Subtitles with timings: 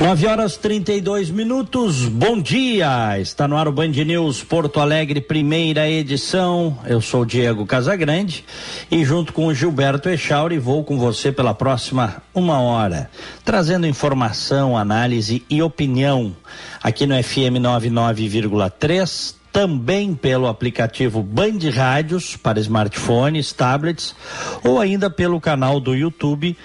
[0.00, 3.18] 9 horas 32 minutos, bom dia!
[3.20, 6.78] Está no ar o Band News Porto Alegre, primeira edição.
[6.86, 8.42] Eu sou Diego Casagrande
[8.90, 13.10] e, junto com o Gilberto Echauri, vou com você pela próxima uma hora,
[13.44, 16.34] trazendo informação, análise e opinião
[16.82, 24.14] aqui no FM 99,3 também pelo aplicativo Band Rádios para smartphones, tablets
[24.64, 26.56] ou ainda pelo canal do YouTube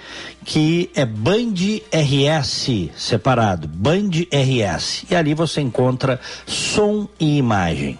[0.44, 1.54] que é Band
[1.92, 5.04] RS separado, Band RS.
[5.10, 7.98] E ali você encontra som e imagem.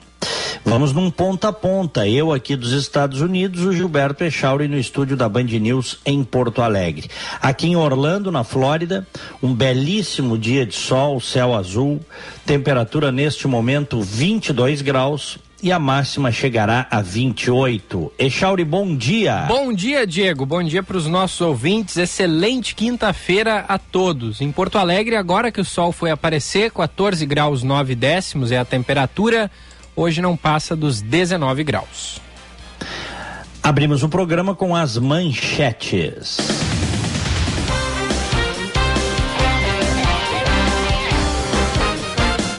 [0.69, 2.09] Vamos num ponta a ponta.
[2.09, 6.61] Eu aqui dos Estados Unidos, o Gilberto Echauri no estúdio da Band News em Porto
[6.61, 7.09] Alegre.
[7.41, 9.06] Aqui em Orlando, na Flórida,
[9.41, 12.00] um belíssimo dia de sol, céu azul,
[12.44, 18.12] temperatura neste momento 22 graus, e a máxima chegará a 28.
[18.19, 19.47] Echauri, bom dia.
[19.48, 20.44] Bom dia, Diego.
[20.44, 21.97] Bom dia para os nossos ouvintes.
[21.97, 24.41] Excelente quinta-feira a todos.
[24.41, 28.64] Em Porto Alegre, agora que o sol foi aparecer, 14 graus 9 décimos é a
[28.64, 29.50] temperatura
[29.97, 32.20] hoje não passa dos 19 graus.
[33.62, 36.36] Abrimos o programa com as manchetes.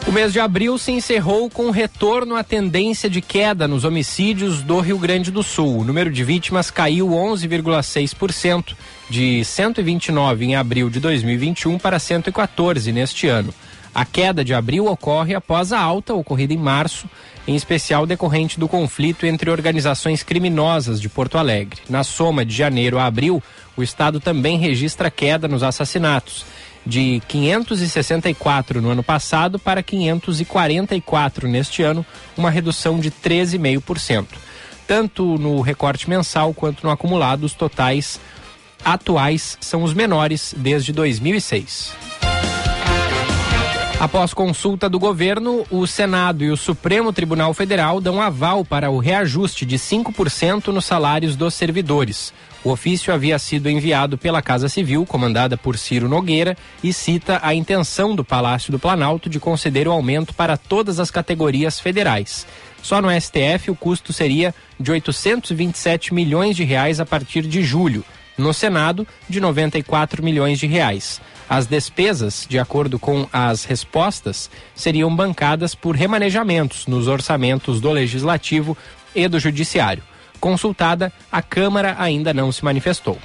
[0.08, 4.80] O mês de abril se encerrou com retorno à tendência de queda nos homicídios do
[4.80, 5.80] Rio Grande do Sul.
[5.80, 8.74] O número de vítimas caiu 11,6%,
[9.10, 13.54] de 129 em abril de 2021 para 114 neste ano.
[13.98, 17.10] A queda de abril ocorre após a alta ocorrida em março,
[17.48, 21.82] em especial decorrente do conflito entre organizações criminosas de Porto Alegre.
[21.90, 23.42] Na soma de janeiro a abril,
[23.76, 26.46] o estado também registra queda nos assassinatos,
[26.86, 32.06] de 564 no ano passado para 544 neste ano,
[32.38, 34.28] uma redução de 13,5%.
[34.86, 38.20] Tanto no recorte mensal quanto no acumulado, os totais
[38.86, 42.27] atuais são os menores desde 2006.
[44.00, 49.00] Após consulta do governo, o Senado e o Supremo Tribunal Federal dão aval para o
[49.00, 52.32] reajuste de 5% nos salários dos servidores.
[52.64, 57.56] O ofício havia sido enviado pela Casa Civil, comandada por Ciro Nogueira, e cita a
[57.56, 62.46] intenção do Palácio do Planalto de conceder o aumento para todas as categorias federais.
[62.84, 68.06] Só no STF o custo seria de 827 milhões de reais a partir de julho.
[68.38, 71.20] No Senado, de 94 milhões de reais.
[71.50, 78.78] As despesas, de acordo com as respostas, seriam bancadas por remanejamentos nos orçamentos do Legislativo
[79.16, 80.04] e do Judiciário.
[80.40, 83.18] Consultada, a Câmara ainda não se manifestou.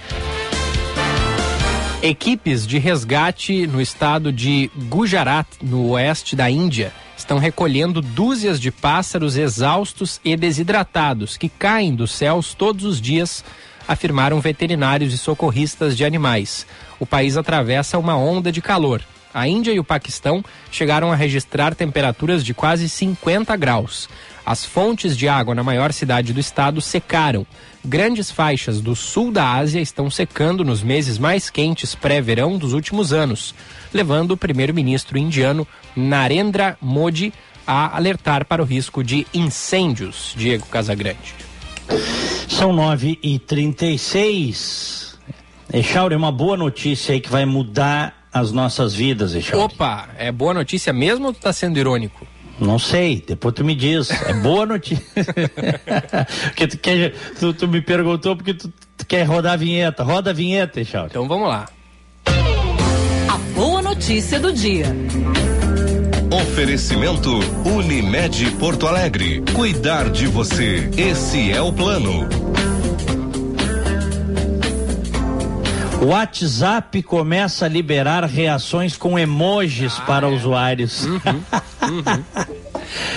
[2.02, 8.72] Equipes de resgate no estado de Gujarat, no oeste da Índia, estão recolhendo dúzias de
[8.72, 13.44] pássaros exaustos e desidratados que caem dos céus todos os dias
[13.86, 16.66] afirmaram veterinários e socorristas de animais.
[16.98, 19.02] O país atravessa uma onda de calor.
[19.34, 24.08] A Índia e o Paquistão chegaram a registrar temperaturas de quase 50 graus.
[24.44, 27.46] As fontes de água na maior cidade do estado secaram.
[27.84, 33.12] Grandes faixas do sul da Ásia estão secando nos meses mais quentes pré-verão dos últimos
[33.12, 33.54] anos,
[33.92, 35.66] levando o primeiro-ministro indiano
[35.96, 37.32] Narendra Modi
[37.66, 40.34] a alertar para o risco de incêndios.
[40.36, 41.51] Diego Casagrande.
[42.48, 45.18] São nove e trinta e seis.
[45.72, 49.64] Echauri, uma boa notícia aí que vai mudar as nossas vidas, Echauri.
[49.64, 52.26] Opa, é boa notícia mesmo ou tu tá sendo irônico?
[52.58, 54.10] Não sei, depois tu me diz.
[54.10, 55.04] É boa notícia.
[56.44, 60.02] porque tu, quer, tu, tu, me perguntou porque tu, tu, quer rodar a vinheta.
[60.02, 61.08] Roda a vinheta, Echauri.
[61.10, 61.68] Então vamos lá.
[63.28, 64.86] A boa notícia do dia.
[66.32, 67.30] Oferecimento
[67.62, 69.42] Unimed Porto Alegre.
[69.54, 70.88] Cuidar de você.
[70.96, 72.26] Esse é o plano.
[76.00, 80.30] O WhatsApp começa a liberar reações com emojis ah, para é.
[80.30, 81.04] usuários.
[81.04, 82.24] Uhum, uhum.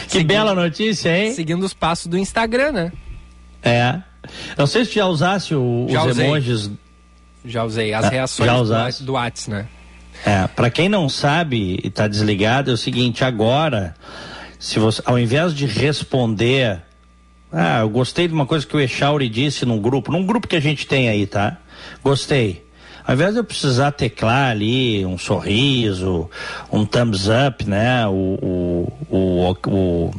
[0.07, 0.25] que Segui...
[0.25, 1.31] bela notícia, hein?
[1.31, 2.91] Seguindo os passos do Instagram, né?
[3.63, 3.97] É.
[4.57, 6.25] Não sei se já usasse o, já os usei.
[6.25, 6.69] emojis.
[7.45, 7.93] Já usei.
[7.93, 9.67] As ah, reações do, do WhatsApp, né?
[10.23, 13.95] É, para quem não sabe e está desligado, é o seguinte, agora,
[14.59, 16.81] se você, ao invés de responder,
[17.51, 20.55] ah, eu gostei de uma coisa que o Echauri disse num grupo, num grupo que
[20.55, 21.57] a gente tem aí, tá?
[22.03, 22.65] Gostei.
[23.05, 26.29] Ao invés de eu precisar teclar ali um sorriso,
[26.71, 28.07] um thumbs up, né?
[28.07, 30.11] O, o, o, o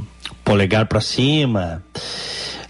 [0.45, 1.83] polegar para cima.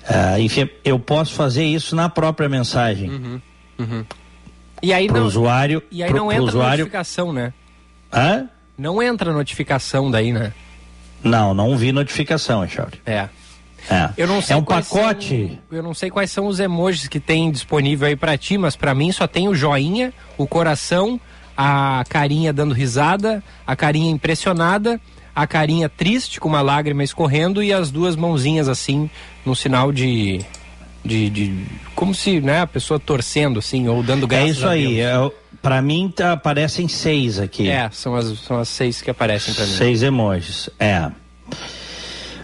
[0.09, 3.11] Uh, enfim, eu posso fazer isso na própria mensagem.
[3.11, 3.41] Uhum,
[3.79, 4.05] uhum.
[4.83, 6.85] E aí pro não, usuário, e aí pro, não entra usuário...
[6.85, 7.53] notificação, né?
[8.13, 8.49] Hã?
[8.77, 10.53] Não entra notificação daí, né?
[11.23, 13.01] Não, não vi notificação, Echauri.
[13.05, 13.29] É.
[13.91, 14.11] É.
[14.17, 15.49] Eu não sei é um pacote.
[15.49, 18.77] São, eu não sei quais são os emojis que tem disponível aí para ti, mas
[18.77, 21.21] para mim só tem o joinha, o coração,
[21.57, 25.01] a carinha dando risada, a carinha impressionada,
[25.35, 29.09] a carinha triste com uma lágrima escorrendo e as duas mãozinhas assim,
[29.45, 30.45] num sinal de
[31.07, 31.65] de, de
[31.95, 35.01] como se, né, a pessoa torcendo assim ou dando graças É isso aí.
[35.01, 35.15] É,
[35.63, 37.69] para mim tá, aparecem seis aqui.
[37.69, 39.73] É, são as, são as seis que aparecem para mim.
[39.73, 40.71] Seis emojis.
[40.79, 41.11] É.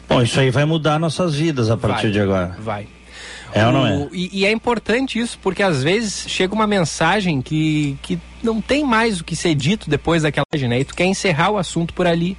[0.08, 2.56] Bom, isso aí vai mudar nossas vidas a partir vai, de agora.
[2.58, 2.86] Vai.
[3.54, 4.08] É ou não é?
[4.12, 8.82] E, e, é importante isso, porque às vezes chega uma mensagem que, que não tem
[8.84, 10.80] mais o que ser dito depois daquela né?
[10.80, 12.36] E tu quer encerrar o assunto por ali.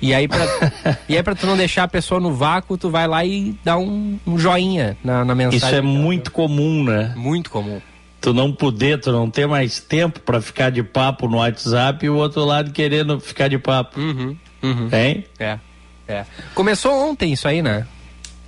[0.00, 0.46] E aí, pra,
[1.08, 3.76] e aí, pra tu não deixar a pessoa no vácuo, tu vai lá e dá
[3.76, 5.58] um, um joinha na, na mensagem.
[5.58, 7.12] Isso é muito comum, né?
[7.16, 7.80] Muito comum.
[8.20, 12.10] Tu não poder, tu não ter mais tempo para ficar de papo no WhatsApp e
[12.10, 13.98] o outro lado querendo ficar de papo.
[13.98, 14.88] Uhum, uhum.
[14.92, 15.24] Hein?
[15.38, 15.58] É,
[16.06, 16.26] é.
[16.54, 17.86] Começou ontem isso aí, né?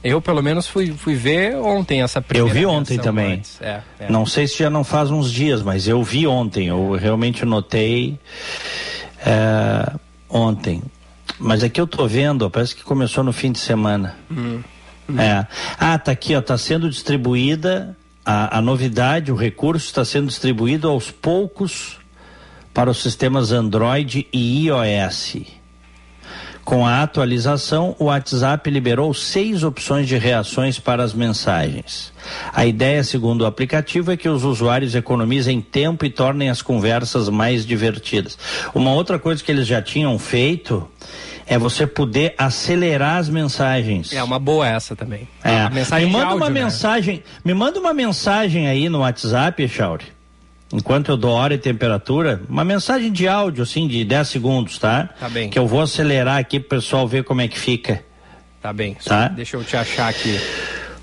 [0.04, 3.40] Eu, pelo menos, fui, fui ver ontem essa primeira Eu vi ontem também.
[3.60, 4.10] É, é.
[4.10, 6.66] Não sei se já não faz uns dias, mas eu vi ontem.
[6.66, 8.18] Eu realmente notei
[9.24, 9.92] é,
[10.28, 10.82] ontem.
[11.38, 14.16] Mas aqui eu tô vendo, ó, parece que começou no fim de semana.
[14.30, 14.62] Uhum.
[15.18, 15.46] É.
[15.78, 20.88] Ah, tá aqui, ó, tá sendo distribuída a, a novidade, o recurso está sendo distribuído
[20.88, 21.98] aos poucos
[22.72, 25.36] para os sistemas Android e iOS.
[26.64, 32.12] Com a atualização, o WhatsApp liberou seis opções de reações para as mensagens.
[32.52, 37.28] A ideia, segundo o aplicativo, é que os usuários economizem tempo e tornem as conversas
[37.28, 38.38] mais divertidas.
[38.74, 40.88] Uma outra coisa que eles já tinham feito
[41.46, 44.12] é você poder acelerar as mensagens.
[44.12, 45.28] É uma boa essa também.
[45.42, 45.68] É.
[45.68, 46.62] Me manda áudio, uma né?
[46.62, 50.04] mensagem, me manda uma mensagem aí no WhatsApp, Chauri.
[50.72, 55.10] Enquanto eu dou hora e temperatura, uma mensagem de áudio assim de 10 segundos, tá?
[55.20, 55.50] Tá bem.
[55.50, 58.02] Que eu vou acelerar aqui pro pessoal ver como é que fica.
[58.60, 58.96] Tá bem.
[59.04, 59.28] Tá.
[59.28, 60.40] Deixa eu te achar aqui.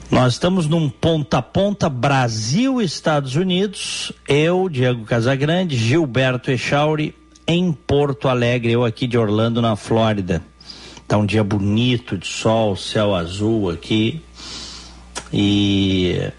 [0.10, 4.12] Nós estamos num ponta a ponta Brasil Estados Unidos.
[4.28, 7.14] Eu, Diego Casagrande, Gilberto Echauri
[7.46, 10.42] em Porto Alegre, eu aqui de Orlando, na Flórida.
[11.08, 14.22] Tá um dia bonito de sol, céu azul aqui.
[15.32, 16.32] E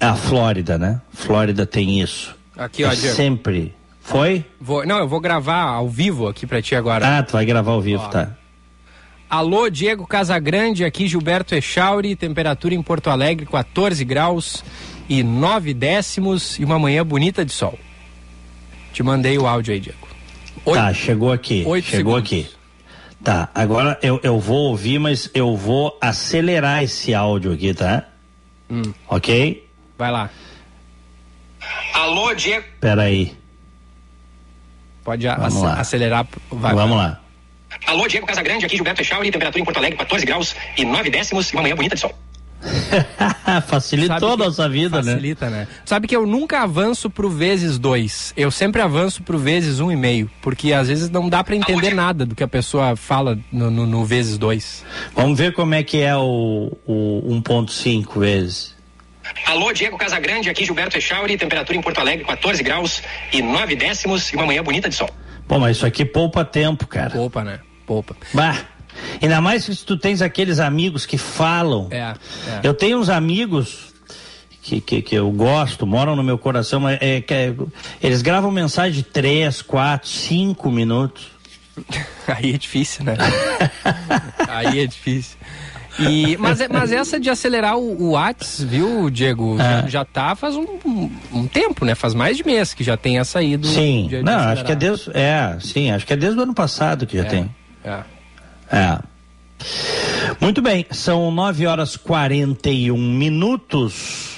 [0.00, 1.00] a Flórida, né?
[1.12, 2.35] Flórida tem isso.
[2.56, 3.14] Aqui, ó, Diego.
[3.16, 3.74] sempre.
[4.00, 4.44] Foi?
[4.60, 7.18] Vou, não, eu vou gravar ao vivo aqui pra ti agora.
[7.18, 8.08] Ah, tu vai gravar ao vivo, Ó.
[8.08, 8.30] tá?
[9.28, 14.62] Alô, Diego Casagrande, aqui Gilberto Echauri, temperatura em Porto Alegre 14 graus
[15.08, 17.76] e 9 décimos e uma manhã bonita de sol.
[18.92, 20.06] Te mandei o áudio aí, Diego.
[20.64, 20.78] Oi.
[20.78, 21.64] Tá, chegou aqui.
[21.66, 22.46] Oito chegou segundos.
[22.48, 22.56] aqui.
[23.24, 28.04] Tá, agora eu, eu vou ouvir, mas eu vou acelerar esse áudio aqui, tá?
[28.70, 28.92] Hum.
[29.08, 29.66] Ok?
[29.98, 30.30] Vai lá.
[31.94, 32.64] Alô, Diego.
[32.80, 33.32] Peraí.
[35.04, 36.26] Pode Vamos acelerar.
[36.50, 37.06] Vai, Vamos vai.
[37.08, 37.20] lá.
[37.86, 41.50] Alô, Diego Casagrande, aqui Gilberto Echauri, temperatura em Porto Alegre 14 graus e 9 décimos
[41.50, 42.16] e uma manhã bonita de sol.
[43.66, 45.12] Facilitou a nossa vida, né?
[45.12, 45.68] Facilita, né?
[45.84, 48.32] Sabe que eu nunca avanço pro vezes dois.
[48.36, 50.30] Eu sempre avanço pro vezes um e meio.
[50.40, 53.86] Porque às vezes não dá pra entender nada do que a pessoa fala no, no-
[53.86, 54.84] no vezes dois.
[55.14, 58.74] Vamos ver como é que é o, o 1.5 vezes.
[59.46, 63.02] Alô, Diego Casagrande, aqui Gilberto Echauri, temperatura em Porto Alegre 14 graus
[63.32, 65.10] e 9 décimos e uma manhã bonita de sol.
[65.46, 67.10] Pô, mas isso aqui poupa tempo, cara.
[67.10, 67.60] Poupa, né?
[67.86, 68.16] Poupa.
[68.34, 68.56] Bah,
[69.22, 71.88] ainda mais se tu tens aqueles amigos que falam.
[71.90, 72.14] É, é.
[72.62, 73.94] Eu tenho uns amigos
[74.62, 77.54] que, que, que eu gosto, moram no meu coração, mas é, que é-
[78.02, 81.28] eles gravam mensagem de 3, 4, 5 minutos.
[82.26, 83.16] Aí é difícil, né?
[84.48, 85.36] Aí é difícil.
[85.98, 89.56] E, mas, é- mas essa de acelerar o, o Whats, viu, Diego?
[89.58, 89.88] Já, É.
[89.88, 91.94] já tá faz um, um- um tempo, né?
[91.94, 93.66] Faz mais de mês que já tem essa aí do.
[93.66, 94.52] Sim, de- de não, acelerar.
[94.52, 95.10] acho que é desde.
[95.14, 97.50] É, sim, acho que é desde o ano passado que já É, tem.
[97.84, 97.98] é.
[98.70, 98.98] É.
[100.40, 104.36] Muito bem, são 9 horas 41 minutos.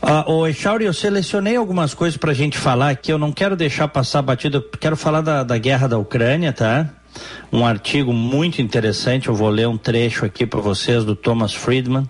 [0.00, 3.10] Ah, ô Echauri, eu selecionei algumas coisas pra gente falar aqui.
[3.10, 6.90] Eu não quero deixar passar batida, quero falar da, da guerra da Ucrânia, tá?
[7.52, 9.28] Um artigo muito interessante.
[9.28, 12.08] Eu vou ler um trecho aqui para vocês do Thomas Friedman.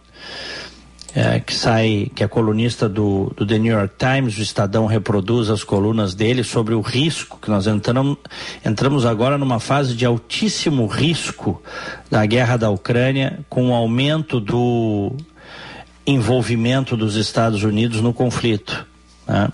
[1.15, 5.49] é, que sai, que é colunista do, do The New York Times, o Estadão reproduz
[5.49, 8.17] as colunas dele sobre o risco, que nós entramos,
[8.67, 11.63] entramos agora numa fase de altíssimo risco
[12.11, 15.13] da guerra da Ucrânia, com o aumento do
[16.05, 18.85] envolvimento dos Estados Unidos no conflito.
[19.27, 19.49] né?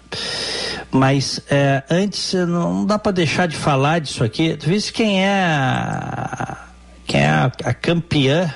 [0.91, 4.57] Mas é, antes não dá para deixar de falar disso aqui.
[4.57, 6.67] Tu viste quem é a,
[7.07, 8.53] quem é a, a campeã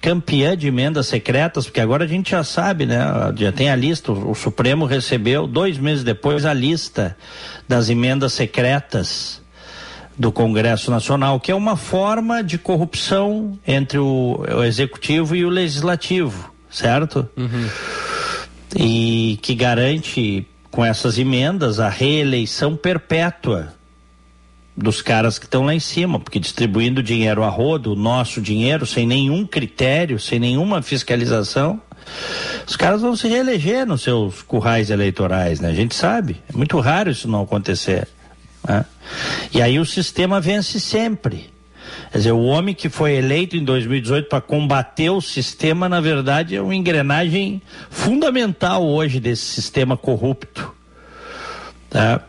[0.00, 2.98] campeã de emendas secretas, porque agora a gente já sabe, né?
[3.36, 7.16] Já tem a lista, o, o Supremo recebeu dois meses depois a lista
[7.68, 9.42] das emendas secretas
[10.16, 15.48] do Congresso Nacional, que é uma forma de corrupção entre o, o Executivo e o
[15.48, 17.28] Legislativo, certo?
[17.36, 17.68] Uhum.
[18.76, 23.74] E que garante, com essas emendas, a reeleição perpétua
[24.76, 29.06] dos caras que estão lá em cima, porque distribuindo dinheiro a rodo, nosso dinheiro, sem
[29.06, 31.80] nenhum critério, sem nenhuma fiscalização,
[32.66, 35.68] os caras vão se reeleger nos seus currais eleitorais, né?
[35.68, 36.40] A gente sabe.
[36.52, 38.08] É muito raro isso não acontecer.
[38.66, 38.84] Né?
[39.52, 41.50] E aí o sistema vence sempre.
[42.10, 46.56] Quer dizer, o homem que foi eleito em 2018 para combater o sistema, na verdade,
[46.56, 50.74] é uma engrenagem fundamental hoje desse sistema corrupto.
[51.88, 52.20] Tá?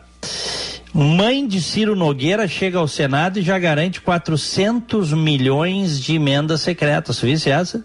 [0.94, 7.16] Mãe de Ciro Nogueira chega ao Senado e já garante 400 milhões de emendas secretas.
[7.16, 7.84] Você visse essa?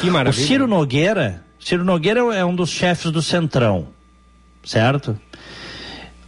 [0.00, 0.44] Que maravilha.
[0.44, 3.88] O Ciro Nogueira, Ciro Nogueira é um dos chefes do Centrão,
[4.64, 5.18] certo?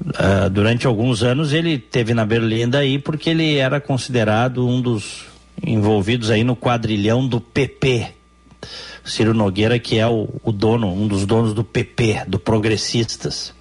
[0.00, 5.24] Uh, durante alguns anos ele teve na Berlinda aí porque ele era considerado um dos
[5.64, 8.08] envolvidos aí no quadrilhão do PP.
[9.04, 13.54] Ciro Nogueira, que é o, o dono, um dos donos do PP, do Progressistas.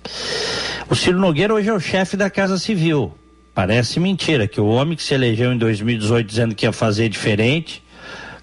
[0.89, 3.13] O Ciro Nogueira hoje é o chefe da Casa Civil.
[3.54, 7.82] Parece mentira que o homem que se elegeu em 2018 dizendo que ia fazer diferente,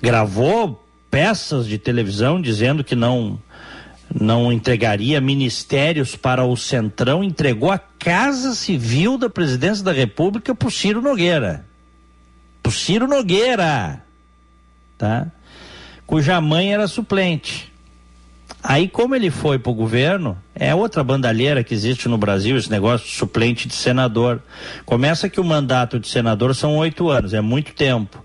[0.00, 3.38] gravou peças de televisão dizendo que não
[4.14, 10.68] não entregaria ministérios para o Centrão, entregou a Casa Civil da Presidência da República para
[10.68, 11.64] o Ciro Nogueira.
[12.62, 14.04] Para o Ciro Nogueira,
[14.98, 15.26] tá?
[16.06, 17.72] Cuja mãe era suplente.
[18.62, 22.70] Aí, como ele foi para o governo, é outra bandalheira que existe no Brasil, esse
[22.70, 24.40] negócio de suplente de senador.
[24.84, 28.24] Começa que o mandato de senador são oito anos, é muito tempo.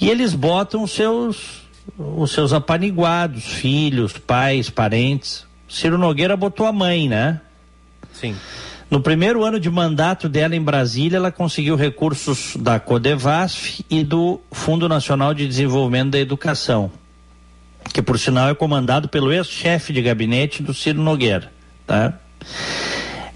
[0.00, 1.59] E eles botam seus
[1.98, 5.46] os seus apaniguados, filhos, pais, parentes.
[5.68, 7.40] Ciro Nogueira botou a mãe, né?
[8.12, 8.34] Sim.
[8.90, 14.40] No primeiro ano de mandato dela em Brasília, ela conseguiu recursos da Codevasf e do
[14.50, 16.90] Fundo Nacional de Desenvolvimento da Educação,
[17.92, 21.52] que por sinal é comandado pelo ex-chefe de gabinete do Ciro Nogueira,
[21.86, 22.18] tá?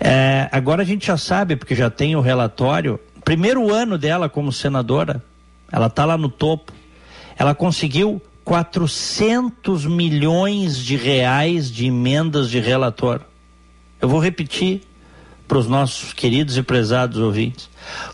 [0.00, 4.52] É, agora a gente já sabe, porque já tem o relatório, primeiro ano dela como
[4.52, 5.23] senadora,
[5.70, 6.73] ela está lá no topo,
[7.38, 13.20] ela conseguiu 400 milhões de reais de emendas de relator.
[14.00, 14.82] Eu vou repetir
[15.48, 17.68] para os nossos queridos e prezados ouvintes: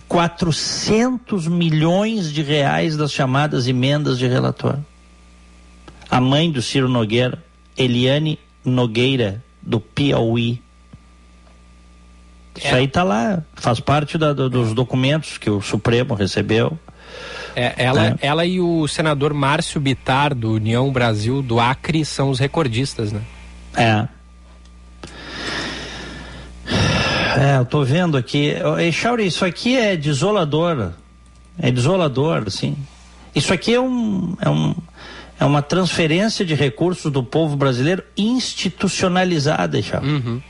[0.08, 4.78] 400 milhões de reais das chamadas emendas de relator.
[6.08, 7.42] A mãe do Ciro Nogueira,
[7.76, 10.60] Eliane Nogueira, do Piauí.
[12.56, 12.74] Isso É.
[12.74, 16.78] aí está lá, faz parte da- do- dos documentos que o Supremo recebeu.
[17.56, 18.16] É, ela, É.
[18.20, 23.20] ela e o senador Márcio Bitar, do União Brasil do Acre, são os recordistas, né?
[23.76, 24.08] É.
[27.36, 28.54] É, eu tô vendo aqui.
[28.64, 30.92] Ô, Chauri, isso aqui é desolador.
[31.58, 32.76] É desolador, assim.
[33.34, 34.74] Isso aqui é um, é um
[35.38, 40.06] é uma transferência de recursos do povo brasileiro institucionalizada, Chauri.
[40.06, 40.42] Uhum.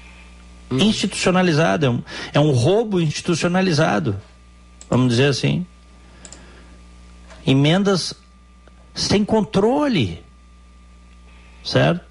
[0.73, 1.87] Institucionalizada.
[1.87, 2.03] É um,
[2.35, 4.17] é um roubo institucionalizado.
[4.89, 5.65] Vamos dizer assim.
[7.47, 8.15] Emendas
[8.95, 10.23] sem controle.
[11.65, 12.05] Certo?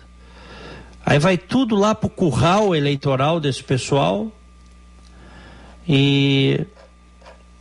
[1.05, 4.31] Aí vai tudo lá pro curral eleitoral desse pessoal.
[5.87, 6.65] E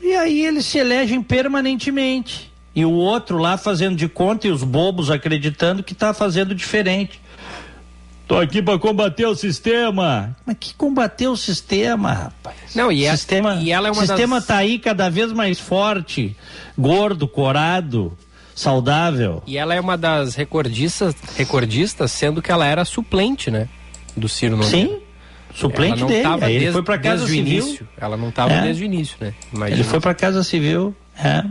[0.00, 2.52] e aí eles se elegem permanentemente.
[2.75, 7.20] E o outro lá fazendo de conta e os bobos acreditando que está fazendo diferente.
[8.28, 10.37] Tô aqui para combater o sistema.
[10.44, 12.56] Mas que combater o sistema, rapaz?
[12.75, 14.47] Não, e, é- sistema, e ela é uma sistema das...
[14.47, 16.37] tá aí cada vez mais forte,
[16.76, 18.16] gordo, corado,
[18.54, 19.42] saudável.
[19.47, 23.66] E ela é uma das recordistas, recordistas, sendo que ela era suplente, né?
[24.14, 24.88] Do Ciro Nogueira.
[24.88, 24.99] Sim,
[25.54, 26.23] suplente ela não dele.
[26.23, 27.62] tava Aí ele desde, foi para casa desde o civil.
[27.64, 27.88] início.
[27.99, 28.61] Ela não estava É.
[28.61, 29.32] desde o início, né?
[29.54, 29.76] Imagina.
[29.80, 30.94] Ele foi para casa civil.
[31.18, 31.44] É.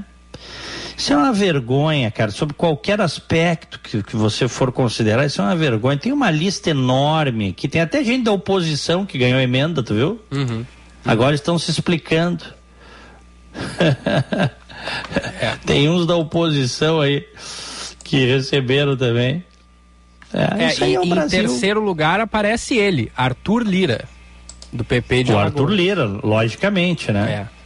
[0.97, 5.43] Isso é uma vergonha, cara, sobre qualquer aspecto que, que você for considerar, isso é
[5.43, 5.95] uma vergonha.
[5.95, 10.19] Tem uma lista enorme, que tem até gente da oposição que ganhou emenda, tu viu?
[10.31, 10.65] Uhum.
[11.05, 12.43] Agora estão se explicando.
[15.65, 17.25] Tem uns da oposição aí
[18.03, 19.43] que receberam também.
[20.33, 24.05] É, É, e, é em terceiro lugar aparece ele, Arthur Lira,
[24.73, 25.61] do PP de O Alagoas.
[25.61, 27.47] Arthur Lira, logicamente, né?
[27.53, 27.56] É.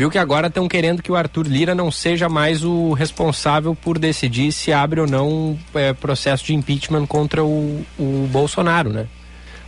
[0.00, 3.98] Viu que agora estão querendo que o Arthur Lira não seja mais o responsável por
[3.98, 9.06] decidir se abre ou não é, processo de impeachment contra o, o Bolsonaro, né?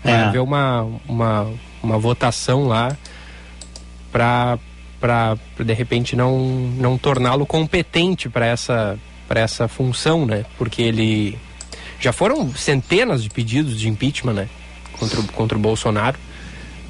[0.02, 0.16] Vai É.
[0.22, 1.50] haver uma, uma,
[1.82, 2.96] uma votação lá
[4.10, 4.58] para
[4.98, 6.38] para de repente não
[6.78, 8.98] não torná-lo competente para essa
[9.28, 10.46] essa função, né?
[10.56, 11.38] Porque ele
[12.00, 14.48] já foram centenas de pedidos de impeachment, né?
[14.98, 16.18] Contra, contra o Bolsonaro.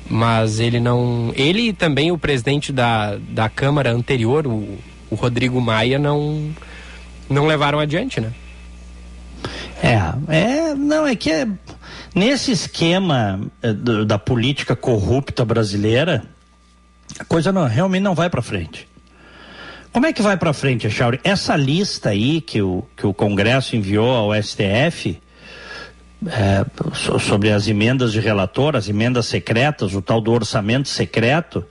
[0.09, 1.33] Mas ele não.
[1.35, 4.79] Ele e também o presidente da, da Câmara anterior, o,
[5.11, 6.51] o Rodrigo Maia, não,
[7.29, 8.33] não levaram adiante, né?
[9.83, 9.97] É,
[10.29, 11.49] é, não, é que é,
[12.15, 16.23] nesse esquema é, do, da política corrupta brasileira,
[17.19, 18.89] a coisa não, realmente não vai para frente.
[19.93, 21.21] Como é que vai para frente, Chauri?
[21.23, 25.21] Essa lista aí que o, que o Congresso enviou ao STF
[26.27, 26.65] é,
[27.19, 31.65] sobre as emendas de relator, as emendas secretas, o tal do orçamento secreto,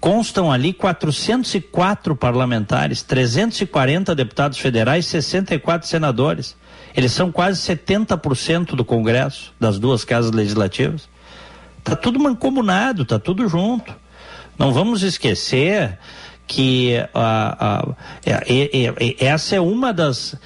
[0.00, 6.56] constam ali 404 parlamentares, 340 deputados federais, 64 senadores.
[6.96, 11.08] Eles são quase 70% do Congresso, das duas casas legislativas.
[11.84, 13.94] Tá tudo mancomunado, tá tudo junto.
[14.58, 15.98] Não vamos esquecer
[16.46, 16.94] que
[19.18, 20.36] essa é uma das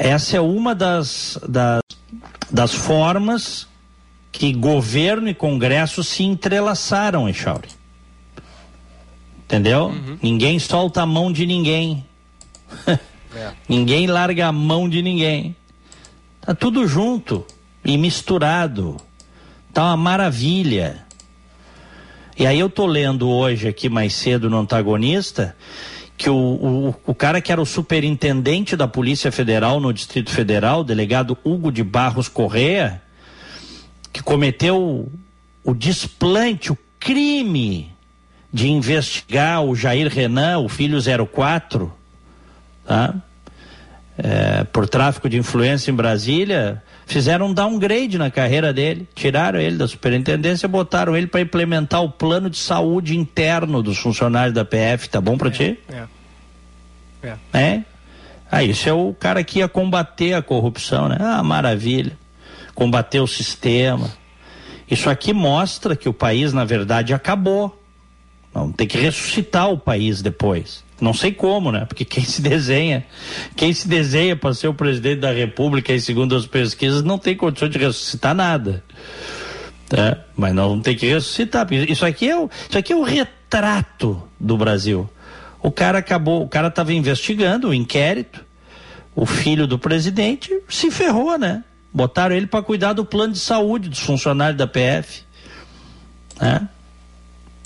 [0.00, 1.81] essa é uma das, das,
[2.52, 3.66] das formas
[4.30, 7.68] que governo e Congresso se entrelaçaram, Echauri.
[9.44, 9.86] Entendeu?
[9.86, 10.18] Uhum.
[10.22, 12.04] Ninguém solta a mão de ninguém.
[13.34, 13.50] É.
[13.66, 15.56] Ninguém larga a mão de ninguém.
[16.42, 17.46] Tá tudo junto
[17.82, 18.98] e misturado.
[19.72, 21.06] Tá uma maravilha.
[22.38, 25.56] E aí eu tô lendo hoje aqui mais cedo no antagonista
[26.22, 30.84] que o, o, o cara que era o superintendente da Polícia Federal no Distrito Federal,
[30.84, 33.02] delegado Hugo de Barros Correa,
[34.12, 35.10] que cometeu
[35.64, 37.90] o desplante, o crime
[38.52, 41.92] de investigar o Jair Renan, o filho 04,
[42.86, 43.16] tá?
[44.16, 49.76] É, por tráfico de influência em Brasília, fizeram um downgrade na carreira dele, tiraram ele
[49.76, 55.08] da superintendência, botaram ele para implementar o plano de saúde interno dos funcionários da PF,
[55.08, 55.78] tá bom para é, ti?
[55.88, 56.11] É.
[57.22, 57.36] É.
[57.52, 57.82] é?
[58.50, 61.16] Ah, isso é o cara que ia combater a corrupção, né?
[61.18, 62.18] Ah, maravilha.
[62.74, 64.10] Combater o sistema.
[64.90, 67.82] Isso aqui mostra que o país, na verdade, acabou.
[68.52, 70.84] Vamos ter que ressuscitar o país depois.
[71.00, 71.84] Não sei como, né?
[71.86, 73.04] Porque quem se desenha,
[73.56, 77.68] quem se desenha para ser o presidente da República, segundo as pesquisas, não tem condição
[77.68, 78.84] de ressuscitar nada.
[79.88, 80.18] Tá?
[80.36, 81.66] Mas não tem que ressuscitar.
[81.72, 85.08] Isso aqui é o, isso aqui é o retrato do Brasil.
[85.62, 88.44] O cara acabou, o cara estava investigando o inquérito,
[89.14, 91.62] o filho do presidente se ferrou, né?
[91.92, 95.22] Botaram ele para cuidar do plano de saúde dos funcionários da PF.
[96.40, 96.68] Né?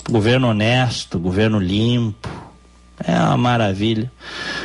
[0.09, 2.29] Governo honesto, governo limpo.
[3.03, 4.11] É uma maravilha.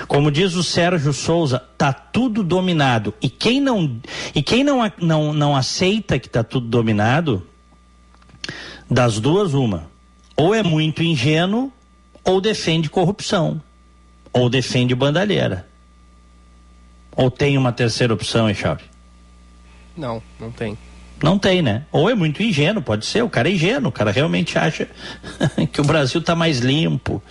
[0.08, 3.14] Como diz o Sérgio Souza, tá tudo dominado.
[3.20, 4.00] E quem não
[4.34, 7.46] e quem não não, não aceita que tá tudo dominado,
[8.90, 9.84] das duas uma.
[10.34, 11.70] Ou é muito ingênuo
[12.24, 13.60] ou defende corrupção,
[14.32, 15.66] ou defende bandalheira.
[17.14, 18.84] Ou tem uma terceira opção, Echauri?
[19.96, 20.78] Não, não tem.
[21.22, 21.84] Não tem, né?
[21.92, 24.88] Ou é muito ingênuo, pode ser, o cara é ingênuo, o cara realmente acha
[25.70, 27.22] que o Brasil está mais limpo,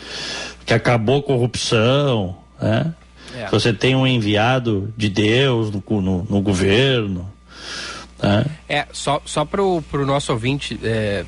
[0.65, 2.93] que acabou a corrupção, né?
[3.35, 3.47] É.
[3.47, 7.31] Você tem um enviado de Deus no, no, no governo.
[8.21, 8.45] Né?
[8.67, 11.25] É, só, só para o nosso ouvinte é,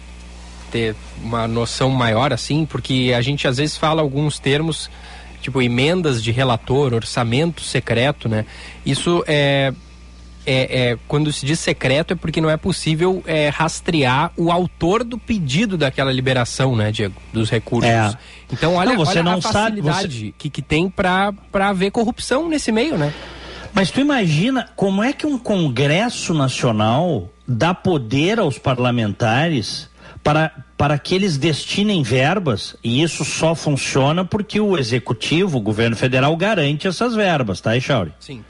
[0.74, 4.90] ter uma noção maior assim, porque a gente às vezes fala alguns termos,
[5.40, 8.44] tipo emendas de relator, orçamento secreto, né?
[8.84, 9.72] Isso é
[10.46, 15.02] é, é, quando se diz secreto é porque não é possível é, rastrear o autor
[15.02, 17.90] do pedido daquela liberação, né, Diego, dos recursos.
[17.90, 18.14] É.
[18.52, 20.34] Então olha, não, você olha não a facilidade sabe, você...
[20.38, 23.14] que, que tem para haver corrupção nesse meio, né?
[23.74, 29.90] Mas tu imagina como é que um Congresso Nacional dá poder aos parlamentares
[30.24, 35.96] para, para que eles destinem verbas, e isso só funciona porque o Executivo, o governo
[35.96, 38.14] federal, garante essas verbas, tá, Echauri?
[38.20, 38.44] Sim.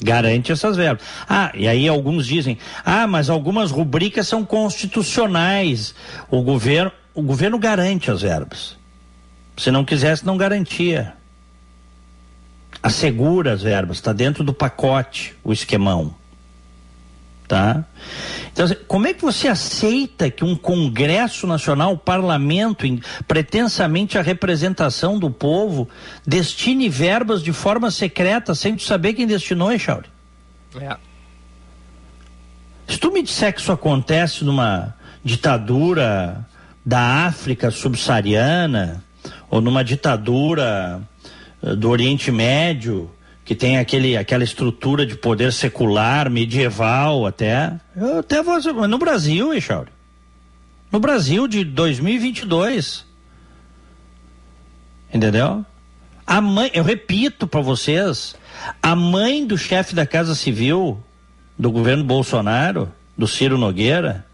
[0.00, 1.06] Garante essas verbas.
[1.26, 5.94] Ah, e aí alguns dizem, ah, mas algumas rubricas são constitucionais.
[6.30, 8.76] O governo, o governo garante as verbas.
[9.56, 11.14] Se não quisesse, não garantia.
[12.82, 16.14] Assegura as verbas, está dentro do pacote o esquemão.
[17.48, 17.84] Tá?
[18.52, 24.18] Então, assim, como é que você aceita que um Congresso Nacional, o parlamento, em, pretensamente
[24.18, 25.88] a representação do povo,
[26.26, 30.08] destine verbas de forma secreta, sem saber quem destinou, Echauri?
[30.80, 30.96] É.
[32.88, 36.44] Se tu me disser que isso acontece numa ditadura
[36.84, 39.04] da África subsaariana,
[39.50, 41.00] ou numa ditadura
[41.62, 43.10] uh, do Oriente Médio,
[43.46, 47.80] que tem aquele, aquela estrutura de poder secular, medieval até.
[47.94, 49.90] Eu até vou, no Brasil, Echauri.
[50.90, 53.06] No Brasil de 2022.
[55.14, 55.64] Entendeu?
[56.26, 58.34] A mãe, eu repito para vocês,
[58.82, 61.00] a mãe do chefe da Casa Civil
[61.56, 64.26] do governo Bolsonaro, do Ciro Nogueira,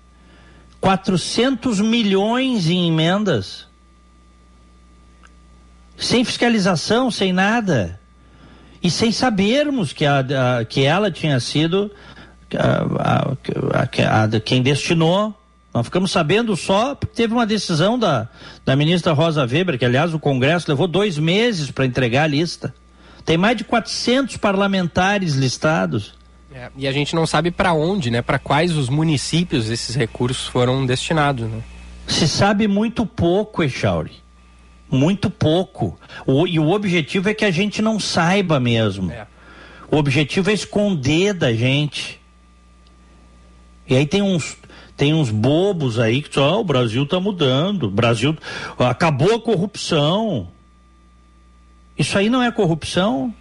[0.80, 3.66] 400 milhões em emendas.
[5.98, 8.00] Sem fiscalização, sem nada.
[8.82, 10.18] E sem sabermos que, a,
[10.60, 11.90] a que ela tinha sido
[12.58, 15.34] a, quem destinou.
[15.72, 18.28] Nós ficamos sabendo só porque teve uma decisão da,
[18.64, 22.74] da ministra Rosa Weber, que aliás o Congresso levou dois meses para entregar a lista.
[23.24, 26.14] Tem mais de 400 parlamentares listados.
[26.54, 28.20] É, e a gente não sabe para onde, né?
[28.20, 31.62] Para quais os municípios esses recursos foram destinados, né?
[32.06, 34.21] Se sabe muito pouco, Echauri.
[34.92, 35.98] Muito pouco.
[36.26, 39.10] O, e o objetivo é que a gente não saiba mesmo.
[39.10, 39.26] É.
[39.90, 42.20] O objetivo é esconder da gente.
[43.88, 44.56] E aí tem uns
[44.94, 48.36] tem uns bobos aí que só oh, o Brasil está mudando, o Brasil
[48.78, 50.48] acabou a corrupção.
[51.98, 53.34] Isso aí não é corrupção?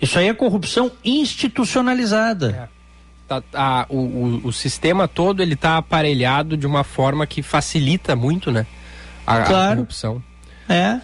[0.00, 2.70] Isso aí é corrupção institucionalizada.
[2.74, 2.78] É.
[3.26, 8.14] Tá, a, o, o, o, sistema todo ele está aparelhado de uma forma que facilita
[8.14, 8.66] muito, né?
[9.28, 9.72] A, claro.
[9.72, 10.22] a corrupção.
[10.68, 11.00] É.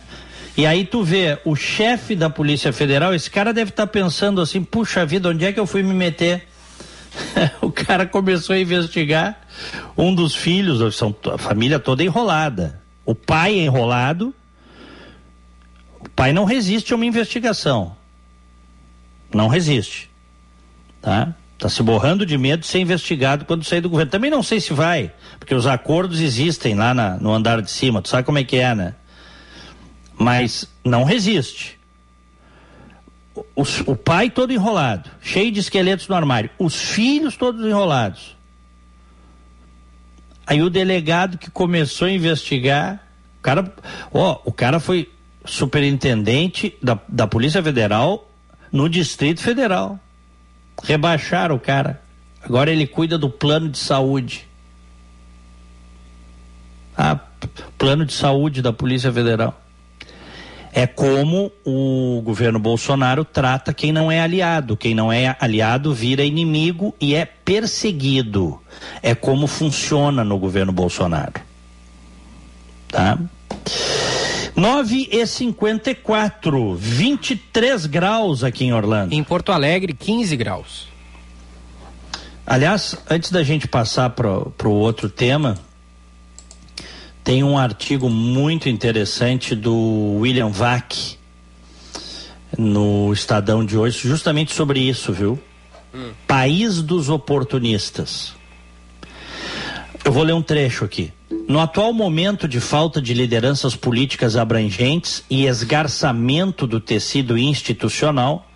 [0.57, 4.41] E aí tu vê, o chefe da Polícia Federal, esse cara deve estar tá pensando
[4.41, 6.47] assim, puxa vida, onde é que eu fui me meter?
[7.61, 9.41] o cara começou a investigar
[9.97, 12.81] um dos filhos, são, a família toda enrolada.
[13.05, 14.35] O pai é enrolado,
[16.01, 17.95] o pai não resiste a uma investigação.
[19.35, 20.11] Não resiste.
[21.03, 21.35] Tá?
[21.59, 24.11] Tá se borrando de medo de ser investigado quando sair do governo.
[24.11, 28.03] Também não sei se vai, porque os acordos existem lá na, no andar de cima,
[28.03, 28.95] tu sabe como é que é, né?
[30.19, 31.79] Mas não resiste.
[33.35, 38.37] O, o, pai todo enrolado, cheio de esqueletos no armário, os filhos todos enrolados.
[40.47, 43.03] Aí o delegado que começou a investigar,
[43.38, 43.73] o cara,
[44.12, 45.11] ó, o cara foi
[45.45, 48.31] superintendente da, da Polícia Federal
[48.71, 49.99] no Distrito Federal.
[50.83, 52.01] Rebaixaram o cara.
[52.43, 54.47] Agora ele cuida do plano de saúde.
[56.97, 57.19] Ah,
[57.79, 59.61] plano de saúde da Polícia Federal.
[60.77, 64.77] É como o governo Bolsonaro trata quem não é aliado.
[64.77, 68.61] Quem não é aliado vira inimigo e é perseguido.
[69.01, 71.41] É como funciona no governo Bolsonaro.
[72.89, 73.19] Tá?
[74.57, 79.12] 9 e 54, 23 graus aqui em Orlando.
[79.12, 80.88] Em Porto Alegre, 15 graus.
[82.47, 85.59] Aliás, antes da gente passar para o outro tema,
[87.25, 91.17] tem um artigo muito interessante do William Vac
[92.57, 95.38] no Estadão de hoje, justamente sobre isso, viu?
[95.93, 96.12] Hum.
[96.29, 98.35] País dos oportunistas.
[100.05, 101.11] Eu vou ler um trecho aqui.
[101.49, 108.47] No atual momento de falta de lideranças políticas abrangentes e esgarçamento do tecido institucional,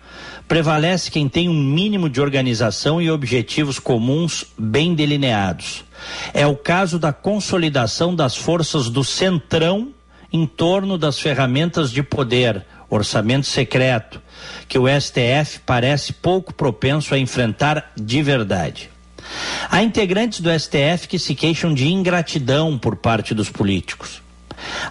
[0.47, 5.83] prevalece quem tem um mínimo de organização e objetivos comuns bem delineados.
[6.35, 9.89] É o caso da consolidação das forças do centrão
[10.31, 14.21] em torno das ferramentas de poder, orçamento secreto,
[14.67, 18.91] que o STF parece pouco propenso a enfrentar de verdade.
[19.69, 24.21] Há integrantes do STF que se queixam de ingratidão por parte dos políticos.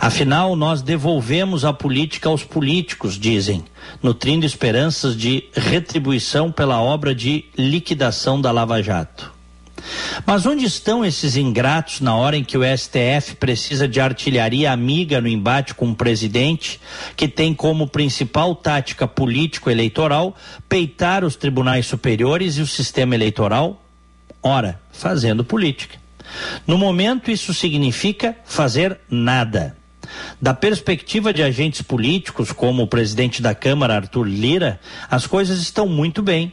[0.01, 3.65] Afinal, nós devolvemos a política aos políticos, dizem,
[4.03, 9.39] nutrindo esperanças de retribuição pela obra de liquidação da Lava Jato.
[10.27, 15.21] Mas onde estão esses ingratos na hora em que o STF precisa de artilharia amiga
[15.21, 16.81] no embate com o presidente,
[17.17, 20.37] que tem como principal tática político-eleitoral
[20.69, 23.83] peitar os tribunais superiores e o sistema eleitoral?
[24.43, 25.99] Ora, fazendo política.
[26.67, 29.77] No momento, isso significa fazer nada.
[30.41, 35.89] Da perspectiva de agentes políticos, como o presidente da Câmara, Arthur Lira, as coisas estão
[35.89, 36.53] muito bem.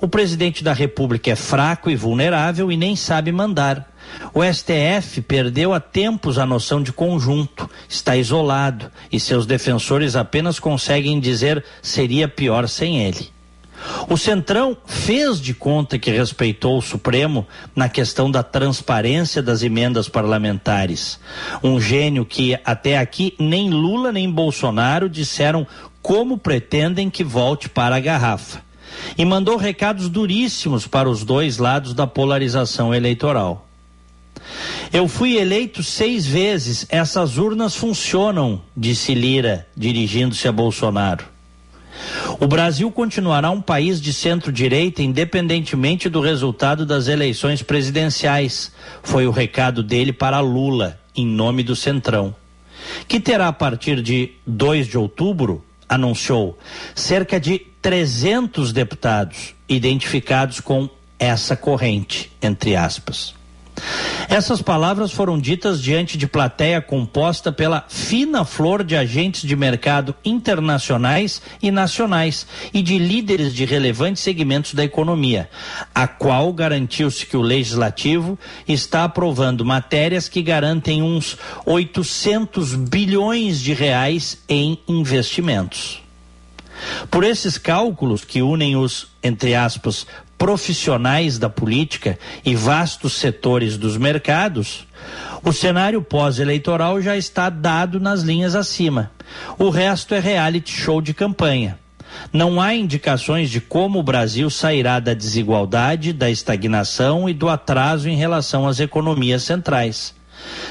[0.00, 3.90] O presidente da República é fraco e vulnerável e nem sabe mandar.
[4.32, 10.58] O STF perdeu há tempos a noção de conjunto, está isolado e seus defensores apenas
[10.58, 13.30] conseguem dizer seria pior sem ele.
[14.08, 20.08] O Centrão fez de conta que respeitou o Supremo na questão da transparência das emendas
[20.08, 21.18] parlamentares.
[21.62, 25.66] Um gênio que até aqui nem Lula nem Bolsonaro disseram
[26.02, 28.62] como pretendem que volte para a garrafa.
[29.16, 33.66] E mandou recados duríssimos para os dois lados da polarização eleitoral.
[34.92, 41.24] Eu fui eleito seis vezes, essas urnas funcionam, disse Lira, dirigindo-se a Bolsonaro.
[42.38, 49.30] O Brasil continuará um país de centro-direita independentemente do resultado das eleições presidenciais, foi o
[49.30, 52.34] recado dele para Lula, em nome do Centrão.
[53.06, 56.58] que terá a partir de 2 de outubro, anunciou,
[56.94, 63.34] cerca de 300 deputados identificados com essa corrente, entre aspas.
[64.28, 70.14] Essas palavras foram ditas diante de plateia composta pela fina flor de agentes de mercado
[70.24, 75.50] internacionais e nacionais e de líderes de relevantes segmentos da economia,
[75.92, 83.72] a qual garantiu-se que o legislativo está aprovando matérias que garantem uns 800 bilhões de
[83.72, 86.00] reais em investimentos.
[87.10, 90.06] Por esses cálculos que unem os, entre aspas,
[90.40, 94.86] profissionais da política e vastos setores dos mercados,
[95.44, 99.10] o cenário pós-eleitoral já está dado nas linhas acima.
[99.58, 101.78] O resto é reality show de campanha.
[102.32, 108.08] Não há indicações de como o Brasil sairá da desigualdade, da estagnação e do atraso
[108.08, 110.14] em relação às economias centrais.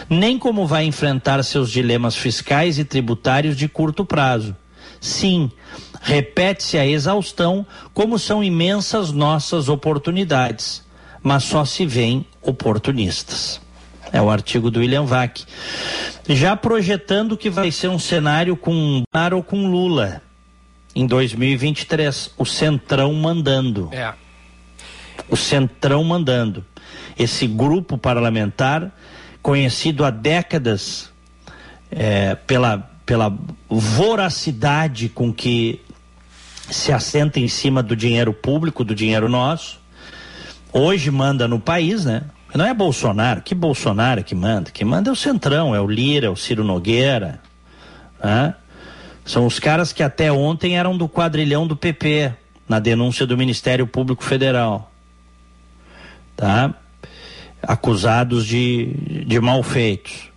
[0.10, 4.55] Nem como vai enfrentar seus dilemas fiscais e tributários de curto prazo.
[4.99, 5.51] Sim,
[6.02, 10.84] Repete-se a exaustão como são imensas nossas oportunidades,
[11.22, 13.62] mas só se vêem oportunistas.
[14.12, 15.42] É o artigo do William Vac.
[16.28, 20.22] Já projetando que vai ser um cenário com Bolsonaro ou com Lula
[20.96, 23.90] em 2023, o Centrão mandando.
[23.92, 24.14] É.
[25.30, 26.66] O Centrão mandando.
[27.18, 28.92] Esse grupo parlamentar,
[29.42, 31.12] conhecido há décadas
[31.92, 33.38] é, pela, pela
[33.70, 35.82] voracidade com que
[36.69, 39.79] se assenta em cima do dinheiro público, do dinheiro nosso.
[40.71, 42.23] Hoje manda no país, né?
[42.53, 44.71] Não é Bolsonaro, que Bolsonaro que manda?
[44.71, 47.39] Quem manda é o Centrão, é o Lira, é o Ciro Nogueira.
[48.23, 48.55] Né?
[49.23, 52.34] São os caras que até ontem eram do quadrilhão do PP,
[52.67, 54.91] na denúncia do Ministério Público Federal.
[56.36, 56.73] Tá?
[57.62, 58.93] Acusados de,
[59.27, 60.29] de malfeitos.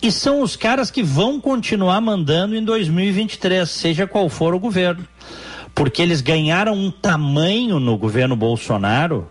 [0.00, 5.04] E são os caras que vão continuar mandando em 2023, seja qual for o governo
[5.74, 9.28] porque eles ganharam um tamanho no governo Bolsonaro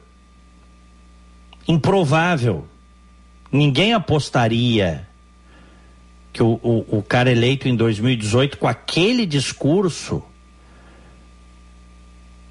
[1.68, 2.68] improvável.
[3.52, 5.08] Ninguém apostaria
[6.32, 10.24] que o, o, o cara eleito em 2018 com aquele discurso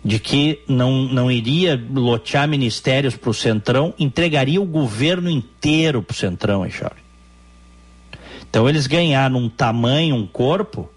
[0.05, 6.15] de que não, não iria lotear ministérios para o Centrão, entregaria o governo inteiro para
[6.15, 6.95] o Centrão, Echauri.
[8.49, 10.89] Então eles ganharam um tamanho, um corpo,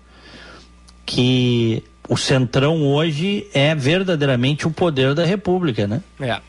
[1.06, 6.02] que o Centrão hoje é verdadeiramente o poder da República, né?
[6.20, 6.40] É.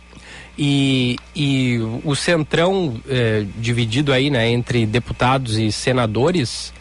[0.59, 6.73] E, e o Centrão é, dividido aí, né, entre deputados e senadores,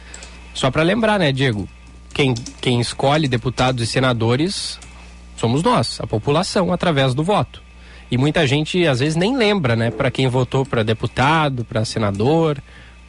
[0.54, 1.68] só para lembrar, né, Diego?
[2.14, 4.80] Quem, quem escolhe deputados e senadores
[5.36, 7.62] somos nós, a população, através do voto.
[8.10, 12.58] E muita gente às vezes nem lembra, né, para quem votou para deputado, para senador.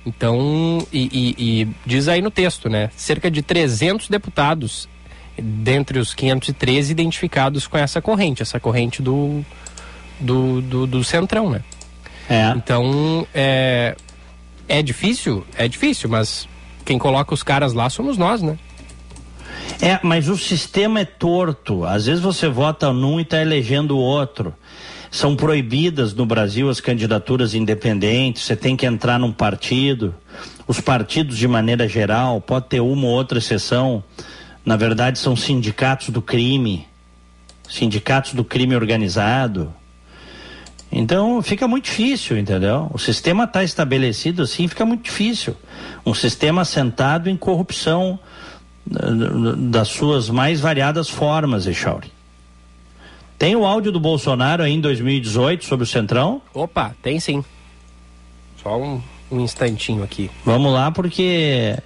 [0.04, 4.88] Então, e, e, e, diz aí no texto, né, cerca de 300 deputados
[5.40, 9.44] dentre os 513 identificados com essa corrente, essa corrente do,
[10.18, 11.62] do, do, do Centrão, né?
[12.28, 12.52] É.
[12.56, 13.96] Então, é,
[14.68, 15.44] é difícil?
[15.56, 16.48] É difícil, mas
[16.84, 18.58] quem coloca os caras lá somos nós, né?
[19.82, 21.84] É, mas o sistema é torto.
[21.84, 24.54] Às vezes você vota num e está elegendo o outro.
[25.10, 30.14] São proibidas no Brasil as candidaturas independentes, você tem que entrar num partido.
[30.68, 34.04] Os partidos, de maneira geral, pode ter uma ou outra exceção,
[34.64, 36.86] na verdade são sindicatos do crime,
[37.68, 39.72] sindicatos do crime organizado.
[40.92, 42.90] Então fica muito difícil, entendeu?
[42.92, 45.56] O sistema está estabelecido assim, fica muito difícil.
[46.04, 48.18] Um sistema assentado em corrupção
[48.84, 52.12] das suas mais variadas formas, Echauri.
[53.38, 56.42] Tem o áudio do Bolsonaro aí em 2018 sobre o Centrão?
[56.52, 57.44] Opa, tem sim.
[58.62, 60.30] Só um, um instantinho aqui.
[60.44, 61.78] Vamos lá, porque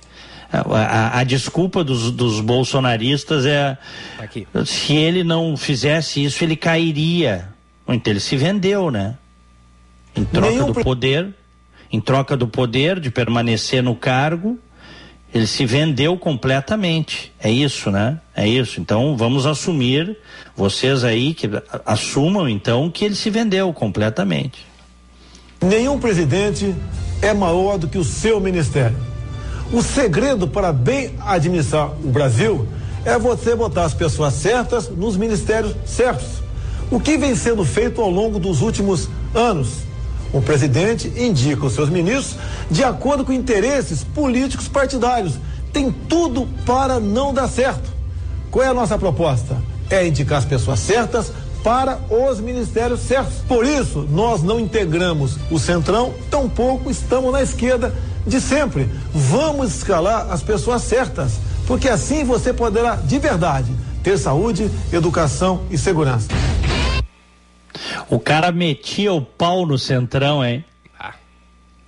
[0.59, 3.77] a, a, desculpa dos, dos bolsonaristas é
[4.19, 4.47] Aqui.
[4.65, 7.49] se ele não fizesse isso, ele cairia.
[7.89, 9.17] Então ele se vendeu, né?
[10.17, 10.73] Em troca Nenhum...
[10.73, 11.35] do poder,
[11.91, 14.59] em troca do poder de permanecer no cargo,
[15.33, 17.33] ele se vendeu completamente.
[17.41, 18.21] É isso, né?
[18.35, 18.81] É isso.
[18.81, 20.17] Então vamos assumir,
[20.57, 21.51] vocês aí que
[21.85, 24.65] assumam então que ele se vendeu completamente.
[25.61, 26.75] Nenhum presidente
[27.21, 29.14] é maior do que o seu ministério.
[29.73, 32.67] O segredo para bem administrar o Brasil
[33.05, 36.43] é você botar as pessoas certas nos ministérios certos.
[36.91, 39.85] O que vem sendo feito ao longo dos últimos anos?
[40.33, 42.37] O presidente indica os seus ministros
[42.71, 45.35] de acordo com interesses políticos partidários.
[45.73, 47.93] Tem tudo para não dar certo.
[48.51, 49.57] Qual é a nossa proposta?
[49.91, 51.33] É indicar as pessoas certas
[51.65, 53.37] para os ministérios certos.
[53.49, 57.93] Por isso, nós não integramos o Centrão, tampouco estamos na esquerda
[58.27, 58.89] de sempre.
[59.13, 65.79] Vamos escalar as pessoas certas, porque assim você poderá, de verdade, ter saúde, educação e
[65.79, 66.29] segurança.
[68.11, 70.63] O cara metia o pau no centrão, hein?
[71.01, 71.15] Ah.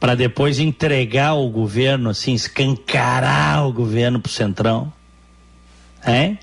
[0.01, 4.91] Para depois entregar o governo, assim, escancarar o governo pro centrão.
[6.05, 6.39] Hein?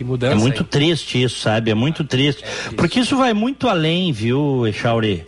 [0.00, 0.32] Que mudança.
[0.32, 0.68] É muito hein?
[0.70, 1.70] triste isso, sabe?
[1.70, 2.42] É muito triste.
[2.74, 5.26] Porque isso vai muito além, viu, Echauri?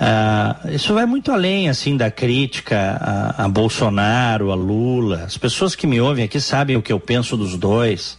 [0.00, 5.24] Ah, isso vai muito além, assim, da crítica a, a Bolsonaro, a Lula.
[5.24, 8.18] As pessoas que me ouvem aqui sabem o que eu penso dos dois.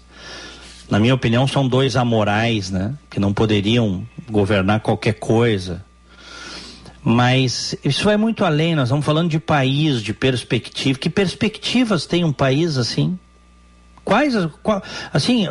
[0.92, 2.94] Na minha opinião, são dois amorais, né?
[3.10, 5.84] Que não poderiam governar qualquer coisa.
[7.04, 8.76] Mas isso vai muito além.
[8.76, 11.00] Nós estamos falando de país, de perspectiva.
[11.00, 13.18] Que perspectivas tem um país assim?
[14.10, 14.82] Quais, qual-
[15.14, 15.46] assim,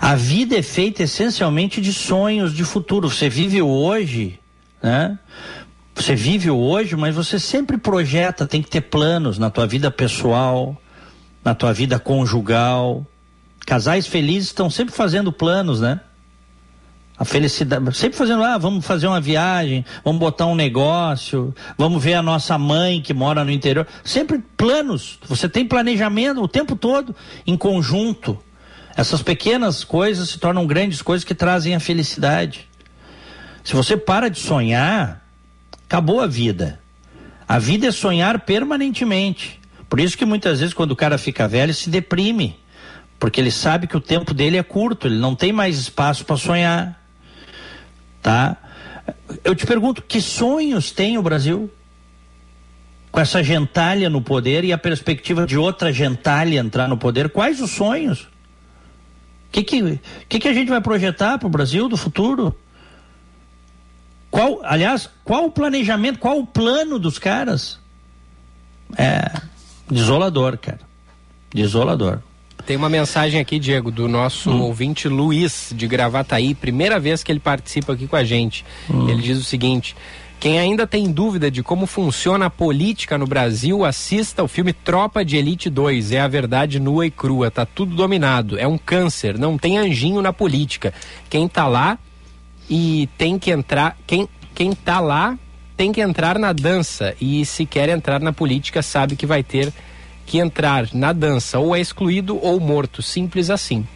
[0.00, 3.10] a vida é feita essencialmente de sonhos de futuro.
[3.10, 4.40] Você vive hoje,
[4.82, 5.18] né?
[5.94, 10.80] Você vive hoje, mas você sempre projeta, tem que ter planos na tua vida pessoal,
[11.44, 13.06] na tua vida conjugal.
[13.66, 16.00] Casais felizes estão sempre fazendo planos, né?
[17.16, 22.14] A felicidade, sempre fazendo, ah, vamos fazer uma viagem, vamos botar um negócio, vamos ver
[22.14, 23.86] a nossa mãe que mora no interior.
[24.02, 25.20] Sempre planos.
[25.26, 27.14] Você tem planejamento o tempo todo
[27.46, 28.36] em conjunto.
[28.96, 32.68] Essas pequenas coisas se tornam grandes coisas que trazem a felicidade.
[33.62, 35.24] Se você para de sonhar,
[35.86, 36.80] acabou a vida.
[37.46, 39.60] A vida é sonhar permanentemente.
[39.88, 42.58] Por isso que muitas vezes quando o cara fica velho se deprime,
[43.18, 46.36] porque ele sabe que o tempo dele é curto, ele não tem mais espaço para
[46.36, 47.03] sonhar.
[48.24, 48.56] Tá?
[49.44, 51.70] Eu te pergunto, que sonhos tem o Brasil?
[53.12, 57.60] Com essa gentalha no poder e a perspectiva de outra gentalha entrar no poder, quais
[57.60, 58.22] os sonhos?
[58.22, 58.28] O
[59.52, 62.58] que, que, que, que a gente vai projetar para o Brasil do futuro?
[64.30, 67.78] Qual, aliás, qual o planejamento, qual o plano dos caras?
[68.96, 69.38] É
[69.90, 70.80] desolador, cara.
[71.54, 72.20] Desolador.
[72.66, 74.62] Tem uma mensagem aqui, Diego, do nosso Hum.
[74.62, 78.64] ouvinte Luiz, de Gravataí, primeira vez que ele participa aqui com a gente.
[78.88, 79.08] Hum.
[79.08, 79.94] Ele diz o seguinte:
[80.40, 85.24] quem ainda tem dúvida de como funciona a política no Brasil, assista o filme Tropa
[85.24, 86.12] de Elite 2.
[86.12, 88.58] É a verdade nua e crua, tá tudo dominado.
[88.58, 90.92] É um câncer, não tem anjinho na política.
[91.30, 91.98] Quem tá lá
[92.68, 93.96] e tem que entrar.
[94.06, 95.38] Quem, quem tá lá
[95.76, 97.14] tem que entrar na dança.
[97.20, 99.72] E se quer entrar na política, sabe que vai ter
[100.26, 103.02] que entrar na dança ou é excluído ou morto.
[103.02, 103.86] Simples assim.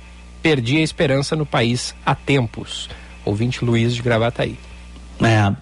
[0.43, 2.89] Perdi a esperança no país há tempos.
[3.25, 4.59] Ouvinte Luiz de Gravataí.
[5.21, 5.55] É.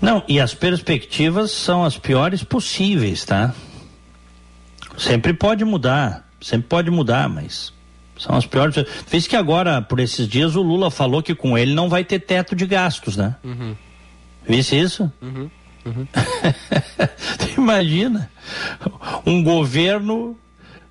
[0.00, 3.54] Não, e as perspectivas são as piores possíveis, tá?
[4.96, 7.72] Sempre pode mudar, sempre pode mudar, mas
[8.18, 8.74] são as piores.
[9.06, 12.20] Fez que agora, por esses dias, o Lula falou que com ele não vai ter
[12.20, 13.36] teto de gastos, né?
[14.48, 15.12] Visse isso?
[15.92, 18.30] Tu Imagina
[19.26, 20.36] um governo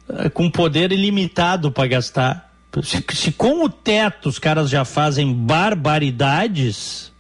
[0.10, 2.54] eh, com poder ilimitado para gastar.
[2.84, 7.12] Se, se com o teto os caras já fazem barbaridades,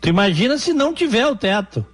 [0.00, 1.84] tu imagina se não tiver o teto.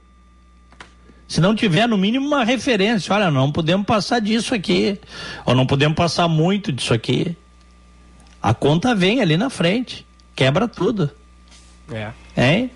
[1.27, 3.15] Se não tiver, no mínimo, uma referência.
[3.15, 5.01] Olha, não podemos passar disso aqui.
[5.47, 7.35] Ou não podemos passar muito disso aqui.
[8.43, 10.07] A conta vem ali na frente.
[10.37, 11.11] Quebra tudo.
[11.91, 12.71] É, Hein?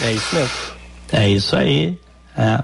[0.00, 0.77] é isso mesmo.
[1.12, 1.98] É isso aí.
[2.36, 2.62] É.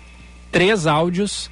[0.52, 1.50] três áudios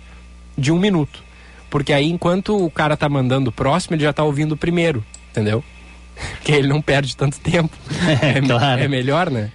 [0.57, 1.23] de um minuto.
[1.69, 5.03] Porque aí, enquanto o cara tá mandando o próximo, ele já tá ouvindo o primeiro,
[5.31, 5.63] entendeu?
[6.37, 7.75] Porque ele não perde tanto tempo.
[8.21, 8.81] É, claro.
[8.81, 9.51] é melhor, né?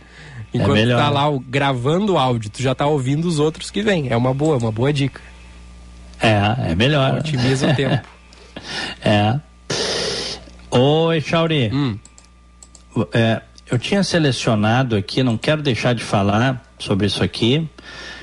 [0.53, 0.99] Enquanto melhor.
[0.99, 4.09] tá lá gravando o áudio, tu já tá ouvindo os outros que vêm.
[4.09, 5.21] É uma boa, uma boa dica.
[6.21, 7.19] É, é melhor.
[7.19, 8.07] Otimiza o tempo.
[9.03, 9.41] É.
[10.71, 11.71] Oi, Chauri.
[11.73, 11.99] Hum.
[13.13, 13.41] É,
[13.71, 17.67] eu tinha selecionado aqui, não quero deixar de falar sobre isso aqui.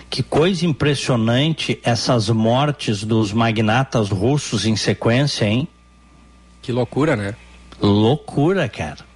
[0.10, 5.68] Que coisa impressionante essas mortes dos magnatas russos em sequência, hein?
[6.62, 7.34] Que loucura, né?
[7.82, 9.07] Loucura, cara.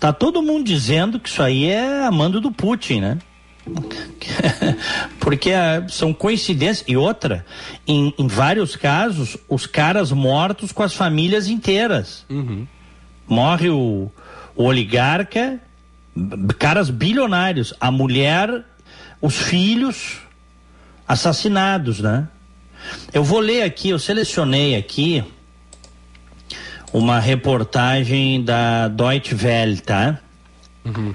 [0.00, 3.18] Tá todo mundo dizendo que isso aí é a mando do Putin, né?
[5.20, 6.88] Porque ah, são coincidências.
[6.88, 7.44] E outra,
[7.86, 12.24] em, em vários casos, os caras mortos com as famílias inteiras.
[13.28, 14.10] Morre o,
[14.56, 15.60] O oligarca,
[16.58, 18.64] caras bilionários, a mulher,
[19.20, 20.18] os filhos
[21.06, 22.26] assassinados, né?
[23.12, 25.22] Eu vou ler aqui, eu selecionei aqui
[26.92, 30.18] uma reportagem da Deutsche Welle, tá?
[30.84, 31.14] Uhum.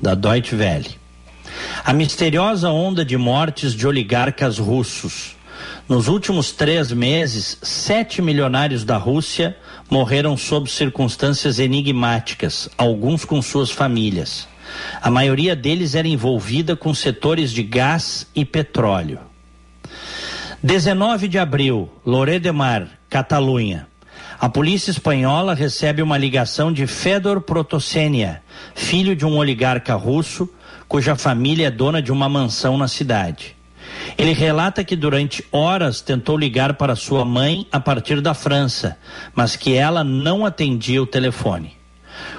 [0.00, 0.90] Da Deutsche Welle.
[1.84, 5.34] A misteriosa onda de mortes de oligarcas russos.
[5.88, 9.56] Nos últimos três meses, sete milionários da Rússia
[9.88, 14.48] morreram sob circunstâncias enigmáticas, alguns com suas famílias.
[15.00, 19.20] A maioria deles era envolvida com setores de gás e petróleo.
[20.62, 23.86] 19 de abril, Loré de Mar, Catalunha.
[24.38, 28.42] A polícia espanhola recebe uma ligação de Fedor Protosenia,
[28.74, 30.48] filho de um oligarca russo,
[30.86, 33.56] cuja família é dona de uma mansão na cidade.
[34.18, 38.98] Ele relata que durante horas tentou ligar para sua mãe a partir da França,
[39.34, 41.74] mas que ela não atendia o telefone.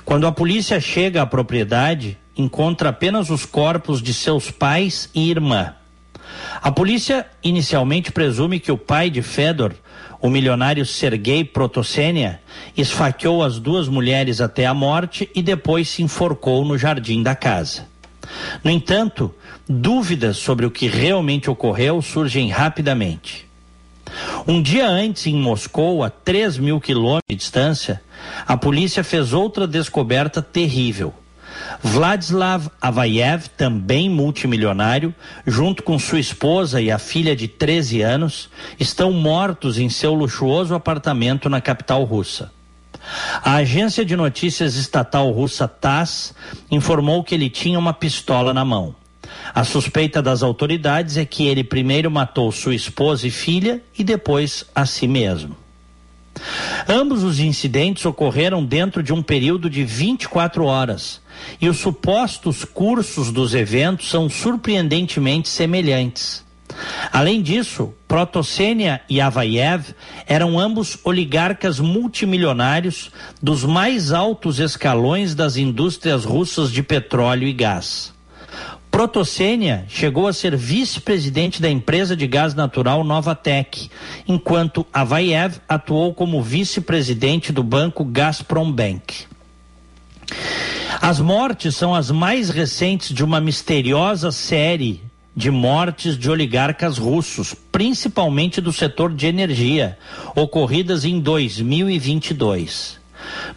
[0.05, 5.73] Quando a polícia chega à propriedade, encontra apenas os corpos de seus pais e irmã.
[6.61, 9.73] A polícia inicialmente presume que o pai de Fedor,
[10.21, 12.39] o milionário Sergei Protosenia,
[12.75, 17.87] esfaqueou as duas mulheres até a morte e depois se enforcou no jardim da casa.
[18.63, 19.33] No entanto,
[19.67, 23.47] dúvidas sobre o que realmente ocorreu surgem rapidamente.
[24.47, 28.01] Um dia antes, em Moscou, a 3 mil quilômetros de distância,
[28.45, 31.13] a polícia fez outra descoberta terrível.
[31.83, 35.13] Vladislav Avayev, também multimilionário,
[35.45, 38.49] junto com sua esposa e a filha de 13 anos,
[38.79, 42.51] estão mortos em seu luxuoso apartamento na capital russa.
[43.43, 46.33] A agência de notícias estatal russa TASS
[46.69, 48.95] informou que ele tinha uma pistola na mão.
[49.53, 54.65] A suspeita das autoridades é que ele primeiro matou sua esposa e filha e depois
[54.75, 55.55] a si mesmo.
[56.87, 61.21] Ambos os incidentes ocorreram dentro de um período de 24 horas
[61.59, 66.45] e os supostos cursos dos eventos são surpreendentemente semelhantes.
[67.11, 73.11] Além disso, Protosênia e Avayev eram ambos oligarcas multimilionários
[73.41, 78.13] dos mais altos escalões das indústrias russas de petróleo e gás.
[78.91, 83.89] Protosênia chegou a ser vice-presidente da empresa de gás natural Novatec,
[84.27, 89.25] enquanto Avayev atuou como vice-presidente do banco Gazprom Bank.
[91.01, 95.01] As mortes são as mais recentes de uma misteriosa série
[95.35, 99.97] de mortes de oligarcas russos, principalmente do setor de energia,
[100.35, 102.99] ocorridas em 2022.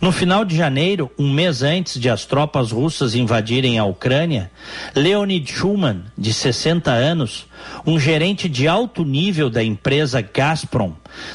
[0.00, 4.50] No final de janeiro, um mês antes de as tropas russas invadirem a Ucrânia,
[4.94, 7.46] Leonid Schuman, de 60 anos,
[7.86, 10.92] um gerente de alto nível da empresa Gazprom,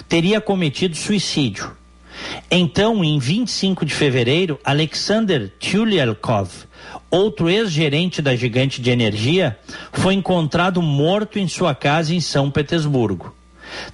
[0.07, 1.75] teria cometido suicídio.
[2.49, 6.49] Então, em 25 de fevereiro, Alexander Tulyalkov,
[7.09, 9.57] outro ex-gerente da gigante de energia,
[9.91, 13.33] foi encontrado morto em sua casa em São Petersburgo.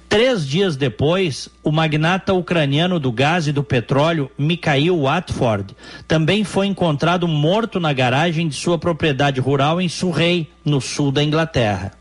[0.08, 5.74] Três dias depois, o magnata ucraniano do gás e do petróleo, Mikhail Watford,
[6.06, 11.24] também foi encontrado morto na garagem de sua propriedade rural em Surrey, no sul da
[11.24, 11.92] Inglaterra.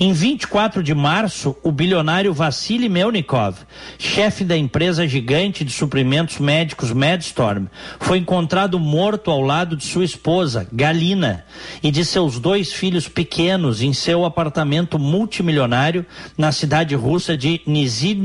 [0.00, 3.56] Em 24 de março, o bilionário Vassili Melnikov,
[3.98, 7.66] chefe da empresa gigante de suprimentos médicos Medstorm,
[7.98, 11.44] foi encontrado morto ao lado de sua esposa, Galina,
[11.82, 16.06] e de seus dois filhos pequenos em seu apartamento multimilionário
[16.36, 18.22] na cidade russa de Nizhny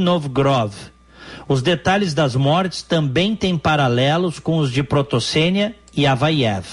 [1.48, 6.66] Os detalhes das mortes também têm paralelos com os de Protosênia e Avayev.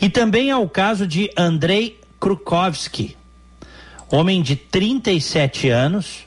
[0.00, 3.16] E também há o caso de Andrei Krukovsky,
[4.10, 6.26] homem de 37 anos,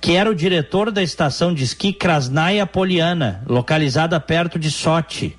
[0.00, 5.36] que era o diretor da estação de esqui Krasnaya Poliana, localizada perto de Sochi.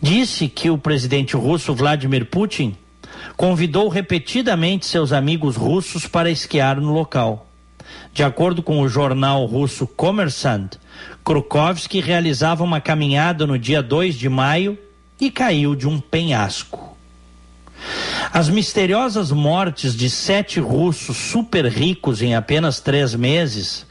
[0.00, 2.76] Disse que o presidente russo Vladimir Putin
[3.36, 7.48] convidou repetidamente seus amigos russos para esquiar no local.
[8.12, 10.76] De acordo com o jornal russo Kommersant,
[11.24, 14.78] Krukovsky realizava uma caminhada no dia 2 de maio
[15.20, 16.91] e caiu de um penhasco.
[18.32, 23.86] As misteriosas mortes de sete russos super ricos em apenas três meses,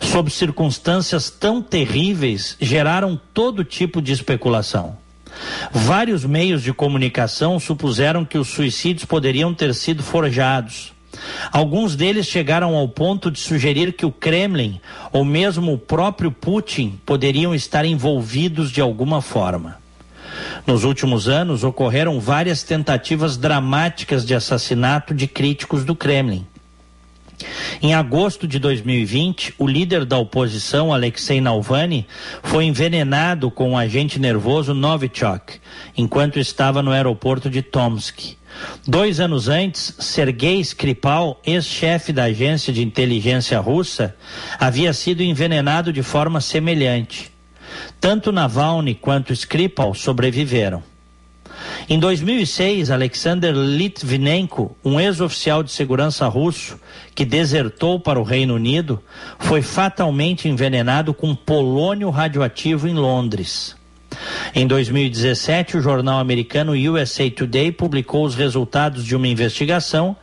[0.00, 4.96] sob circunstâncias tão terríveis, geraram todo tipo de especulação.
[5.72, 10.92] Vários meios de comunicação supuseram que os suicídios poderiam ter sido forjados.
[11.52, 14.80] Alguns deles chegaram ao ponto de sugerir que o Kremlin,
[15.12, 19.83] ou mesmo o próprio Putin, poderiam estar envolvidos de alguma forma.
[20.66, 26.46] Nos últimos anos, ocorreram várias tentativas dramáticas de assassinato de críticos do Kremlin.
[27.82, 32.06] Em agosto de 2020, o líder da oposição, Alexei Navalny,
[32.42, 35.58] foi envenenado com um agente nervoso Novichok,
[35.96, 38.36] enquanto estava no aeroporto de Tomsk.
[38.86, 44.16] Dois anos antes, Sergei Skripal, ex-chefe da agência de inteligência russa,
[44.58, 47.33] havia sido envenenado de forma semelhante.
[48.00, 50.82] Tanto Navalny quanto Skripal sobreviveram.
[51.88, 56.78] Em 2006, Alexander Litvinenko, um ex-oficial de segurança russo
[57.14, 59.02] que desertou para o Reino Unido,
[59.38, 63.76] foi fatalmente envenenado com polônio radioativo em Londres.
[64.54, 70.16] Em 2017, o jornal americano USA Today publicou os resultados de uma investigação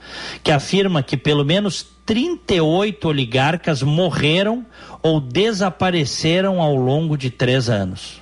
[0.44, 4.66] que afirma que pelo menos 38 oligarcas morreram
[5.02, 8.22] ou desapareceram ao longo de três anos.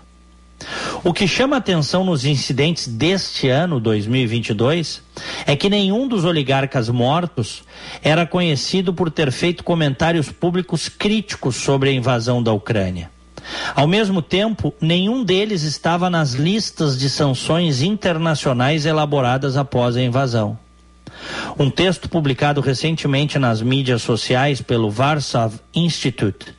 [1.03, 5.01] O que chama atenção nos incidentes deste ano, 2022,
[5.45, 7.63] é que nenhum dos oligarcas mortos
[8.03, 13.09] era conhecido por ter feito comentários públicos críticos sobre a invasão da Ucrânia.
[13.73, 20.57] Ao mesmo tempo, nenhum deles estava nas listas de sanções internacionais elaboradas após a invasão.
[21.57, 26.53] Um texto publicado recentemente nas mídias sociais pelo Warsaw Institute,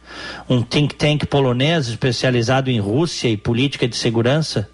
[0.49, 4.69] um think tank polonês especializado em Rússia e política de segurança,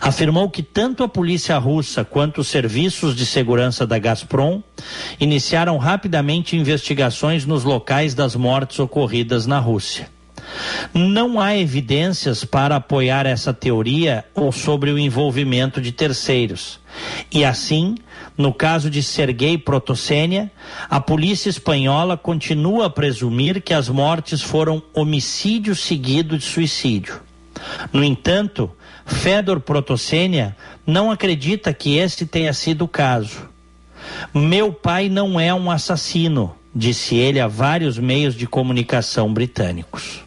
[0.00, 4.62] afirmou que tanto a polícia russa quanto os serviços de segurança da Gazprom
[5.20, 10.08] iniciaram rapidamente investigações nos locais das mortes ocorridas na Rússia.
[10.92, 16.80] Não há evidências para apoiar essa teoria ou sobre o envolvimento de terceiros.
[17.30, 17.94] E assim,
[18.36, 20.50] no caso de Sergei Protosênia,
[20.88, 27.20] a polícia espanhola continua a presumir que as mortes foram homicídio seguido de suicídio.
[27.92, 28.70] No entanto,
[29.04, 30.56] Fedor Protosênia
[30.86, 33.48] não acredita que este tenha sido o caso.
[34.34, 40.24] Meu pai não é um assassino, disse ele a vários meios de comunicação britânicos.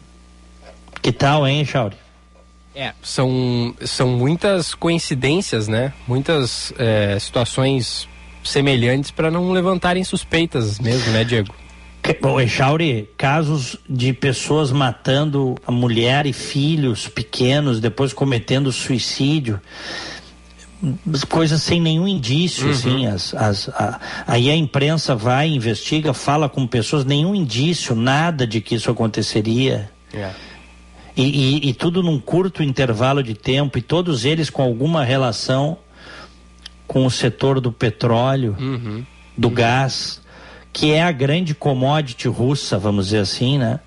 [1.02, 2.05] Que tal, hein, Chauri?
[2.78, 5.94] É, são, são muitas coincidências, né?
[6.06, 8.06] Muitas é, situações
[8.44, 11.54] semelhantes para não levantarem suspeitas mesmo, né, Diego?
[12.20, 19.58] Bom, Echauri, casos de pessoas matando a mulher e filhos pequenos, depois cometendo suicídio,
[21.30, 22.70] coisas sem nenhum indício, uhum.
[22.72, 28.46] assim, as, as, a, aí a imprensa vai, investiga, fala com pessoas, nenhum indício, nada
[28.46, 29.90] de que isso aconteceria.
[30.12, 30.36] Yeah.
[31.16, 35.78] E, e, e, tudo num curto intervalo de tempo, e todos eles com alguma relação
[36.86, 39.04] com o setor do petróleo, uhum.
[39.36, 39.54] do uhum.
[39.54, 40.20] gás,
[40.72, 43.80] que é a grande commodity russa, vamos dizer assim, né?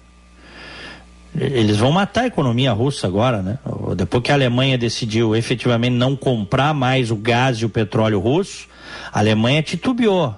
[1.40, 3.60] Eles vão matar a economia russa agora, né?
[3.96, 8.68] Depois que a Alemanha decidiu efetivamente não comprar mais o gás e o petróleo russo,
[9.14, 10.36] a Alemanha titubeou.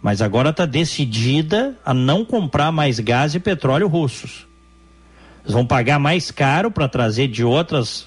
[0.00, 4.46] Mas agora está decidida a não comprar mais gás e petróleo russos.
[5.42, 8.06] Eles vão pagar mais caro para trazer de outras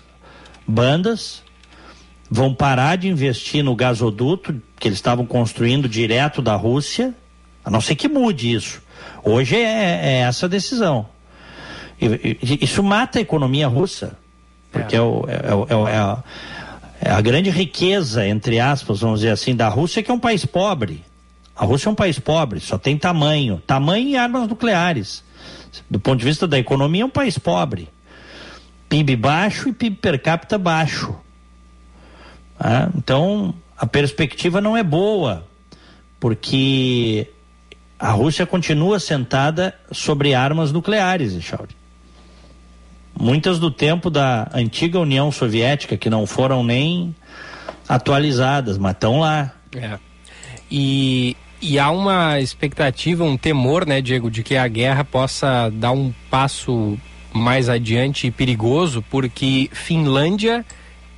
[0.66, 1.44] bandas,
[2.30, 7.14] vão parar de investir no gasoduto que eles estavam construindo direto da Rússia,
[7.64, 8.82] a não ser que mude isso.
[9.24, 11.08] Hoje é, é essa a decisão.
[12.00, 12.06] E,
[12.42, 14.18] e, isso mata a economia russa,
[14.72, 16.24] porque é, é, o, é, é a,
[17.02, 20.46] é a grande riqueza, entre aspas, vamos dizer assim, da Rússia, que é um país
[20.46, 21.04] pobre.
[21.56, 23.62] A Rússia é um país pobre, só tem tamanho.
[23.66, 25.25] Tamanho e armas nucleares
[25.90, 27.90] do ponto de vista da economia, é um país pobre.
[28.88, 31.16] PIB baixo e PIB per capita baixo.
[32.60, 35.46] Ah, então, a perspectiva não é boa,
[36.20, 37.28] porque
[38.00, 41.76] a Rússia continua sentada sobre armas nucleares, Echauri.
[43.18, 47.16] Muitas do tempo da antiga União Soviética, que não foram nem
[47.88, 49.54] atualizadas, mas estão lá.
[49.74, 49.98] É.
[50.70, 55.92] E e há uma expectativa, um temor, né, Diego, de que a guerra possa dar
[55.92, 56.98] um passo
[57.34, 60.66] mais adiante e perigoso, porque Finlândia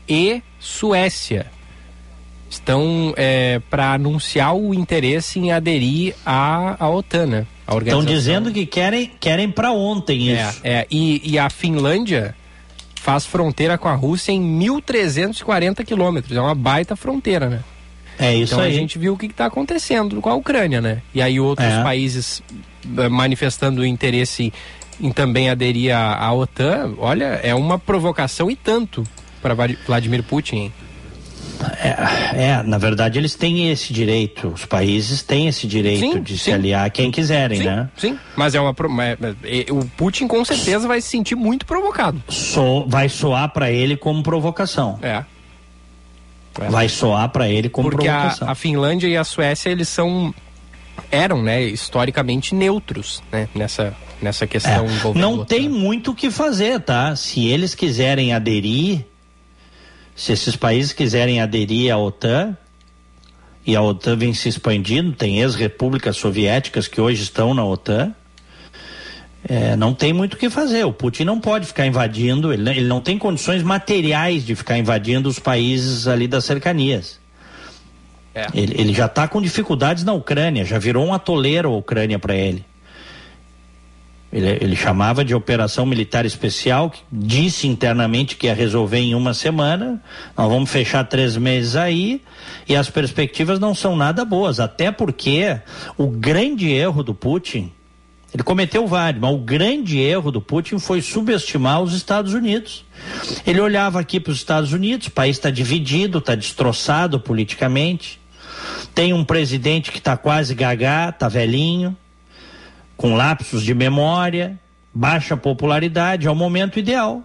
[0.08, 1.48] e Suécia
[2.50, 7.48] estão é, para anunciar o interesse em aderir à, à OTAN, né?
[7.82, 10.62] Estão dizendo que querem, querem para ontem é, isso.
[10.64, 12.34] É, e, e a Finlândia
[12.96, 16.36] faz fronteira com a Rússia em 1.340 quilômetros.
[16.36, 17.64] É uma baita fronteira, né?
[18.20, 18.72] É isso então aí.
[18.72, 21.02] a gente viu o que está acontecendo com a Ucrânia, né?
[21.14, 21.84] E aí outros é.
[21.84, 22.42] países
[22.98, 24.52] eh, manifestando interesse
[25.00, 29.04] em também aderir à, OTAN, olha, é uma provocação e tanto
[29.42, 29.54] para
[29.86, 30.72] Vladimir Putin.
[31.82, 36.38] É, é, na verdade eles têm esse direito, os países têm esse direito sim, de
[36.38, 36.44] sim.
[36.46, 37.90] se aliar a quem quiserem, sim, né?
[37.98, 42.22] Sim, mas é uma é, é, o Putin com certeza vai se sentir muito provocado.
[42.30, 45.00] So, vai soar para ele como provocação.
[45.02, 45.24] É.
[46.60, 46.70] É.
[46.70, 48.48] Vai soar para ele como Porque provocação.
[48.48, 50.34] A, a Finlândia e a Suécia, eles são
[51.12, 56.82] eram, né, historicamente neutros, né, nessa nessa questão é, Não tem muito o que fazer,
[56.82, 57.16] tá?
[57.16, 59.06] Se eles quiserem aderir,
[60.16, 62.58] se esses países quiserem aderir à OTAN,
[63.66, 68.14] e a OTAN vem se expandindo, tem ex-repúblicas soviéticas que hoje estão na OTAN,
[69.48, 70.86] é, não tem muito o que fazer.
[70.86, 75.30] O Putin não pode ficar invadindo, ele, ele não tem condições materiais de ficar invadindo
[75.30, 77.20] os países ali das cercanias.
[78.34, 78.48] É.
[78.54, 82.36] Ele, ele, já está com dificuldades na Ucrânia, já virou um atoleiro a Ucrânia para
[82.36, 82.64] ele.
[84.32, 84.58] ele.
[84.62, 90.00] Ele chamava de operação militar especial, disse internamente que ia resolver em uma semana.
[90.38, 92.22] Nós vamos fechar três meses aí
[92.68, 95.58] e as perspectivas não são nada boas, até porque
[95.98, 97.72] o grande erro do Putin
[98.34, 102.84] ele cometeu vários, mas o grande erro do Putin foi subestimar os Estados Unidos.
[103.46, 108.20] Ele olhava aqui para os Estados Unidos, o país está dividido, está destroçado politicamente.
[108.94, 111.96] Tem um presidente que está quase gagá, está velhinho,
[112.98, 114.60] com lapsos de memória,
[114.94, 117.24] baixa popularidade, é o momento ideal.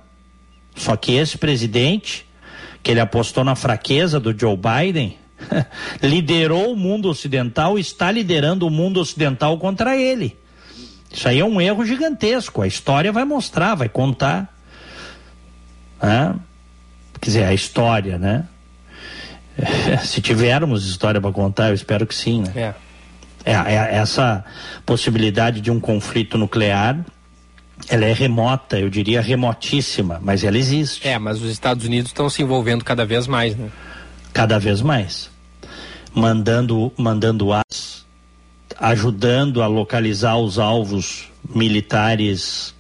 [0.77, 2.27] Só que esse presidente,
[2.83, 5.17] que ele apostou na fraqueza do Joe Biden,
[6.01, 10.37] liderou o mundo ocidental está liderando o mundo ocidental contra ele.
[11.13, 12.63] Isso aí é um erro gigantesco.
[12.63, 14.53] A história vai mostrar, vai contar.
[16.01, 18.45] Quer dizer, a história, né?
[20.05, 22.53] Se tivermos história para contar, eu espero que sim, né?
[22.57, 22.75] É.
[23.45, 23.97] É, é.
[23.97, 24.45] Essa
[24.87, 26.99] possibilidade de um conflito nuclear,
[27.89, 31.07] ela é remota, eu diria remotíssima, mas ela existe.
[31.07, 33.69] É, mas os Estados Unidos estão se envolvendo cada vez mais, né?
[34.33, 35.31] Cada vez mais.
[36.15, 38.02] Mandando, mandando as
[38.79, 42.75] ajudando a localizar os alvos militares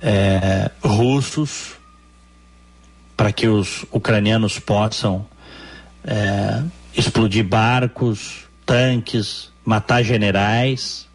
[0.00, 1.72] é, russos
[3.16, 5.26] para que os ucranianos possam
[6.04, 6.62] é,
[6.96, 11.06] explodir barcos, tanques, matar generais.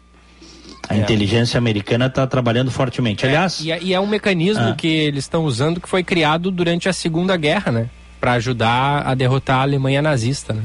[0.88, 0.98] A é.
[0.98, 3.26] inteligência americana está trabalhando fortemente.
[3.26, 3.60] É, Aliás.
[3.60, 6.88] E é, e, é, um mecanismo ah, que eles estão usando que foi criado durante
[6.88, 7.90] a Segunda Guerra, né?
[8.18, 10.62] Para ajudar a derrotar a Alemanha nazista, né?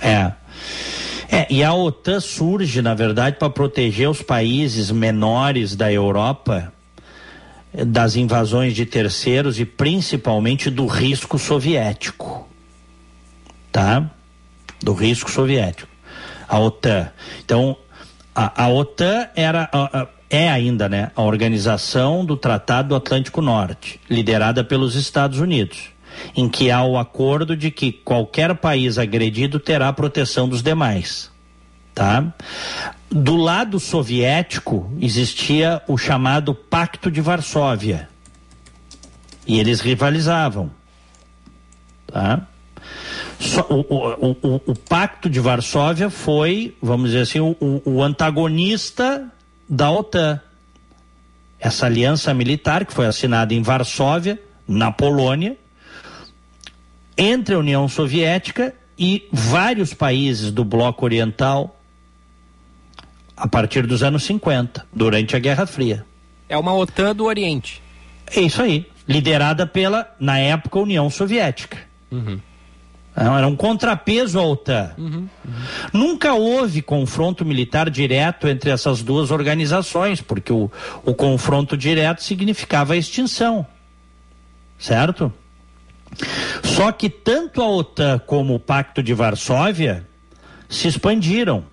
[0.00, 0.32] É.
[1.30, 6.72] É, e a OTAN surge, na verdade, para proteger os países menores da Europa
[7.72, 12.48] das invasões de terceiros e principalmente do risco soviético.
[13.70, 14.10] Tá?
[14.82, 15.88] Do risco soviético.
[16.48, 17.10] A OTAN.
[17.44, 17.76] Então,
[18.34, 19.68] a, a OTAN era.
[19.72, 25.40] A, a, é ainda né, a organização do Tratado do Atlântico Norte, liderada pelos Estados
[25.40, 25.89] Unidos
[26.36, 31.30] em que há o acordo de que qualquer país agredido terá proteção dos demais.
[31.94, 32.32] Tá?
[33.10, 38.08] Do lado soviético existia o chamado Pacto de Varsóvia.
[39.46, 40.70] E eles rivalizavam.
[42.06, 42.46] Tá?
[43.68, 49.30] o, o, o, o, Pacto de Varsóvia foi, vamos dizer assim, o antagonista
[49.68, 50.40] da OTAN.
[51.58, 55.56] Essa aliança militar que foi assinada em Varsóvia, na Polônia,
[57.20, 61.78] entre a União Soviética e vários países do bloco oriental
[63.36, 66.04] a partir dos anos 50, durante a Guerra Fria.
[66.48, 67.82] É uma OTAN do Oriente.
[68.34, 71.78] É isso aí, liderada pela, na época, União Soviética.
[72.10, 72.38] Uhum.
[73.14, 74.92] Era um contrapeso à OTAN.
[74.96, 75.28] Uhum, uhum.
[75.92, 80.70] Nunca houve confronto militar direto entre essas duas organizações, porque o,
[81.04, 83.66] o confronto direto significava a extinção.
[84.78, 85.32] Certo?
[86.62, 90.06] Só que tanto a OTAN como o Pacto de Varsóvia
[90.68, 91.64] se expandiram.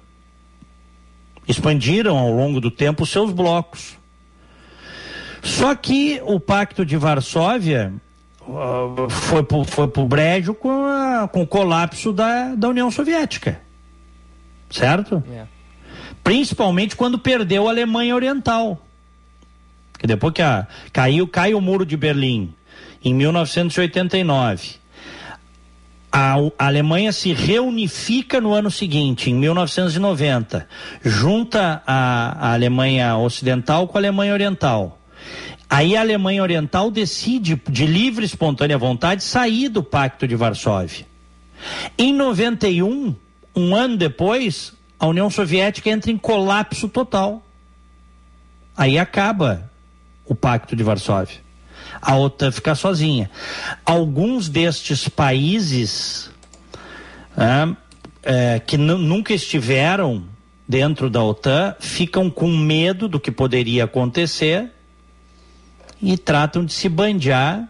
[1.47, 3.97] Expandiram ao longo do tempo seus blocos.
[5.41, 7.93] Só que o Pacto de Varsóvia
[8.41, 13.61] uh, foi para foi o brejo com, a, com o colapso da, da União Soviética.
[14.69, 15.23] Certo?
[15.25, 15.49] Yeah.
[15.53, 15.57] É.
[16.21, 18.83] Principalmente quando perdeu a Alemanha Oriental.
[19.97, 22.53] Que depois que a, caiu, cai o muro de Berlim
[23.07, 24.75] em 1989.
[26.11, 30.67] A, Alemanha se reunifica no ano seguinte, em 1990,
[31.03, 34.99] junta a, a Alemanha Ocidental com a Alemanha Oriental.
[35.69, 41.05] Aí a Alemanha Oriental decide, de livre e espontânea vontade, sair do Pacto de Varsóvia.
[41.97, 43.15] Em 91,
[43.55, 47.45] um ano depois, a União Soviética entra em colapso total.
[48.75, 49.69] Aí acaba
[50.25, 51.46] o Pacto de Varsóvia
[52.01, 53.29] a OTAN ficar sozinha.
[53.85, 56.29] Alguns destes países
[57.37, 57.75] é,
[58.23, 60.23] é, que nunca estiveram
[60.67, 64.71] dentro da OTAN ficam com medo do que poderia acontecer
[66.01, 67.67] e tratam de se bandear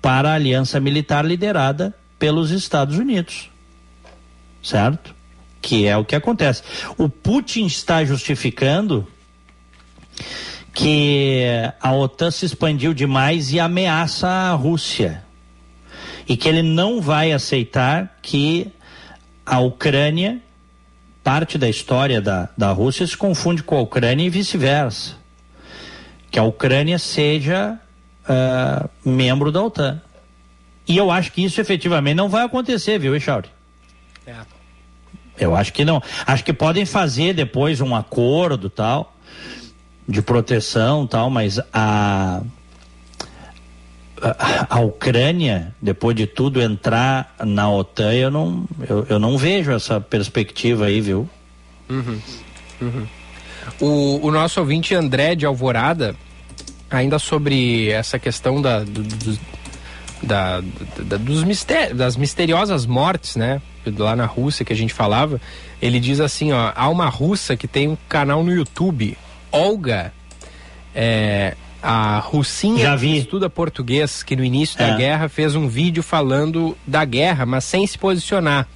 [0.00, 3.50] para a aliança militar liderada pelos Estados Unidos.
[4.62, 5.18] Certo?
[5.60, 6.62] que é o que acontece.
[6.96, 9.06] O Putin está justificando
[10.78, 11.42] que
[11.80, 15.24] a OTAN se expandiu demais e ameaça a Rússia.
[16.28, 18.70] E que ele não vai aceitar que
[19.44, 20.40] a Ucrânia,
[21.24, 25.16] parte da história da, da Rússia, se confunde com a Ucrânia e vice-versa.
[26.30, 27.76] Que a Ucrânia seja
[28.22, 30.00] uh, membro da OTAN.
[30.86, 33.50] E eu acho que isso efetivamente não vai acontecer, viu, Echauri?
[34.24, 34.36] É.
[35.40, 36.00] Eu acho que não.
[36.24, 39.18] Acho que podem fazer depois um acordo tal
[40.08, 42.40] de proteção tal, mas a,
[44.22, 49.70] a, a Ucrânia, depois de tudo entrar na OTAN, eu não, eu, eu não vejo
[49.70, 51.28] essa perspectiva aí, viu?
[51.90, 52.20] Uhum,
[52.80, 53.06] uhum.
[53.80, 56.16] O, o nosso ouvinte André de Alvorada,
[56.90, 59.38] ainda sobre essa questão da, do, do,
[60.22, 60.62] da,
[61.04, 63.60] da, dos mister, das misteriosas mortes, né?
[63.98, 65.38] Lá na Rússia que a gente falava,
[65.80, 69.16] ele diz assim, ó, há uma russa que tem um canal no YouTube
[69.50, 70.12] Olga,
[70.94, 74.86] é, a Russinha que estuda português, que no início é.
[74.86, 78.66] da guerra fez um vídeo falando da guerra, mas sem se posicionar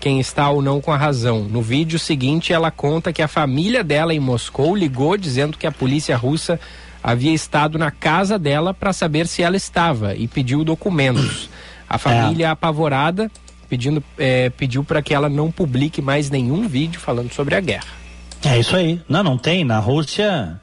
[0.00, 1.40] quem está ou não com a razão.
[1.44, 5.72] No vídeo seguinte, ela conta que a família dela em Moscou ligou dizendo que a
[5.72, 6.60] polícia russa
[7.02, 11.48] havia estado na casa dela para saber se ela estava e pediu documentos.
[11.88, 12.50] A família é.
[12.50, 13.30] apavorada
[13.68, 18.05] pedindo, é, pediu para que ela não publique mais nenhum vídeo falando sobre a guerra.
[18.46, 19.00] É isso aí.
[19.08, 19.64] Não, não tem.
[19.64, 20.60] Na Rússia.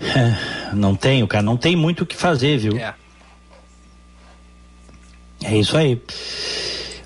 [0.00, 2.76] É, não tem, o cara não tem muito o que fazer, viu?
[2.76, 2.94] É.
[5.44, 6.02] É isso aí.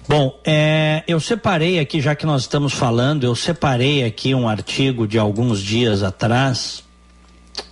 [0.09, 5.07] Bom, é, eu separei aqui, já que nós estamos falando, eu separei aqui um artigo
[5.07, 6.85] de alguns dias atrás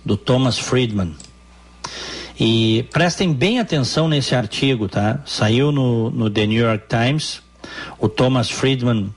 [0.03, 1.15] do Thomas Friedman.
[2.39, 5.21] E prestem bem atenção nesse artigo, tá?
[5.25, 7.41] Saiu no, no The New York Times.
[7.99, 9.13] O Thomas Friedman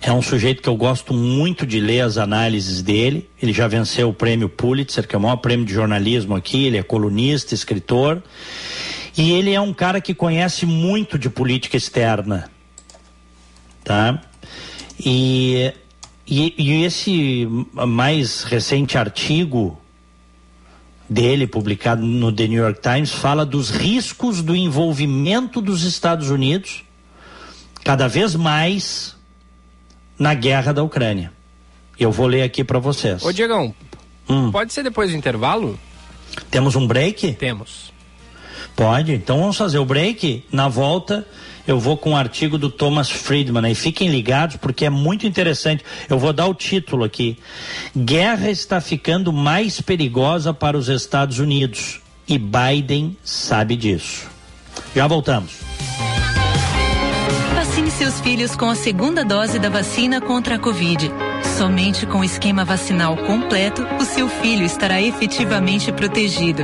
[0.00, 3.28] é um sujeito que eu gosto muito de ler as análises dele.
[3.40, 6.66] Ele já venceu o prêmio Pulitzer, que é o maior prêmio de jornalismo aqui.
[6.66, 8.22] Ele é colunista, escritor.
[9.16, 12.50] E ele é um cara que conhece muito de política externa.
[13.84, 14.22] Tá?
[14.98, 15.72] E,
[16.26, 19.78] e, e esse mais recente artigo
[21.08, 26.84] dele, publicado no The New York Times, fala dos riscos do envolvimento dos Estados Unidos
[27.82, 29.16] cada vez mais
[30.20, 31.32] na guerra da Ucrânia.
[31.98, 33.24] Eu vou ler aqui para vocês.
[33.24, 33.74] Ô Diegão,
[34.28, 34.52] hum.
[34.52, 35.80] pode ser depois do intervalo?
[36.50, 37.32] Temos um break?
[37.32, 37.90] Temos.
[38.76, 40.44] Pode, então vamos fazer o break.
[40.52, 41.26] Na volta
[41.66, 43.70] eu vou com o um artigo do Thomas Friedman.
[43.70, 45.84] E fiquem ligados porque é muito interessante.
[46.08, 47.38] Eu vou dar o título aqui.
[47.96, 52.00] Guerra está ficando mais perigosa para os Estados Unidos.
[52.28, 54.28] E Biden sabe disso.
[54.94, 55.52] Já voltamos.
[57.80, 61.10] Vacine seus filhos com a segunda dose da vacina contra a Covid.
[61.56, 66.62] Somente com o esquema vacinal completo, o seu filho estará efetivamente protegido.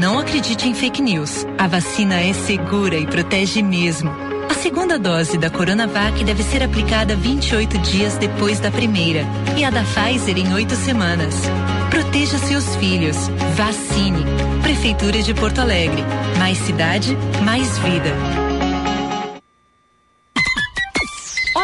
[0.00, 1.46] Não acredite em fake news.
[1.56, 4.10] A vacina é segura e protege mesmo.
[4.50, 9.24] A segunda dose da Coronavac deve ser aplicada 28 dias depois da primeira
[9.56, 11.36] e a da Pfizer em oito semanas.
[11.88, 13.16] Proteja seus filhos.
[13.54, 14.24] Vacine.
[14.60, 16.02] Prefeitura de Porto Alegre.
[16.36, 18.47] Mais cidade, mais vida.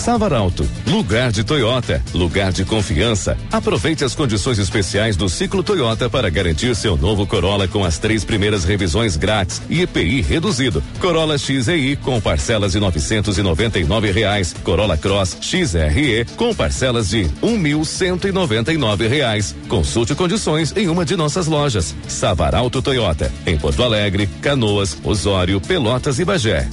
[0.00, 3.36] Savaralto, lugar de Toyota, lugar de confiança.
[3.52, 8.24] Aproveite as condições especiais do ciclo Toyota para garantir seu novo Corolla com as três
[8.24, 10.82] primeiras revisões grátis e EPI reduzido.
[11.00, 14.54] Corolla XEI com parcelas de novecentos e noventa e nove reais.
[14.64, 19.54] Corolla Cross XRE com parcelas de um mil cento e noventa e nove reais.
[19.68, 21.94] Consulte condições em uma de nossas lojas.
[22.08, 26.66] Savaralto Toyota, em Porto Alegre, Canoas, Osório, Pelotas e Bagé.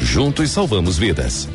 [0.00, 1.48] Juntos salvamos vidas.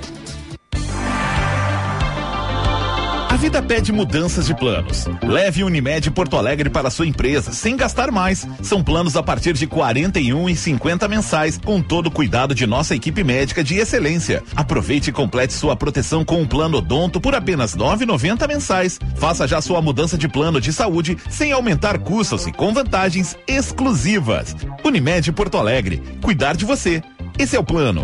[3.37, 5.05] A vida pede mudanças de planos.
[5.21, 8.47] Leve Unimed Porto Alegre para sua empresa, sem gastar mais.
[8.63, 12.95] São planos a partir de 41 e 50 mensais, com todo o cuidado de nossa
[12.95, 14.43] equipe médica de excelência.
[14.55, 18.99] Aproveite e complete sua proteção com um plano odonto por apenas 9,90 mensais.
[19.17, 24.55] Faça já sua mudança de plano de saúde sem aumentar custos e com vantagens exclusivas.
[24.83, 27.03] Unimed Porto Alegre, cuidar de você.
[27.37, 28.03] Esse é o plano.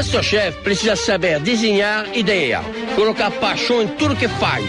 [0.00, 2.62] Masterchef precisa saber desenhar ideia,
[2.94, 4.64] colocar paixão em tudo que faz.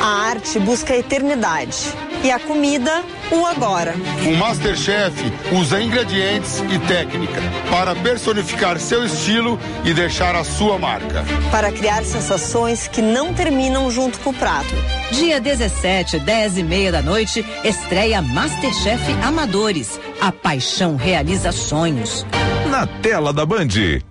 [0.00, 1.76] A arte busca a eternidade.
[2.22, 3.02] e a comida,
[3.32, 3.94] o agora.
[4.24, 5.16] O Masterchef
[5.52, 11.24] usa ingredientes e técnica para personificar seu estilo e deixar a sua marca.
[11.50, 14.72] Para criar sensações que não terminam junto com o prato.
[15.10, 19.98] Dia 17, 10 e meia da noite, estreia Masterchef Amadores.
[20.20, 22.24] A paixão realiza sonhos.
[22.70, 24.06] Na tela da Band.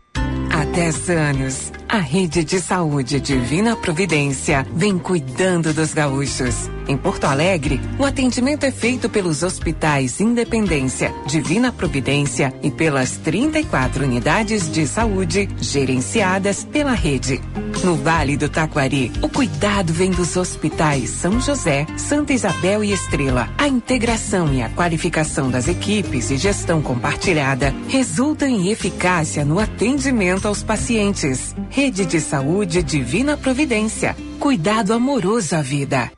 [0.58, 6.70] Há 10 anos, a rede de saúde Divina Providência vem cuidando dos gaúchos.
[6.88, 14.06] Em Porto Alegre, o atendimento é feito pelos hospitais Independência, Divina Providência e pelas 34
[14.06, 17.42] unidades de saúde gerenciadas pela rede.
[17.84, 23.50] No Vale do Taquari, o cuidado vem dos hospitais São José, Santa Isabel e Estrela.
[23.58, 30.48] A integração e a qualificação das equipes e gestão compartilhada resultam em eficácia no atendimento
[30.48, 31.54] aos pacientes.
[31.78, 34.16] Rede de Saúde Divina Providência.
[34.40, 36.12] Cuidado amoroso à vida.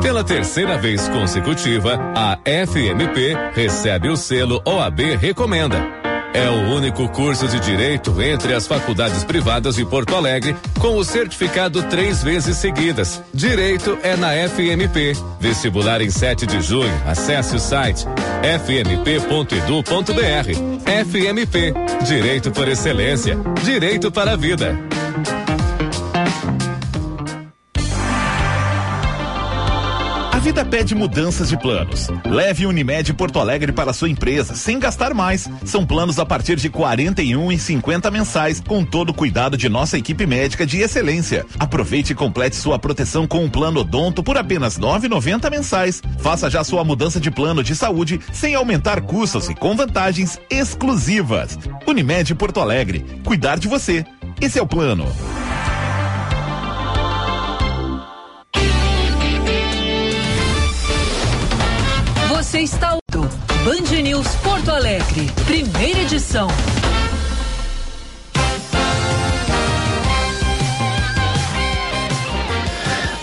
[0.00, 6.01] Pela terceira vez consecutiva, a FMP recebe o selo OAB Recomenda.
[6.34, 11.04] É o único curso de direito entre as faculdades privadas de Porto Alegre com o
[11.04, 13.22] certificado três vezes seguidas.
[13.34, 15.16] Direito é na FMP.
[15.38, 16.92] Vestibular em 7 de junho.
[17.06, 18.06] Acesse o site
[18.42, 19.82] fmp.edu.br.
[21.04, 21.74] FMP.
[22.04, 23.38] Direito por excelência.
[23.62, 24.91] Direito para a vida.
[30.42, 32.08] Vida pede mudanças de planos.
[32.26, 35.48] Leve Unimed Porto Alegre para sua empresa, sem gastar mais.
[35.64, 39.96] São planos a partir de 41 e 50 mensais, com todo o cuidado de nossa
[39.96, 41.46] equipe médica de excelência.
[41.60, 46.02] Aproveite e complete sua proteção com um plano odonto por apenas 9,90 mensais.
[46.18, 51.56] Faça já sua mudança de plano de saúde sem aumentar custos e com vantagens exclusivas.
[51.86, 54.04] Unimed Porto Alegre, cuidar de você.
[54.40, 55.06] Esse é o plano.
[62.62, 63.28] Está ouvindo
[63.64, 66.46] Band News Porto Alegre, primeira edição.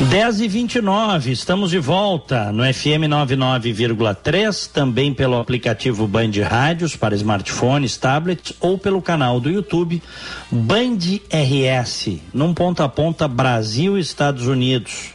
[0.08, 6.32] Dez e vinte e nove, estamos de volta no FM 99,3, também pelo aplicativo Band
[6.41, 10.02] Rádios para smartphones, tablets ou pelo canal do YouTube
[10.50, 15.10] Band RS, num ponta a ponta Brasil Estados Unidos.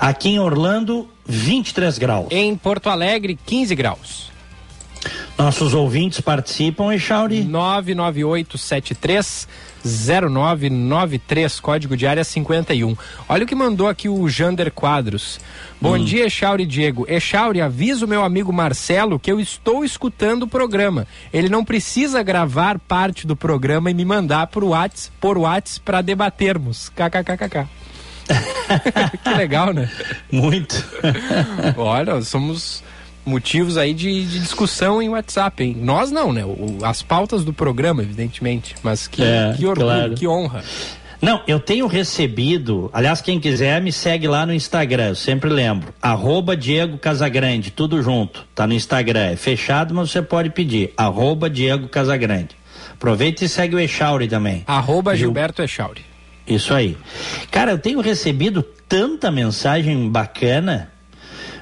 [0.00, 2.28] Aqui em Orlando, 23 graus.
[2.30, 4.37] Em Porto Alegre, 15 graus.
[5.38, 7.44] Nossos ouvintes participam, Echauri?
[7.44, 9.46] 99873
[9.84, 12.96] 0993, código de área 51.
[13.28, 15.38] Olha o que mandou aqui o Jander Quadros.
[15.80, 16.04] Bom hum.
[16.04, 17.06] dia, Echauri Diego.
[17.08, 21.06] Echauri, avisa o meu amigo Marcelo que eu estou escutando o programa.
[21.32, 26.02] Ele não precisa gravar parte do programa e me mandar por Whats, por Whats para
[26.02, 26.88] debatermos.
[26.88, 27.68] KKKKK.
[29.22, 29.90] que legal, né?
[30.30, 30.84] Muito.
[31.76, 32.82] Olha, somos
[33.28, 35.76] motivos aí de, de, discussão em WhatsApp, hein?
[35.78, 36.44] Nós não, né?
[36.44, 38.74] O, as pautas do programa, evidentemente.
[38.82, 40.14] Mas que, é, que orgulho, claro.
[40.14, 40.64] que honra.
[41.20, 45.92] Não, eu tenho recebido, aliás, quem quiser me segue lá no Instagram, eu sempre lembro,
[46.00, 51.50] arroba Diego Casagrande, tudo junto, tá no Instagram, é fechado, mas você pode pedir, arroba
[51.50, 52.56] Diego Casagrande.
[52.92, 54.62] Aproveita e segue o Echauri também.
[54.66, 56.04] Arroba Gilberto Echauri.
[56.46, 56.96] Isso aí.
[57.50, 60.90] Cara, eu tenho recebido tanta mensagem bacana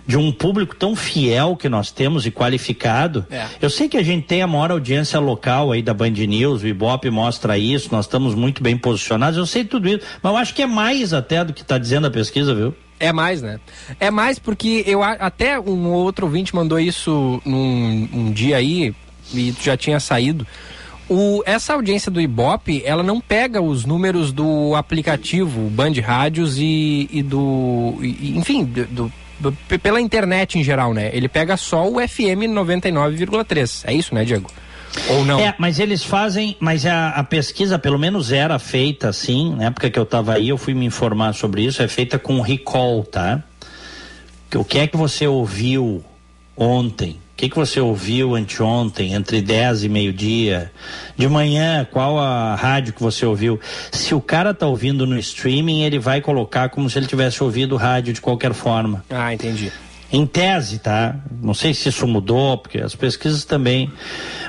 [0.06, 3.26] de um público tão fiel que nós temos e qualificado.
[3.30, 3.46] É.
[3.60, 6.66] Eu sei que a gente tem a maior audiência local aí da Band News, o
[6.66, 10.54] Ibope mostra isso, nós estamos muito bem posicionados, eu sei tudo isso, mas eu acho
[10.54, 12.74] que é mais até do que está dizendo a pesquisa, viu?
[12.98, 13.60] É mais, né?
[14.00, 18.94] É mais porque eu até um outro ouvinte mandou isso num um dia aí
[19.34, 20.46] e já tinha saído.
[21.08, 27.08] O, essa audiência do Ibope, ela não pega os números do aplicativo Band Rádios e,
[27.12, 27.96] e do.
[28.00, 29.12] E, enfim, do, do,
[29.82, 31.10] pela internet em geral, né?
[31.12, 33.82] Ele pega só o FM 99,3.
[33.84, 34.50] É isso, né, Diego?
[35.10, 35.38] Ou não?
[35.38, 39.90] É, mas eles fazem, mas a, a, pesquisa pelo menos era feita assim, na época
[39.90, 43.42] que eu estava aí, eu fui me informar sobre isso, é feita com recall, tá?
[44.54, 46.02] O que é que você ouviu
[46.56, 47.18] ontem?
[47.36, 50.72] O que, que você ouviu anteontem, entre 10 e meio-dia?
[51.18, 53.60] De manhã, qual a rádio que você ouviu?
[53.92, 57.74] Se o cara tá ouvindo no streaming, ele vai colocar como se ele tivesse ouvido
[57.74, 59.04] o rádio de qualquer forma.
[59.10, 59.70] Ah, entendi.
[60.10, 61.14] Em tese, tá?
[61.42, 63.92] Não sei se isso mudou, porque as pesquisas também.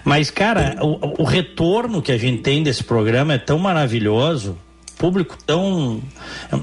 [0.06, 4.58] Mas, cara, o, o retorno que a gente tem desse programa é tão maravilhoso
[4.98, 6.02] público tão.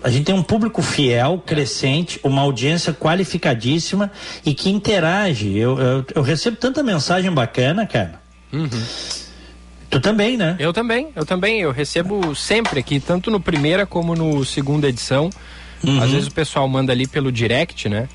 [0.03, 4.11] A gente tem um público fiel, crescente, uma audiência qualificadíssima
[4.45, 5.57] e que interage.
[5.57, 8.21] Eu, eu, eu recebo tanta mensagem bacana, cara.
[8.53, 8.69] Uhum.
[9.89, 10.57] Tu também, né?
[10.59, 11.61] Eu também, eu também.
[11.61, 15.31] Eu recebo sempre aqui, tanto no primeira como no segunda edição.
[15.83, 16.03] Uhum.
[16.03, 18.09] Às vezes o pessoal manda ali pelo direct, né?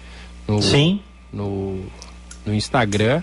[0.48, 1.00] No, Sim.
[1.32, 1.86] No,
[2.46, 3.22] no Instagram.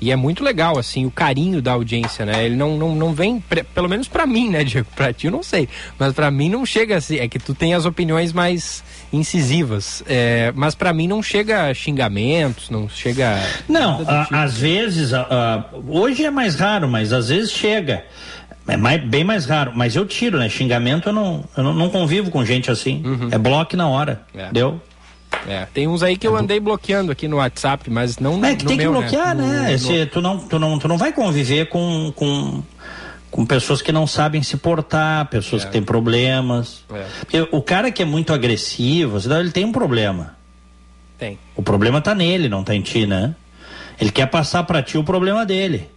[0.00, 2.44] E é muito legal, assim, o carinho da audiência, né?
[2.44, 3.42] Ele não, não, não vem,
[3.74, 4.86] pelo menos para mim, né, Diego?
[4.94, 5.68] Pra ti eu não sei.
[5.98, 7.18] Mas para mim não chega assim.
[7.18, 10.02] É que tu tem as opiniões mais incisivas.
[10.06, 13.40] É, mas para mim não chega xingamentos, não chega.
[13.68, 14.36] Não, a, tipo.
[14.36, 18.04] às vezes, a, a, hoje é mais raro, mas às vezes chega.
[18.66, 20.46] É mais, bem mais raro, mas eu tiro, né?
[20.48, 23.02] Xingamento eu não, eu não, não convivo com gente assim.
[23.04, 23.28] Uhum.
[23.32, 24.20] É bloco na hora.
[24.34, 24.52] É.
[24.52, 24.78] Deu?
[25.46, 28.64] É, tem uns aí que eu andei bloqueando aqui no WhatsApp, mas não é, que
[28.64, 29.76] tem meu, que bloquear, né?
[29.76, 29.76] né?
[29.76, 32.62] No, Tu, não, tu, não, tu não vai conviver com, com,
[33.30, 35.66] com pessoas que não sabem se portar, pessoas é.
[35.66, 36.84] que têm problemas.
[37.32, 37.48] É.
[37.50, 40.36] o cara que é muito agressivo, ele tem um problema.
[41.18, 41.38] Tem.
[41.56, 43.34] O problema tá nele, não tá em ti, né?
[44.00, 45.88] Ele quer passar para ti o problema dele.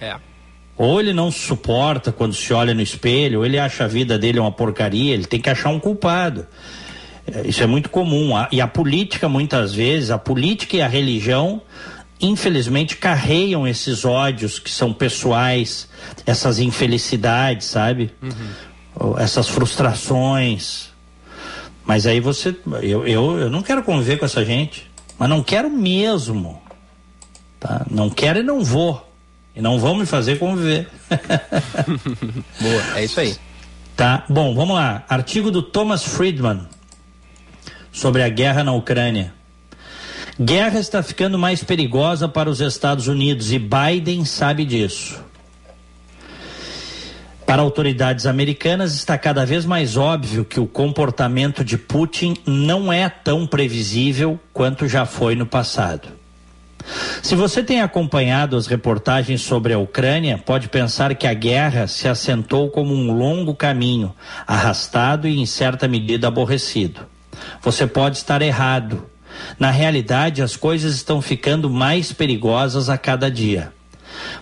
[0.00, 0.16] É.
[0.76, 4.38] Ou ele não suporta quando se olha no espelho, ou ele acha a vida dele
[4.38, 6.46] uma porcaria, ele tem que achar um culpado.
[7.26, 8.30] É, isso é muito comum.
[8.50, 11.62] E a política, muitas vezes, a política e a religião,
[12.20, 15.88] infelizmente, carregam esses ódios que são pessoais,
[16.26, 18.10] essas infelicidades, sabe?
[18.22, 19.18] Uhum.
[19.18, 20.90] Essas frustrações.
[21.84, 22.54] Mas aí você.
[22.82, 24.90] Eu, eu, eu não quero conviver com essa gente.
[25.18, 26.60] Mas não quero mesmo.
[27.58, 27.86] Tá?
[27.90, 29.08] Não quero e não vou.
[29.54, 30.88] E não vão me fazer conviver.
[32.60, 33.36] Boa, é isso aí.
[33.94, 35.04] Tá, bom, vamos lá.
[35.08, 36.66] Artigo do Thomas Friedman
[37.92, 39.34] sobre a guerra na Ucrânia.
[40.40, 45.22] Guerra está ficando mais perigosa para os Estados Unidos e Biden sabe disso.
[47.44, 53.10] Para autoridades americanas, está cada vez mais óbvio que o comportamento de Putin não é
[53.10, 56.08] tão previsível quanto já foi no passado.
[57.22, 62.08] Se você tem acompanhado as reportagens sobre a Ucrânia, pode pensar que a guerra se
[62.08, 64.14] assentou como um longo caminho,
[64.46, 67.11] arrastado e em certa medida aborrecido.
[67.60, 69.06] Você pode estar errado.
[69.58, 73.72] Na realidade, as coisas estão ficando mais perigosas a cada dia.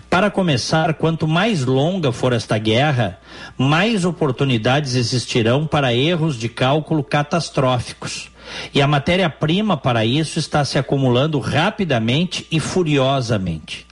[0.09, 3.19] Para começar, quanto mais longa for esta guerra,
[3.57, 8.29] mais oportunidades existirão para erros de cálculo catastróficos.
[8.73, 13.90] E a matéria-prima para isso está se acumulando rapidamente e furiosamente.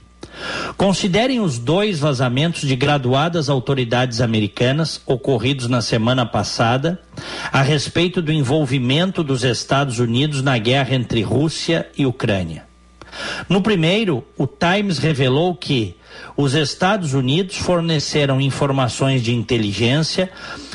[0.76, 7.00] Considerem os dois vazamentos de graduadas autoridades americanas ocorridos na semana passada
[7.52, 12.64] a respeito do envolvimento dos Estados Unidos na guerra entre Rússia e Ucrânia.
[13.48, 15.96] No primeiro, o Times revelou que
[16.36, 20.30] os Estados Unidos forneceram informações de inteligência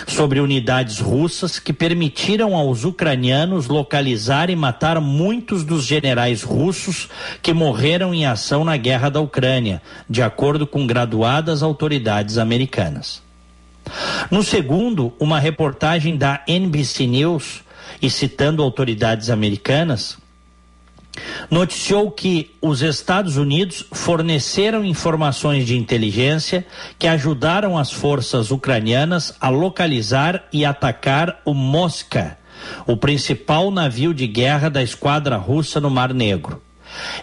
[0.07, 7.09] sobre unidades russas que permitiram aos ucranianos localizar e matar muitos dos generais russos
[7.41, 13.21] que morreram em ação na guerra da Ucrânia, de acordo com graduadas autoridades americanas.
[14.31, 17.65] No segundo, uma reportagem da NBC News,
[18.01, 20.17] e citando autoridades americanas,
[21.49, 26.65] noticiou que os Estados Unidos forneceram informações de inteligência
[26.97, 32.37] que ajudaram as forças ucranianas a localizar e atacar o Mosca,
[32.85, 36.61] o principal navio de guerra da esquadra russa no Mar Negro.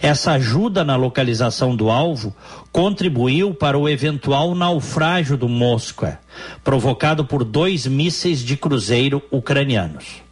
[0.00, 2.34] Essa ajuda na localização do alvo
[2.70, 6.20] contribuiu para o eventual naufrágio do Mosca,
[6.62, 10.22] provocado por dois mísseis de cruzeiro ucranianos.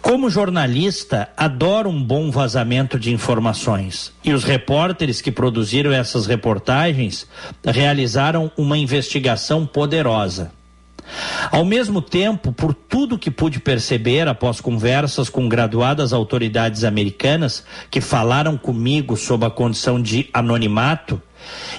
[0.00, 4.12] Como jornalista, adoro um bom vazamento de informações.
[4.22, 7.26] E os repórteres que produziram essas reportagens
[7.64, 10.52] realizaram uma investigação poderosa.
[11.50, 18.00] Ao mesmo tempo, por tudo que pude perceber após conversas com graduadas autoridades americanas que
[18.00, 21.22] falaram comigo sob a condição de anonimato,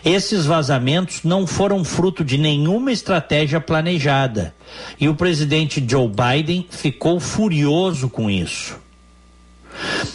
[0.03, 4.53] esses vazamentos não foram fruto de nenhuma estratégia planejada.
[4.99, 8.77] E o presidente Joe Biden ficou furioso com isso.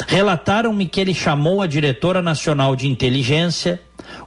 [0.08, 3.80] Relataram-me que ele chamou a diretora nacional de inteligência,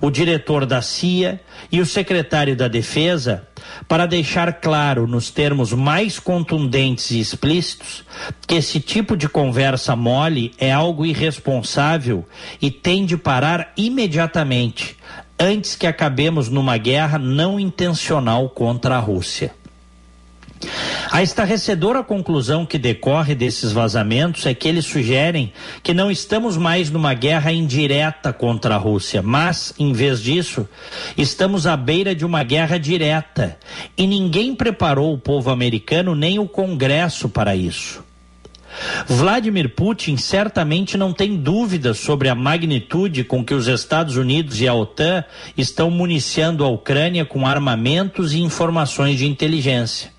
[0.05, 1.39] o diretor da CIA
[1.71, 3.47] e o secretário da Defesa
[3.87, 8.03] para deixar claro, nos termos mais contundentes e explícitos,
[8.45, 12.23] que esse tipo de conversa mole é algo irresponsável
[12.61, 14.95] e tem de parar imediatamente,
[15.39, 19.55] antes que acabemos numa guerra não intencional contra a Rússia.
[21.11, 25.53] A estarrecedora conclusão que decorre desses vazamentos é que eles sugerem
[25.83, 30.67] que não estamos mais numa guerra indireta contra a Rússia, mas, em vez disso,
[31.17, 33.57] estamos à beira de uma guerra direta.
[33.95, 38.03] E ninguém preparou o povo americano nem o Congresso para isso.
[39.07, 44.67] Vladimir Putin certamente não tem dúvidas sobre a magnitude com que os Estados Unidos e
[44.67, 45.23] a OTAN
[45.55, 50.14] estão municiando a Ucrânia com armamentos e informações de inteligência.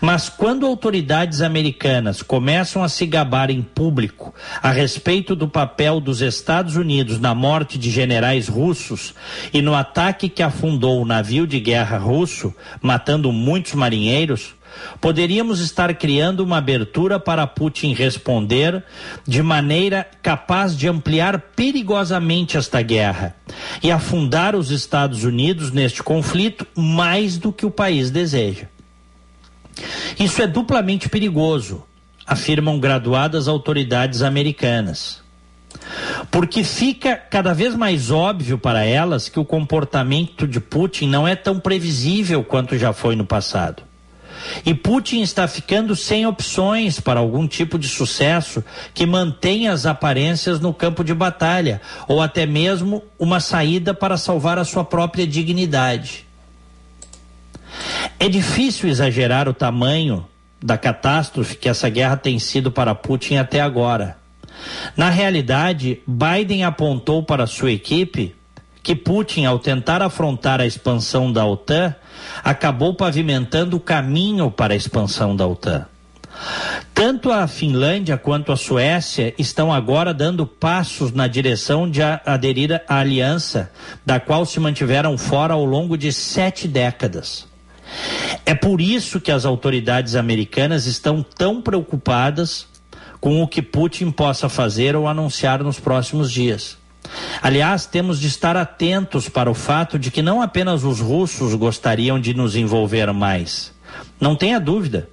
[0.00, 6.20] Mas quando autoridades americanas começam a se gabar em público a respeito do papel dos
[6.20, 9.14] Estados Unidos na morte de generais russos
[9.52, 14.54] e no ataque que afundou o navio de guerra russo, matando muitos marinheiros,
[15.00, 18.82] poderíamos estar criando uma abertura para Putin responder
[19.26, 23.34] de maneira capaz de ampliar perigosamente esta guerra
[23.82, 28.73] e afundar os Estados Unidos neste conflito mais do que o país deseja.
[30.18, 31.82] Isso é duplamente perigoso,
[32.26, 35.22] afirmam graduadas autoridades americanas.
[36.30, 41.34] Porque fica cada vez mais óbvio para elas que o comportamento de Putin não é
[41.34, 43.82] tão previsível quanto já foi no passado.
[44.64, 48.62] E Putin está ficando sem opções para algum tipo de sucesso
[48.92, 54.58] que mantenha as aparências no campo de batalha, ou até mesmo uma saída para salvar
[54.58, 56.26] a sua própria dignidade.
[58.18, 60.26] É difícil exagerar o tamanho
[60.62, 64.16] da catástrofe que essa guerra tem sido para Putin até agora.
[64.96, 68.34] Na realidade, Biden apontou para sua equipe
[68.82, 71.94] que Putin, ao tentar afrontar a expansão da OTAN,
[72.42, 75.86] acabou pavimentando o caminho para a expansão da OTAN.
[76.92, 82.98] Tanto a Finlândia quanto a Suécia estão agora dando passos na direção de aderir à
[82.98, 83.70] aliança,
[84.04, 87.46] da qual se mantiveram fora ao longo de sete décadas.
[88.44, 92.66] É por isso que as autoridades americanas estão tão preocupadas
[93.20, 96.76] com o que Putin possa fazer ou anunciar nos próximos dias.
[97.42, 102.20] Aliás, temos de estar atentos para o fato de que não apenas os russos gostariam
[102.20, 103.72] de nos envolver mais.
[104.20, 105.08] Não tenha dúvida.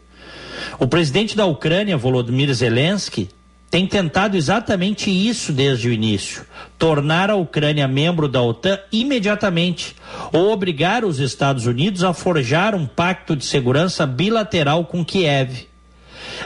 [0.79, 3.29] O presidente da Ucrânia, Volodymyr Zelensky,
[3.71, 6.45] tem tentado exatamente isso desde o início:
[6.77, 9.95] tornar a Ucrânia membro da OTAN imediatamente,
[10.33, 15.69] ou obrigar os Estados Unidos a forjar um pacto de segurança bilateral com Kiev.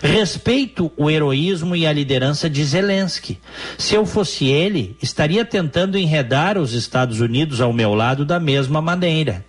[0.01, 3.39] Respeito o heroísmo e a liderança de Zelensky.
[3.77, 8.81] Se eu fosse ele, estaria tentando enredar os Estados Unidos ao meu lado da mesma
[8.81, 9.43] maneira.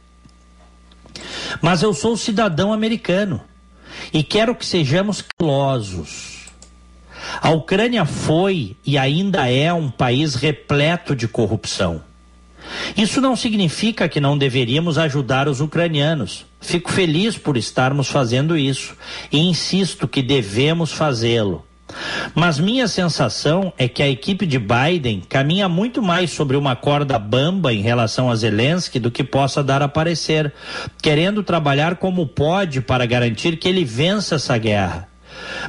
[1.60, 3.42] Mas eu sou cidadão americano
[4.12, 6.35] e quero que sejamos clausos.
[7.40, 12.02] A Ucrânia foi e ainda é um país repleto de corrupção.
[12.96, 16.44] Isso não significa que não deveríamos ajudar os ucranianos.
[16.60, 18.96] Fico feliz por estarmos fazendo isso
[19.30, 21.64] e insisto que devemos fazê-lo.
[22.34, 27.16] Mas minha sensação é que a equipe de Biden caminha muito mais sobre uma corda
[27.18, 30.52] bamba em relação a Zelensky do que possa dar a parecer,
[31.00, 35.08] querendo trabalhar como pode para garantir que ele vença essa guerra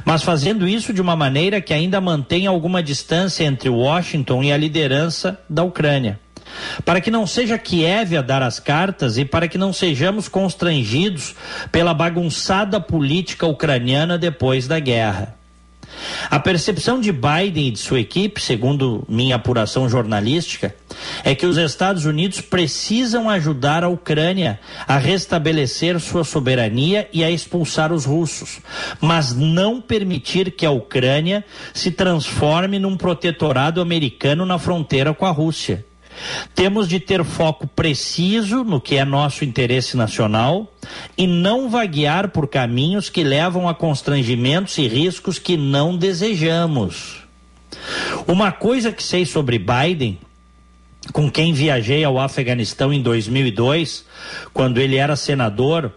[0.04, 4.56] mas fazendo isso de uma maneira que ainda mantém alguma distância entre Washington e a
[4.56, 6.18] liderança da Ucrânia.
[6.84, 11.34] Para que não seja Kiev a dar as cartas e para que não sejamos constrangidos
[11.70, 15.37] pela bagunçada política ucraniana depois da guerra.
[16.30, 20.74] A percepção de Biden e de sua equipe, segundo minha apuração jornalística,
[21.24, 27.30] é que os Estados Unidos precisam ajudar a Ucrânia a restabelecer sua soberania e a
[27.30, 28.60] expulsar os russos,
[29.00, 35.30] mas não permitir que a Ucrânia se transforme num protetorado americano na fronteira com a
[35.30, 35.84] Rússia.
[36.54, 40.72] Temos de ter foco preciso no que é nosso interesse nacional
[41.16, 47.22] e não vaguear por caminhos que levam a constrangimentos e riscos que não desejamos.
[48.26, 50.18] Uma coisa que sei sobre Biden,
[51.12, 54.04] com quem viajei ao Afeganistão em 2002,
[54.52, 55.92] quando ele era senador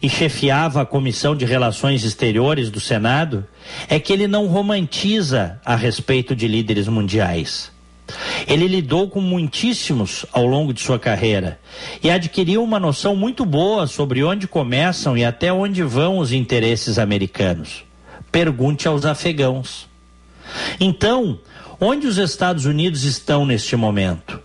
[0.00, 3.46] e chefiava a Comissão de Relações Exteriores do Senado,
[3.88, 7.73] é que ele não romantiza a respeito de líderes mundiais.
[8.46, 11.58] Ele lidou com muitíssimos ao longo de sua carreira
[12.02, 16.98] e adquiriu uma noção muito boa sobre onde começam e até onde vão os interesses
[16.98, 17.84] americanos.
[18.30, 19.88] Pergunte aos afegãos.
[20.78, 21.38] Então,
[21.80, 24.42] onde os Estados Unidos estão neste momento?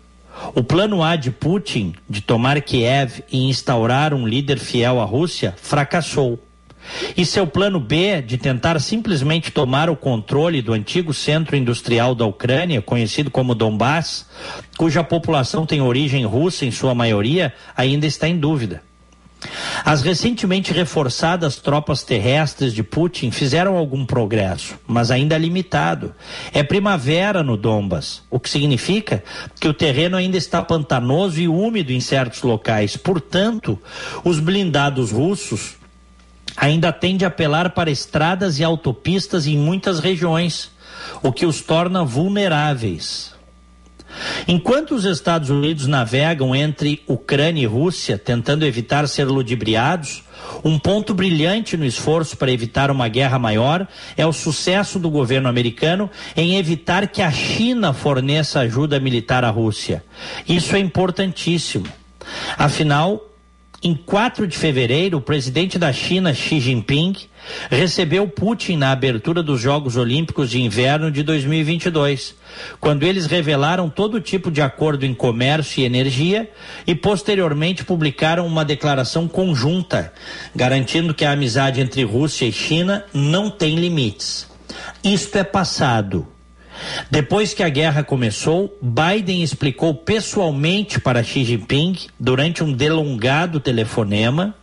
[0.56, 5.54] O plano A de Putin de tomar Kiev e instaurar um líder fiel à Rússia
[5.62, 6.40] fracassou.
[7.16, 12.26] E seu plano B de tentar simplesmente tomar o controle do antigo centro industrial da
[12.26, 14.26] Ucrânia, conhecido como Donbass,
[14.78, 18.82] cuja população tem origem russa em sua maioria, ainda está em dúvida.
[19.86, 26.14] As recentemente reforçadas tropas terrestres de Putin fizeram algum progresso, mas ainda limitado.
[26.54, 29.24] É primavera no Donbas, o que significa
[29.60, 32.98] que o terreno ainda está pantanoso e úmido em certos locais.
[32.98, 33.80] Portanto,
[34.24, 35.79] os blindados russos
[36.60, 40.70] ainda tende a apelar para estradas e autopistas em muitas regiões,
[41.24, 43.34] o que os torna vulneráveis.
[44.48, 50.24] Enquanto os Estados Unidos navegam entre Ucrânia e Rússia, tentando evitar ser ludibriados,
[50.64, 53.88] um ponto brilhante no esforço para evitar uma guerra maior
[54.18, 59.50] é o sucesso do governo americano em evitar que a China forneça ajuda militar à
[59.50, 60.04] Rússia.
[60.48, 61.86] Isso é importantíssimo.
[62.58, 63.29] Afinal,
[63.82, 67.16] em 4 de fevereiro, o presidente da China, Xi Jinping,
[67.70, 72.36] recebeu Putin na abertura dos Jogos Olímpicos de Inverno de 2022,
[72.80, 76.50] quando eles revelaram todo tipo de acordo em comércio e energia
[76.86, 80.12] e posteriormente publicaram uma declaração conjunta,
[80.54, 84.48] garantindo que a amizade entre Rússia e China não tem limites.
[85.02, 86.28] Isto é passado.
[87.10, 94.56] Depois que a guerra começou, Biden explicou pessoalmente para Xi Jinping, durante um delongado telefonema,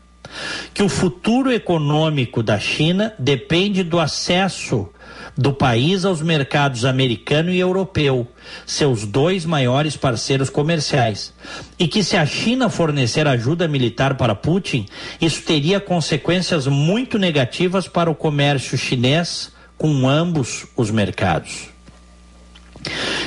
[0.75, 4.89] que o futuro econômico da China depende do acesso
[5.37, 8.27] do país aos mercados americano e europeu,
[8.65, 11.35] seus dois maiores parceiros comerciais,
[11.79, 14.87] e que se a China fornecer ajuda militar para Putin,
[15.21, 21.76] isso teria consequências muito negativas para o comércio chinês com ambos os mercados.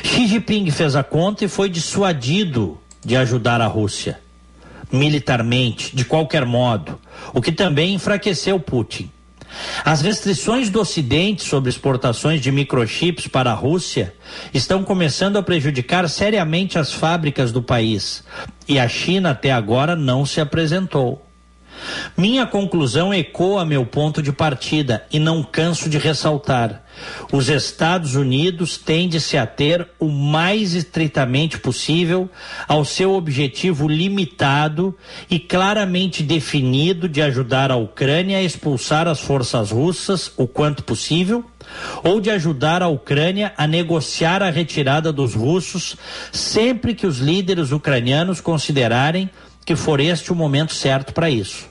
[0.03, 4.19] Xi Jinping fez a conta e foi dissuadido de ajudar a Rússia
[4.91, 6.99] militarmente, de qualquer modo,
[7.34, 9.11] o que também enfraqueceu Putin.
[9.84, 14.14] As restrições do Ocidente sobre exportações de microchips para a Rússia
[14.53, 18.23] estão começando a prejudicar seriamente as fábricas do país
[18.68, 21.28] e a China até agora não se apresentou.
[22.18, 26.84] Minha conclusão ecoa meu ponto de partida e não canso de ressaltar.
[27.31, 32.30] Os Estados Unidos têm de se ater o mais estritamente possível
[32.68, 34.95] ao seu objetivo limitado
[35.30, 41.45] e claramente definido de ajudar a Ucrânia a expulsar as forças russas o quanto possível,
[42.03, 45.95] ou de ajudar a Ucrânia a negociar a retirada dos russos
[46.31, 49.30] sempre que os líderes ucranianos considerarem
[49.65, 51.68] que for este o momento certo para isso.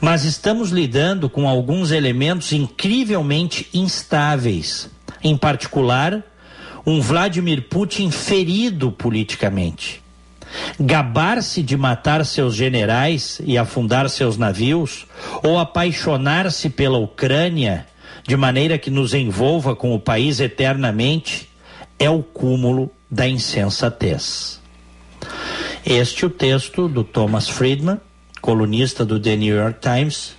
[0.00, 4.90] Mas estamos lidando com alguns elementos incrivelmente instáveis,
[5.22, 6.22] em particular,
[6.84, 10.02] um Vladimir Putin ferido politicamente.
[10.78, 15.06] Gabar-se de matar seus generais e afundar seus navios,
[15.42, 17.86] ou apaixonar-se pela Ucrânia
[18.26, 21.48] de maneira que nos envolva com o país eternamente,
[21.98, 24.60] é o cúmulo da insensatez.
[25.84, 28.00] Este é o texto do Thomas Friedman,
[28.46, 30.36] colunista do The New York Times,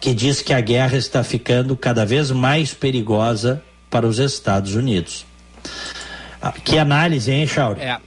[0.00, 5.26] que diz que a guerra está ficando cada vez mais perigosa para os Estados Unidos.
[6.40, 7.82] Ah, que análise, hein, Chauri?
[7.82, 7.98] É.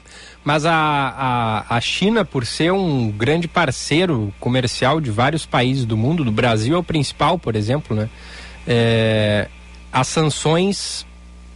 [0.43, 5.95] Mas a, a, a China, por ser um grande parceiro comercial de vários países do
[5.95, 8.09] mundo, do Brasil é o principal, por exemplo, né?
[8.65, 9.49] É,
[9.93, 11.05] as sanções,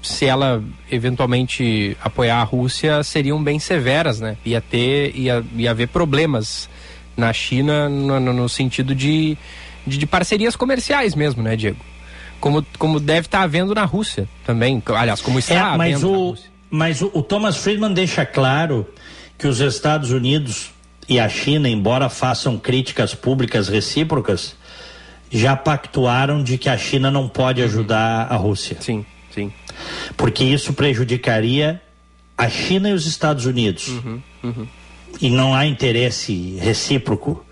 [0.03, 4.37] se ela eventualmente apoiar a Rússia, seriam bem severas, né?
[4.45, 6.69] Ia ter, ia, ia haver problemas
[7.15, 9.38] na China no, no sentido de,
[9.85, 11.79] de, de, parcerias comerciais mesmo, né, Diego?
[12.39, 14.81] Como, como deve estar havendo na Rússia também.
[14.88, 16.38] Aliás, como está é, mas havendo o,
[16.69, 18.88] Mas o, o Thomas Friedman deixa claro
[19.38, 20.71] que os Estados Unidos
[21.07, 24.55] e a China, embora façam críticas públicas recíprocas,
[25.29, 28.77] já pactuaram de que a China não pode ajudar a Rússia.
[28.79, 29.51] Sim, sim.
[30.17, 31.81] Porque isso prejudicaria
[32.38, 33.88] a China e os Estados Unidos.
[33.88, 34.67] Uhum, uhum
[35.22, 37.45] e não há interesse recíproco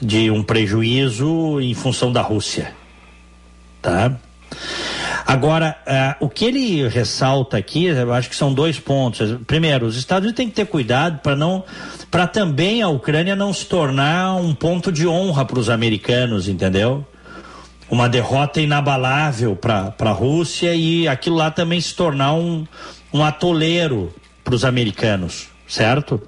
[0.00, 2.74] de um prejuízo em função da Rússia.
[3.80, 4.18] Tá?
[5.26, 5.76] Agora,
[6.20, 9.38] uh, o que ele ressalta aqui, eu acho que são dois pontos.
[9.46, 11.64] Primeiro, os Estados Unidos têm que ter cuidado para não,
[12.10, 17.06] para também a Ucrânia não se tornar um ponto de honra para os americanos, entendeu?
[17.88, 22.66] Uma derrota inabalável para a Rússia e aquilo lá também se tornar um,
[23.12, 24.12] um atoleiro
[24.42, 26.20] para os americanos, certo?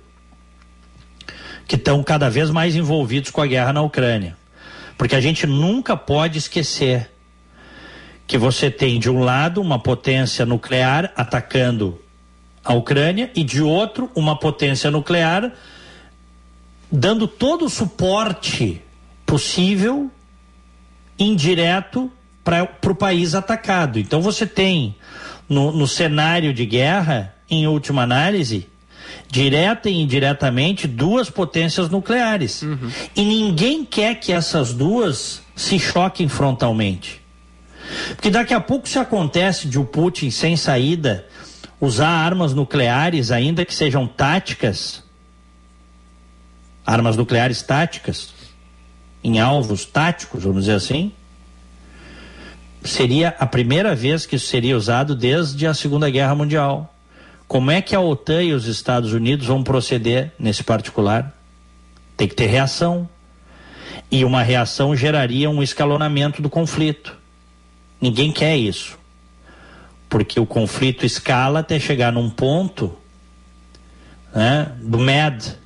[1.67, 4.37] Que estão cada vez mais envolvidos com a guerra na Ucrânia.
[4.97, 7.11] Porque a gente nunca pode esquecer
[8.27, 12.01] que você tem de um lado uma potência nuclear atacando
[12.65, 15.53] a Ucrânia e de outro uma potência nuclear
[16.91, 18.83] dando todo o suporte
[19.25, 20.11] possível
[21.19, 22.11] indireto
[22.45, 23.99] para o país atacado.
[23.99, 24.97] Então você tem
[25.49, 28.69] no, no cenário de guerra, em última análise,
[29.29, 32.63] direta e indiretamente, duas potências nucleares.
[32.63, 32.91] Uhum.
[33.15, 37.23] E ninguém quer que essas duas se choquem frontalmente.
[38.15, 41.27] Porque daqui a pouco se acontece de o Putin sem saída
[41.81, 45.05] usar armas nucleares, ainda que sejam táticas,
[46.85, 48.35] armas nucleares táticas,
[49.23, 51.13] em alvos táticos, vamos dizer assim,
[52.83, 56.96] seria a primeira vez que isso seria usado desde a Segunda Guerra Mundial
[57.49, 61.35] Como é que a OTAN e os Estados Unidos vão proceder nesse particular?
[62.17, 63.09] Tem que ter reação.
[64.11, 67.17] E uma reação geraria um escalonamento do conflito.
[68.01, 68.99] Ninguém quer isso.
[70.09, 72.97] Porque o conflito escala até chegar num ponto
[74.35, 75.57] né, do MAD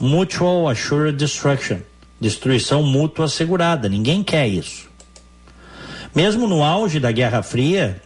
[0.00, 1.78] Mutual Assured Destruction
[2.20, 3.88] destruição mútua assegurada.
[3.88, 4.88] Ninguém quer isso.
[6.14, 8.02] Mesmo no auge da Guerra Fria,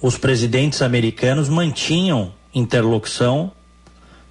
[0.00, 3.52] os presidentes americanos mantinham interlocução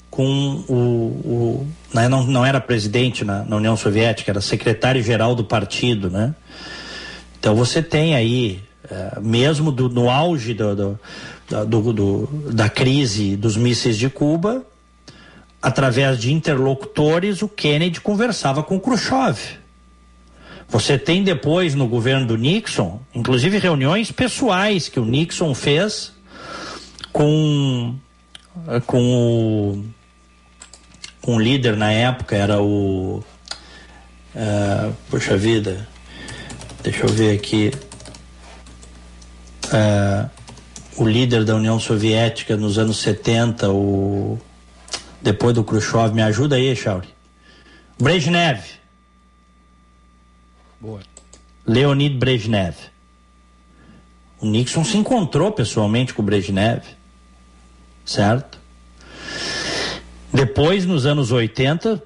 [0.09, 0.73] com o.
[0.73, 6.33] o né, não, não era presidente na, na União Soviética, era secretário-geral do partido, né?
[7.39, 10.75] Então você tem aí, é, mesmo do, no auge do,
[11.67, 14.65] do, do, da crise dos mísseis de Cuba,
[15.61, 19.37] através de interlocutores, o Kennedy conversava com Khrushchev.
[20.69, 26.11] Você tem depois no governo do Nixon, inclusive reuniões pessoais que o Nixon fez
[27.13, 27.95] com
[28.85, 29.85] com o,
[31.21, 33.23] com o líder na época, era o.
[34.35, 35.87] Uh, poxa vida,
[36.83, 37.71] deixa eu ver aqui.
[39.65, 40.29] Uh,
[40.97, 44.39] o líder da União Soviética nos anos 70, o.
[45.21, 47.09] Depois do Khrushchev, me ajuda aí, Chauri.
[47.99, 48.76] Brezhnev.
[50.79, 51.01] Boa.
[51.65, 52.75] Leonid Brezhnev.
[54.39, 56.83] O Nixon se encontrou pessoalmente com o Brezhnev,
[58.05, 58.59] certo?
[60.31, 62.01] Depois, nos anos 80,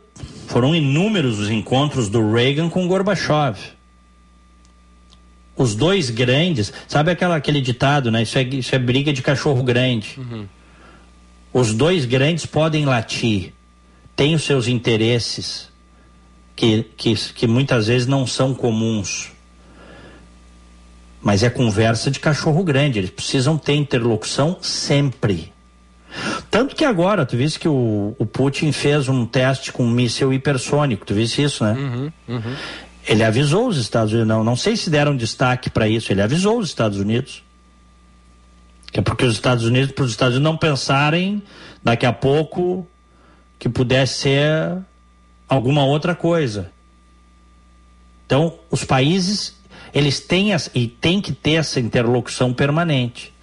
[0.47, 3.57] foram inúmeros os encontros do Reagan com Gorbachev.
[5.55, 8.23] Os dois grandes, sabe aquela, aquele ditado, né?
[8.23, 10.15] Isso é, isso é briga de cachorro grande.
[10.17, 10.45] Uhum.
[11.53, 13.53] Os dois grandes podem latir,
[14.15, 15.70] têm os seus interesses,
[16.55, 19.31] que, que, que muitas vezes não são comuns.
[21.21, 25.53] Mas é conversa de cachorro grande, eles precisam ter interlocução sempre.
[26.49, 30.33] Tanto que agora, tu viste que o, o Putin fez um teste com um míssil
[30.33, 31.73] hipersônico, tu viste isso, né?
[31.73, 32.55] Uhum, uhum.
[33.07, 36.59] Ele avisou os Estados Unidos, não, não sei se deram destaque para isso, ele avisou
[36.59, 37.43] os Estados Unidos.
[38.91, 41.41] Que é porque os Estados Unidos, para os Estados Unidos não pensarem
[41.81, 42.85] daqui a pouco
[43.57, 44.77] que pudesse ser
[45.51, 46.71] alguma outra coisa.
[48.25, 49.53] Então, os países,
[49.93, 53.33] eles têm as, e têm que ter essa interlocução permanente.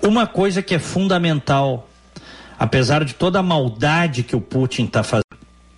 [0.00, 1.90] Uma coisa que é fundamental,
[2.56, 5.24] apesar de toda a maldade que o Putin está fazendo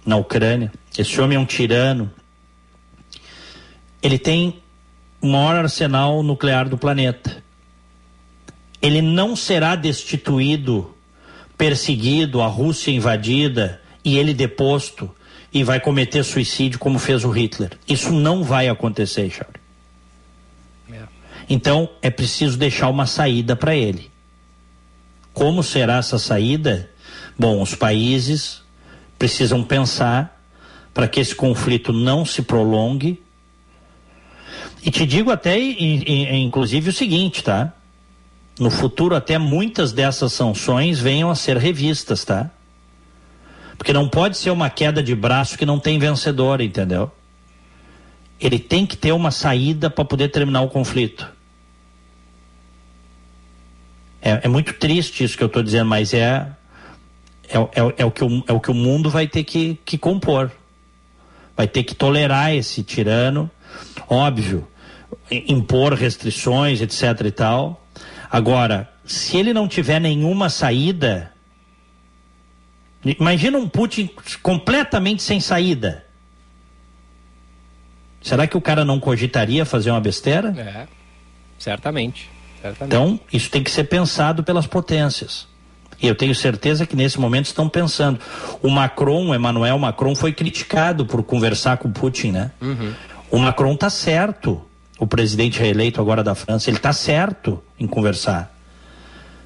[0.05, 2.13] na Ucrânia, esse homem é um tirano,
[4.03, 4.63] ele tem
[5.23, 7.43] o maior arsenal nuclear do planeta.
[8.83, 10.95] Ele não será destituído,
[11.57, 15.11] perseguido, a Rússia invadida e ele deposto
[15.53, 17.79] e vai cometer suicídio como fez o Hitler.
[17.87, 19.61] Isso não vai acontecer, Charles.
[20.91, 21.03] É.
[21.49, 24.11] Então é preciso deixar uma saída para ele.
[25.33, 26.91] Como será essa saída?
[27.39, 28.63] Bom, os países
[29.19, 30.41] precisam pensar
[30.93, 33.23] para que esse conflito não se prolongue.
[34.83, 37.73] E te digo até, inclusive, o seguinte, tá?
[38.59, 42.51] No futuro, até muitas dessas sanções venham a ser revistas, tá?
[43.77, 47.11] Porque não pode ser uma queda de braço que não tem vencedor, entendeu?
[48.41, 51.29] Ele tem que ter uma saída para poder terminar o conflito.
[54.21, 56.47] É, é, muito triste isso que eu estou dizendo, mas é,
[57.49, 59.99] é, é, é, o que o, é o que o mundo vai ter que, que
[59.99, 60.51] compor.
[61.57, 63.51] Vai ter que tolerar esse tirano.
[64.09, 64.67] Óbvio,
[65.31, 67.85] impor restrições, etc e tal.
[68.31, 71.32] Agora, se ele não tiver nenhuma saída,
[73.05, 74.11] imagina um Putin
[74.43, 76.05] completamente sem saída.
[78.23, 80.55] Será que o cara não cogitaria fazer uma besteira?
[80.57, 80.87] É,
[81.59, 82.31] certamente.
[82.61, 82.95] certamente.
[82.95, 85.49] Então, isso tem que ser pensado pelas potências.
[86.01, 88.21] E eu tenho certeza que nesse momento estão pensando.
[88.63, 92.51] O Macron, o Emmanuel Macron, foi criticado por conversar com o Putin, né?
[92.61, 92.95] Uhum.
[93.31, 94.63] O Macron tá certo
[95.03, 98.52] o presidente reeleito agora da França, ele está certo em conversar.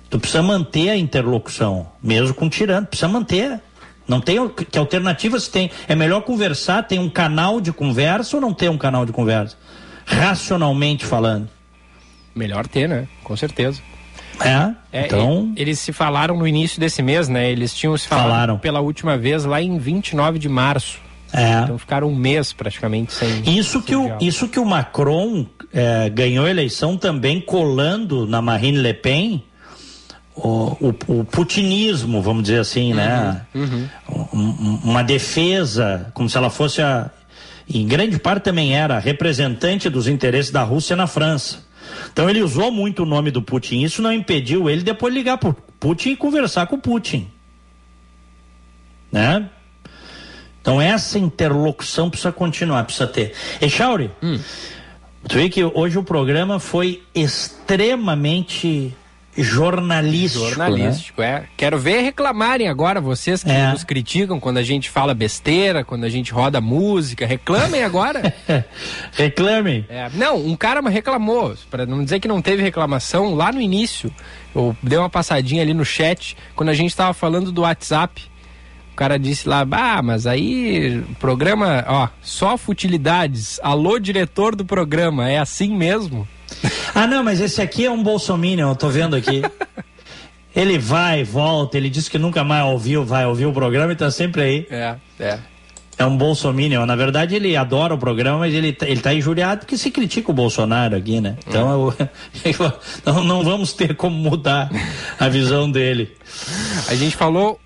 [0.08, 3.60] Tu precisa manter a interlocução, mesmo com o tirano, precisa manter.
[4.06, 5.70] Não tem que alternativas tem.
[5.88, 9.56] É melhor conversar, tem um canal de conversa ou não tem um canal de conversa?
[10.04, 11.48] Racionalmente falando.
[12.34, 13.08] Melhor ter, né?
[13.24, 13.82] Com certeza.
[14.40, 15.52] É, é então.
[15.56, 17.50] Eles se falaram no início desse mês, né?
[17.50, 18.58] Eles tinham se falado Falaram.
[18.58, 20.98] pela última vez lá em 29 de março.
[21.32, 21.62] É.
[21.62, 23.42] Então ficaram um mês praticamente sem.
[23.58, 28.78] Isso que, o, isso que o Macron é, ganhou a eleição também colando na Marine
[28.78, 29.42] Le Pen
[30.36, 30.76] o,
[31.08, 33.40] o, o putinismo, vamos dizer assim, né?
[33.54, 33.88] Uhum.
[34.32, 37.10] Um, uma defesa, como se ela fosse a.
[37.68, 41.64] Em grande parte também era representante dos interesses da Rússia na França.
[42.12, 43.82] Então ele usou muito o nome do Putin.
[43.82, 47.28] Isso não impediu ele depois ligar para Putin e conversar com o Putin.
[49.10, 49.48] Né?
[50.60, 53.32] Então essa interlocução precisa continuar, precisa ter.
[53.60, 54.38] E Chauri, hum.
[55.26, 58.94] tu vê que hoje o programa foi extremamente
[59.36, 60.44] jornalístico.
[60.46, 61.28] Jornalístico, né?
[61.28, 61.44] é.
[61.56, 63.70] Quero ver reclamarem agora, vocês que é.
[63.70, 67.26] nos criticam quando a gente fala besteira, quando a gente roda música.
[67.26, 68.34] Reclamem agora.
[69.12, 69.84] reclamem.
[69.88, 70.08] É.
[70.14, 74.12] Não, um cara reclamou, para não dizer que não teve reclamação, lá no início.
[74.54, 78.30] Eu dei uma passadinha ali no chat, quando a gente estava falando do WhatsApp.
[78.92, 83.60] O cara disse lá, ah, mas aí programa, ó, só futilidades.
[83.62, 86.26] Alô, diretor do programa, é assim mesmo?
[86.94, 89.42] Ah, não, mas esse aqui é um bolsominion, eu tô vendo aqui.
[90.54, 94.10] ele vai, volta, ele disse que nunca mais ouviu, vai ouvir o programa e tá
[94.10, 94.66] sempre aí.
[94.70, 95.38] É, é.
[95.98, 96.84] É um bolsominion.
[96.84, 100.30] Na verdade, ele adora o programa, mas ele, tá, ele tá injuriado porque se critica
[100.30, 101.36] o Bolsonaro aqui, né?
[101.46, 102.08] Então, eu,
[102.44, 102.72] eu,
[103.04, 104.70] não, não vamos ter como mudar
[105.18, 106.14] a visão dele.
[106.88, 107.58] A gente falou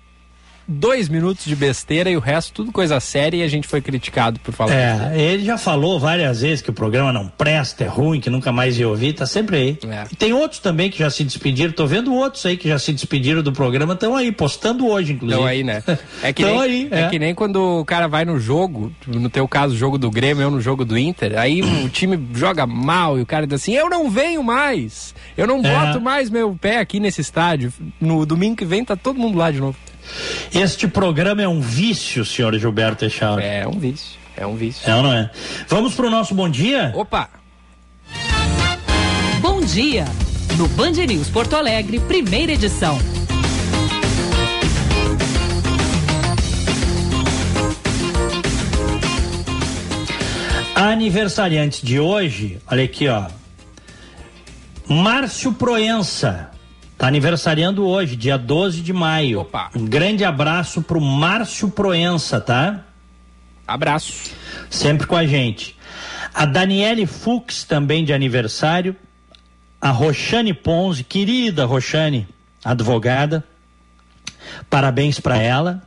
[0.67, 4.39] dois minutos de besteira e o resto tudo coisa séria e a gente foi criticado
[4.39, 8.19] por falar É, ele já falou várias vezes que o programa não presta, é ruim,
[8.19, 9.79] que nunca mais ia ouvir, tá sempre aí.
[9.89, 10.05] É.
[10.11, 12.93] E tem outros também que já se despediram, tô vendo outros aí que já se
[12.93, 15.39] despediram do programa, estão aí, postando hoje, inclusive.
[15.39, 15.83] Estão aí, né?
[16.23, 17.01] É que, nem, aí, é.
[17.01, 17.09] é.
[17.09, 20.43] que nem quando o cara vai no jogo, no teu caso, o jogo do Grêmio,
[20.43, 23.73] eu no jogo do Inter, aí o time joga mal e o cara diz assim,
[23.73, 25.85] eu não venho mais, eu não é.
[25.85, 27.73] boto mais meu pé aqui nesse estádio.
[27.99, 29.77] No domingo que vem tá todo mundo lá de novo.
[30.53, 33.43] Este programa é um vício, senhor Gilberto Echauri.
[33.43, 34.89] É um vício, é um vício.
[34.89, 35.29] É ou não é?
[35.67, 36.91] Vamos para o nosso bom dia?
[36.95, 37.29] Opa!
[39.41, 40.05] Bom dia!
[40.57, 42.99] No Band News Porto Alegre, primeira edição.
[50.75, 53.27] Aniversariantes de hoje, olha aqui, ó.
[54.87, 56.50] Márcio Proença,
[57.01, 59.39] Tá aniversariando hoje, dia 12 de maio.
[59.39, 59.71] Opa.
[59.75, 62.81] Um grande abraço pro Márcio Proença, tá?
[63.67, 64.29] Abraço.
[64.69, 65.75] Sempre com a gente.
[66.31, 68.95] A Daniele Fux também de aniversário.
[69.81, 72.27] A Roxane Ponzi, querida Roxane,
[72.63, 73.43] advogada.
[74.69, 75.81] Parabéns para ela.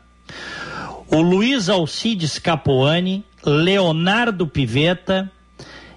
[1.07, 5.31] O Luiz Alcides Capoani, Leonardo Piveta,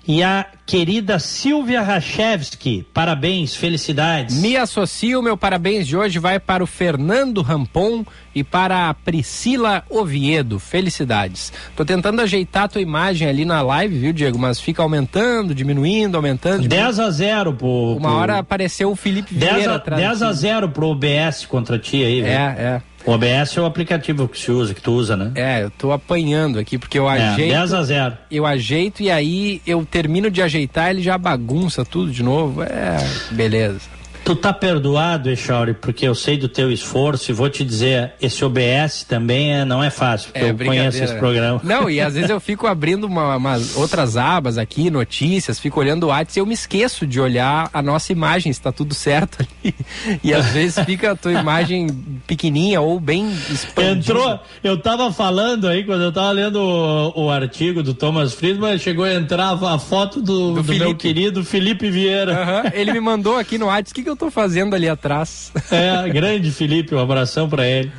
[0.08, 2.88] e a querida Silvia Rachevski.
[2.94, 4.38] Parabéns, felicidades.
[4.38, 9.84] Me associo, meu parabéns de hoje vai para o Fernando Rampon e para a Priscila
[9.90, 10.60] Oviedo.
[10.60, 11.52] Felicidades.
[11.76, 14.40] Tô tentando ajeitar a tua imagem ali na live, viu, Diego?
[14.40, 16.62] Mas fica aumentando, diminuindo, aumentando.
[16.62, 16.86] Diminuindo.
[16.86, 17.98] 10 a 0 pro.
[17.98, 18.18] Uma pro...
[18.18, 20.02] hora apareceu o Felipe Vieira 10 a, atrás.
[20.02, 22.32] 10 a 0 pro OBS contra ti aí, viu?
[22.32, 22.82] É, é.
[23.08, 25.32] O OBS é o aplicativo que se usa, que tu usa, né?
[25.34, 27.54] É, eu tô apanhando aqui, porque eu ajeito.
[27.54, 28.18] É, 10 a 0.
[28.30, 32.64] Eu ajeito e aí eu termino de ajeitar, ele já bagunça tudo de novo.
[32.64, 32.98] É,
[33.32, 33.80] beleza.
[34.28, 38.44] Tu tá perdoado, Echauri, porque eu sei do teu esforço e vou te dizer, esse
[38.44, 41.62] OBS também é, não é fácil, porque é, eu conheço esse programa.
[41.64, 46.04] Não, e às vezes eu fico abrindo uma, umas outras abas aqui, notícias, fico olhando
[46.04, 49.38] o WhatsApp e eu me esqueço de olhar a nossa imagem, se tá tudo certo
[49.64, 49.74] ali.
[50.22, 51.88] E às vezes fica a tua imagem
[52.28, 53.92] pequenininha ou bem expandida.
[53.92, 58.78] Entrou, eu tava falando aí, quando eu tava lendo o, o artigo do Thomas Friedman,
[58.78, 62.34] chegou a entrar a foto do, do, do meu querido Felipe Vieira.
[62.34, 65.52] Uhum, ele me mandou aqui no WhatsApp, o que, que eu tô fazendo ali atrás?
[65.72, 67.92] É, grande Felipe, um abração para ele.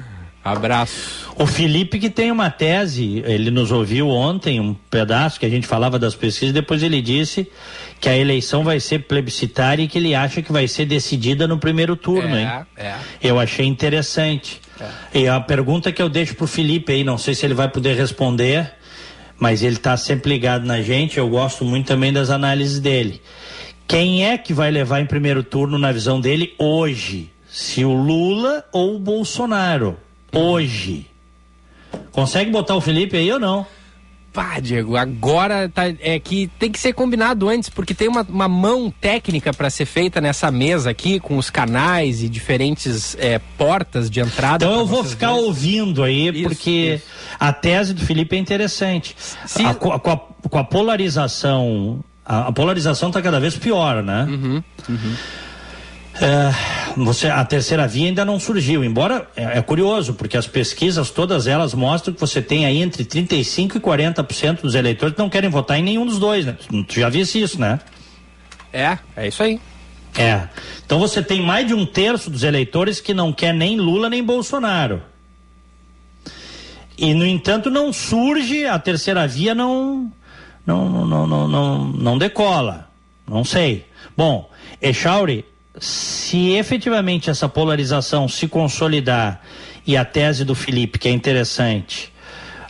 [0.45, 1.29] Abraço.
[1.37, 5.67] O Felipe que tem uma tese, ele nos ouviu ontem, um pedaço que a gente
[5.67, 7.51] falava das pesquisas, depois ele disse
[8.01, 11.59] que a eleição vai ser plebiscitária e que ele acha que vai ser decidida no
[11.59, 12.67] primeiro turno, é, hein?
[12.77, 12.95] É.
[13.23, 14.61] Eu achei interessante.
[14.81, 15.21] É.
[15.21, 17.97] E a pergunta que eu deixo pro Felipe aí, não sei se ele vai poder
[17.97, 18.73] responder,
[19.39, 23.21] mas ele está sempre ligado na gente, eu gosto muito também das análises dele.
[23.89, 27.31] Quem é que vai levar em primeiro turno, na visão dele, hoje?
[27.49, 29.97] Se o Lula ou o Bolsonaro?
[30.31, 31.07] Hoje.
[32.13, 33.67] Consegue botar o Felipe aí ou não?
[34.31, 38.47] Pá, Diego, agora tá, é que tem que ser combinado antes, porque tem uma, uma
[38.47, 44.11] mão técnica para ser feita nessa mesa aqui, com os canais e diferentes é, portas
[44.11, 44.67] de entrada.
[44.67, 45.47] Então eu vou ficar dois.
[45.47, 47.07] ouvindo aí, isso, porque isso.
[47.41, 49.17] a tese do Felipe é interessante.
[49.47, 49.65] Se...
[49.65, 54.27] A, com, a, com a polarização a, a polarização está cada vez pior, né?
[54.29, 55.17] Uhum, uhum.
[56.21, 61.11] É, você, a terceira via ainda não surgiu, embora é, é, curioso, porque as pesquisas,
[61.11, 65.31] todas elas mostram que você tem aí entre 35% e 40% dos eleitores que não
[65.31, 66.57] querem votar em nenhum dos dois, né?
[66.87, 67.81] Tu já visse isso, né?
[68.73, 69.61] É, é isso aí.
[70.17, 70.49] É.
[70.85, 74.23] Então você tem mais de um terço dos eleitores que não quer nem Lula nem
[74.23, 75.01] Bolsonaro.
[76.99, 80.13] E, no entanto, não surge, a terceira via não,
[80.77, 82.89] não, não, não, não, não decola.
[83.27, 83.87] Não sei.
[84.15, 84.51] Bom,
[84.83, 85.45] Echauri,
[85.81, 89.41] se efetivamente essa polarização se consolidar
[89.87, 92.13] e a tese do Felipe, que é interessante,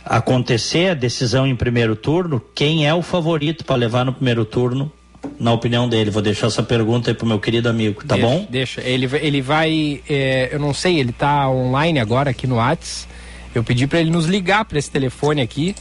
[0.05, 4.89] acontecer a decisão em primeiro turno, quem é o favorito para levar no primeiro turno,
[5.37, 6.09] na opinião dele?
[6.09, 8.47] Vou deixar essa pergunta aí pro meu querido amigo, tá deixa, bom?
[8.49, 8.81] Deixa.
[8.81, 10.01] Ele, ele vai.
[10.09, 13.07] É, eu não sei, ele tá online agora aqui no Whats.
[13.53, 15.75] Eu pedi para ele nos ligar para esse telefone aqui.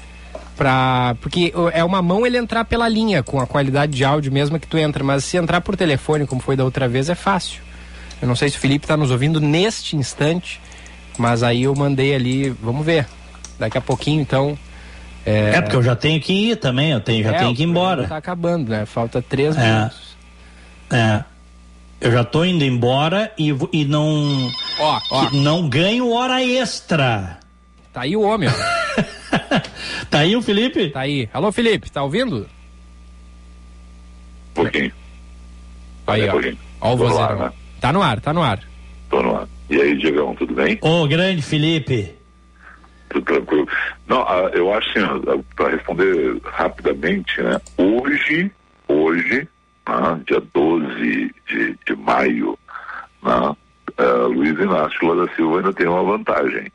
[0.59, 4.59] Pra, porque é uma mão ele entrar pela linha com a qualidade de áudio mesmo
[4.59, 7.62] que tu entra, mas se entrar por telefone, como foi da outra vez, é fácil.
[8.20, 10.60] Eu não sei se o Felipe está nos ouvindo neste instante,
[11.16, 13.06] mas aí eu mandei ali, vamos ver.
[13.56, 14.59] Daqui a pouquinho, então.
[15.24, 17.62] É, é porque eu já tenho que ir também, eu tenho, já é, tenho que
[17.62, 18.09] ir embora.
[18.09, 18.85] Tá acabando, né?
[18.85, 19.64] Falta três é.
[19.64, 20.16] minutos.
[20.90, 21.22] É.
[22.01, 24.51] Eu já tô indo embora e, e não.
[24.80, 25.30] Ó, ó.
[25.30, 27.39] Não ganho hora extra.
[27.93, 29.02] Tá aí o homem, ó.
[30.11, 30.91] tá aí o Felipe?
[30.91, 31.29] Tá aí.
[31.33, 32.47] Alô, Felipe, tá ouvindo?
[34.55, 34.93] Pouquinho.
[36.07, 36.33] Aí, é, ó.
[36.33, 36.59] pouquinho.
[36.81, 37.39] Ó o vozeirão.
[37.39, 37.53] né?
[37.81, 38.61] Tá no ar, tá no ar.
[39.11, 39.49] Tô no ar.
[39.71, 40.79] E aí, Diegão, tudo bem?
[40.81, 42.15] Ô, grande Felipe.
[43.11, 43.69] Tudo tranquilo.
[44.07, 47.61] Não, ah, eu acho assim, para responder rapidamente, né?
[47.77, 48.51] Hoje,
[48.87, 49.49] hoje,
[49.89, 52.59] né, dia 12 de, de maio,
[53.23, 53.57] né,
[53.99, 56.71] ah, Luiz Inácio Lula da Silva ainda tem uma vantagem.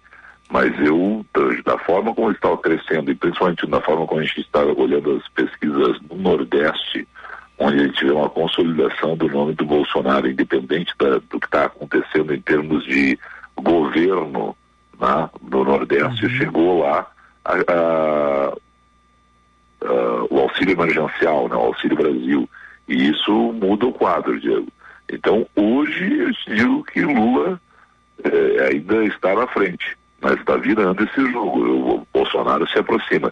[0.53, 1.25] Mas eu,
[1.65, 5.27] da- forma como está crescendo, e principalmente da forma como a gente está olhando as
[5.29, 7.07] pesquisas no Nordeste,
[7.57, 11.65] onde a gente vê uma consolidação do nome do Bolsonaro, independente da- do que está
[11.65, 13.17] acontecendo em termos de
[13.55, 14.55] governo
[15.01, 17.07] né, no Nordeste, chegou lá
[17.43, 18.53] a- a-
[19.81, 22.47] a- o auxílio emergencial, né, o Auxílio Brasil,
[22.87, 24.67] e isso muda o quadro, Diego.
[25.11, 27.59] Então, hoje, eu digo que Lula
[28.23, 31.59] eh, ainda está na frente, mas está virando esse jogo.
[31.59, 33.31] O Bolsonaro se aproxima.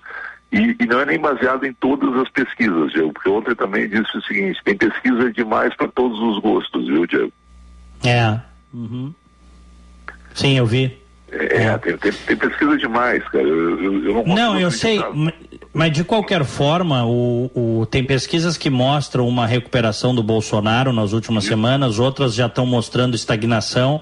[0.51, 4.17] E, e não é nem baseado em todas as pesquisas, Diego, porque ontem também disse
[4.17, 7.31] o seguinte: tem pesquisa demais para todos os gostos, viu, Diego?
[8.03, 8.37] É.
[8.73, 9.13] Uhum.
[10.33, 10.99] Sim, eu vi.
[11.31, 13.47] É, Tem, tem, tem pesquisa demais, cara.
[13.47, 14.99] Eu, eu, eu não Não, eu sei,
[15.73, 21.13] mas de qualquer forma, o, o- tem pesquisas que mostram uma recuperação do Bolsonaro nas
[21.13, 24.01] últimas semanas, outras já estão mostrando estagnação,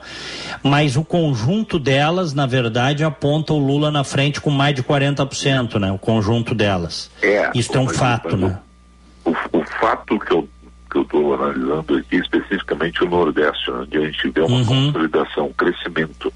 [0.63, 5.79] mas o conjunto delas, na verdade, aponta o Lula na frente com mais de 40%,
[5.79, 5.91] né?
[5.91, 7.09] O conjunto delas.
[7.21, 8.59] É, Isso é um fato, né?
[9.25, 10.47] O, o fato que eu
[10.91, 15.53] que eu estou analisando aqui, especificamente o Nordeste, onde a gente vê uma consolidação, um
[15.53, 16.33] crescimento.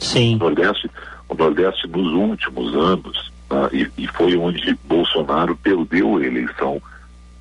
[0.00, 0.34] Sim.
[0.34, 0.90] O Nordeste,
[1.28, 6.80] o Nordeste nos últimos anos, né, e, e foi onde Bolsonaro perdeu a eleição,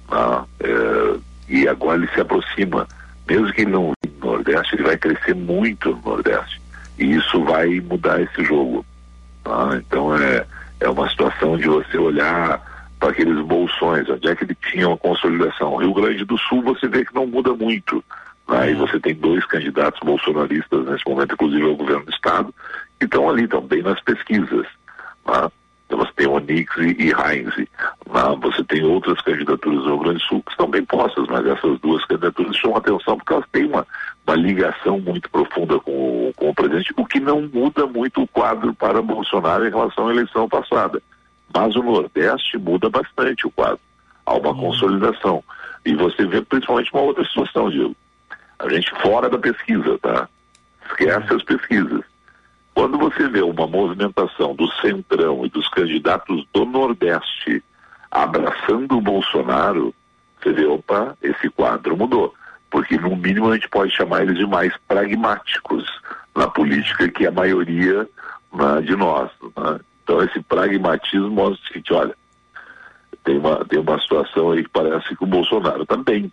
[0.09, 1.19] né, é,
[1.49, 2.87] e agora ele se aproxima.
[3.27, 3.91] Mesmo que ele não
[4.21, 6.61] no Nordeste, ele vai crescer muito no Nordeste.
[6.97, 8.85] E isso vai mudar esse jogo.
[9.43, 9.77] tá?
[9.77, 10.45] Então é,
[10.79, 12.61] é uma situação de você olhar
[12.99, 15.75] para aqueles bolsões, onde é que ele tinha uma consolidação.
[15.77, 18.03] Rio Grande do Sul você vê que não muda muito.
[18.47, 18.71] Né?
[18.71, 22.53] E você tem dois candidatos bolsonaristas nesse momento, inclusive ao governo do estado,
[22.99, 24.65] que estão ali, estão bem nas pesquisas.
[25.27, 25.51] Né?
[26.45, 27.55] Onix e, e Heinz.
[27.57, 27.67] Né?
[28.41, 31.79] Você tem outras candidaturas no Rio Grande do Sul que estão bem postas, mas essas
[31.79, 33.85] duas candidaturas chamam atenção porque elas têm uma,
[34.25, 35.91] uma ligação muito profunda com,
[36.29, 40.07] o- com o presidente, o que não muda muito o quadro para Bolsonaro em relação
[40.07, 41.01] à eleição passada.
[41.53, 43.79] Mas o Nordeste muda bastante o quadro.
[44.25, 45.43] Há uma consolidação.
[45.85, 47.95] E você vê principalmente uma outra situação, Diego.
[48.59, 50.27] A gente fora da pesquisa, tá?
[50.89, 52.01] Esquece as pesquisas.
[52.75, 57.63] Quando você vê uma movimentação do Centrão e dos candidatos do Nordeste
[58.11, 59.95] abraçando o Bolsonaro,
[60.37, 62.33] você vê, opa, esse quadro mudou.
[62.69, 65.85] Porque, no mínimo, a gente pode chamar eles de mais pragmáticos
[66.35, 68.07] na política que a maioria
[68.53, 69.31] né, de nós.
[69.55, 69.79] né?
[70.03, 72.13] Então, esse pragmatismo mostra o seguinte: olha,
[73.23, 76.23] tem uma, tem uma situação aí que parece que o Bolsonaro está bem.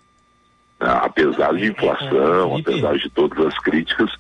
[0.81, 0.89] né?
[1.03, 4.11] Apesar de inflação, apesar de todas as críticas,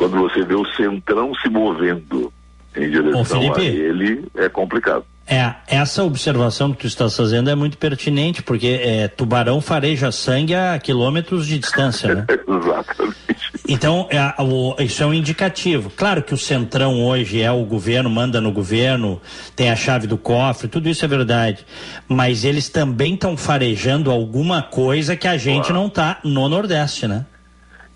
[0.00, 2.32] quando você vê o Centrão se movendo
[2.74, 3.60] em direção a Felipe.
[3.66, 5.04] ele, é complicado.
[5.26, 10.54] É, essa observação que tu estás fazendo é muito pertinente, porque é, tubarão fareja sangue
[10.54, 12.24] a quilômetros de distância, né?
[12.48, 13.16] Exatamente.
[13.68, 15.90] Então, é, o- isso é um indicativo.
[15.94, 19.20] Claro que o centrão hoje é o governo, manda no governo,
[19.54, 21.64] tem a chave do cofre, tudo isso é verdade.
[22.08, 27.26] Mas eles também estão farejando alguma coisa que a gente não tá no Nordeste, né?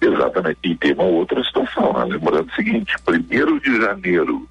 [0.05, 0.59] Exatamente.
[0.65, 2.05] E tem uma outra situação, né?
[2.05, 4.47] lembrando o seguinte, primeiro de janeiro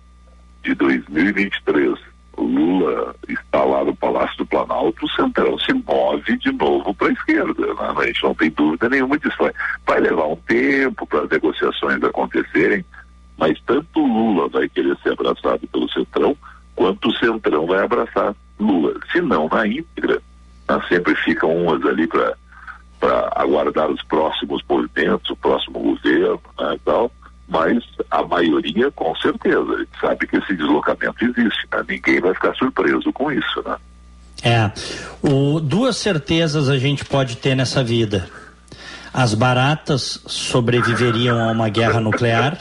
[0.64, 2.00] de 2023,
[2.36, 7.10] o Lula está lá no Palácio do Planalto, o Centrão se move de novo para
[7.10, 7.68] a esquerda.
[7.68, 7.94] Né?
[7.96, 9.38] A gente não tem dúvida nenhuma disso.
[9.86, 12.84] Vai, levar um tempo para as negociações acontecerem,
[13.38, 16.36] mas tanto Lula vai querer ser abraçado pelo Centrão,
[16.76, 18.96] quanto o Centrão vai abraçar Lula.
[19.12, 20.20] Se não na íntegra,
[20.68, 20.82] né?
[20.90, 22.36] sempre ficam umas ali para
[23.04, 27.12] para aguardar os próximos movimentos, o próximo governo né, e tal,
[27.50, 31.84] mas a maioria com certeza, a gente sabe que esse deslocamento existe, né?
[31.90, 33.76] ninguém vai ficar surpreso com isso, né?
[34.42, 34.72] É,
[35.22, 38.30] o, duas certezas a gente pode ter nessa vida.
[39.14, 42.58] As baratas sobreviveriam a uma guerra nuclear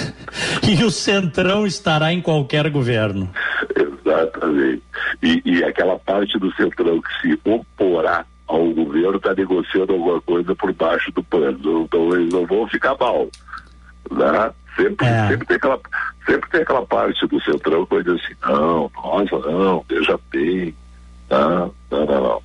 [0.66, 3.30] e o centrão estará em qualquer governo.
[3.76, 4.82] Exatamente.
[5.22, 10.54] E, e aquela parte do centrão que se oporá ao governo está negociando alguma coisa
[10.56, 11.84] por baixo do pano.
[11.84, 13.28] Então eles não vão ficar mal.
[14.10, 14.50] Né?
[14.74, 15.28] Sempre, é.
[15.28, 15.80] sempre, tem aquela,
[16.24, 20.74] sempre tem aquela parte do centrão que vai dizer assim, não, nossa, não, veja bem.
[21.28, 22.42] Não, não, não, não.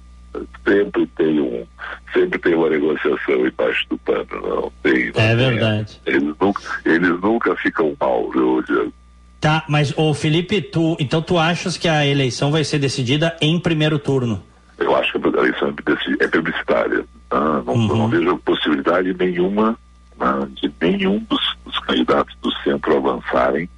[0.68, 1.64] Sempre tem um,
[2.12, 5.12] sempre tem uma negociação embaixo do pano, não tem.
[5.12, 6.02] Não é verdade.
[6.04, 8.94] Tem, eles, nunca, eles nunca ficam mal, viu, Diego?
[9.40, 13.60] Tá, mas o Felipe, tu, então tu achas que a eleição vai ser decidida em
[13.60, 14.42] primeiro turno?
[14.84, 15.74] Eu acho que a eleição
[16.20, 17.06] é plebiscitária.
[17.30, 17.40] Tá?
[17.40, 17.98] Não, uhum.
[17.98, 19.78] não vejo possibilidade nenhuma
[20.20, 23.70] né, de nenhum dos, dos, candidatos do centro avançarem,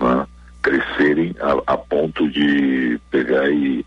[0.00, 0.26] né,
[0.62, 3.84] crescerem a, a, ponto de pegar e,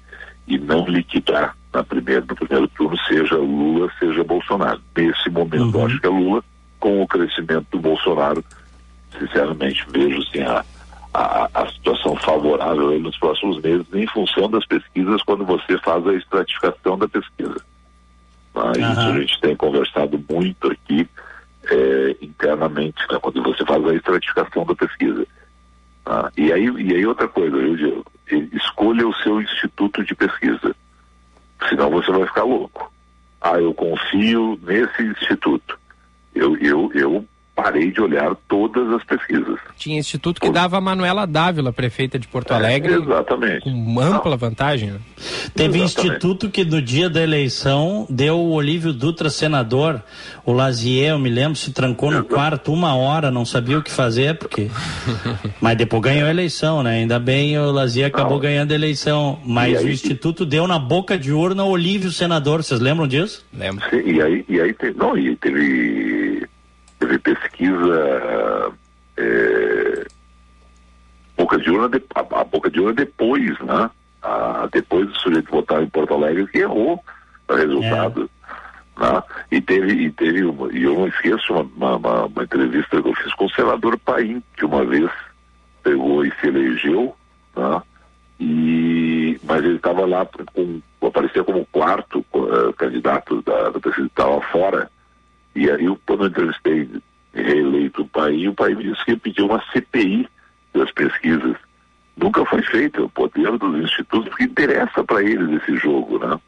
[0.48, 4.82] e não liquidar na primeira, no primeiro turno, seja Lula, seja Bolsonaro.
[4.96, 5.86] Nesse momento, uhum.
[5.86, 6.44] acho que é Lula,
[6.80, 8.44] com o crescimento do Bolsonaro,
[9.20, 10.64] sinceramente, vejo assim, a,
[11.14, 16.14] a, a situação favorável nos próximos meses, em função das pesquisas, quando você faz a
[16.14, 17.62] estratificação da pesquisa.
[18.54, 18.92] Mas uhum.
[18.92, 21.08] isso a gente tem conversado muito aqui
[21.70, 25.28] é, internamente, né, quando você faz a estratificação da pesquisa.
[26.06, 28.06] Ah, e, aí, e aí outra coisa, eu digo,
[28.54, 30.76] escolha o seu instituto de pesquisa,
[31.70, 32.92] senão você vai ficar louco.
[33.40, 35.78] Ah, eu confio nesse instituto.
[36.34, 37.26] Eu, eu, eu
[37.64, 39.58] parei de olhar todas as pesquisas.
[39.78, 42.94] Tinha instituto que dava a Manuela Dávila, prefeita de Porto Alegre.
[42.94, 43.62] É, exatamente.
[43.62, 44.38] Com ampla Não.
[44.38, 44.92] vantagem.
[44.92, 45.00] Né?
[45.56, 45.84] Teve exatamente.
[45.84, 50.02] instituto que no dia da eleição deu o Olívio Dutra senador,
[50.46, 53.92] o Lazier, eu me lembro, se trancou no quarto uma hora, não sabia o que
[53.92, 54.70] fazer, porque.
[55.62, 57.00] mas depois ganhou a eleição, né?
[57.00, 58.40] Ainda bem o Lazier acabou Não.
[58.40, 59.40] ganhando a eleição.
[59.46, 63.46] Mas aí, o instituto deu na boca de urna o Olívio senador, vocês lembram disso?
[63.54, 63.86] Lembro.
[63.90, 66.33] Sim, e aí, e aí teve, não, e teve
[67.04, 68.74] teve pesquisa
[69.18, 70.08] é,
[71.38, 73.90] boca de urna de, a, a, boca de urna depois, né?
[74.22, 77.04] A, depois do sujeito votar em Porto Alegre que errou
[77.48, 78.30] o resultado.
[79.00, 79.04] É.
[79.04, 79.24] Né?
[79.52, 83.16] E teve, e teve uma, e eu não esqueço uma, uma, uma, entrevista que eu
[83.16, 85.10] fiz com o senador Paim, que uma vez
[85.84, 87.16] pegou e se elegeu,
[87.56, 87.82] né?
[88.40, 94.42] E, mas ele estava lá com, aparecia como quarto uh, candidato da, da pesquisa, estava
[94.42, 94.90] fora
[95.56, 96.90] e aí, quando eu entrevistei
[97.34, 100.28] reeleito o pai, o pai me disse que pediu uma CPI
[100.74, 101.56] das pesquisas.
[102.16, 106.40] Nunca foi feito, é o poder dos institutos, porque interessa para eles esse jogo, né?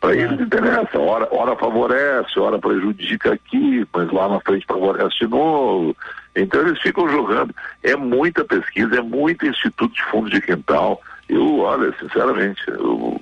[0.00, 5.28] Para eles interessa, hora, hora favorece, hora prejudica aqui, mas lá na frente favorece de
[5.28, 5.96] novo.
[6.34, 7.54] Então eles ficam jogando.
[7.82, 11.00] É muita pesquisa, é muito instituto de fundo de quintal.
[11.28, 13.20] Eu, olha, sinceramente, eu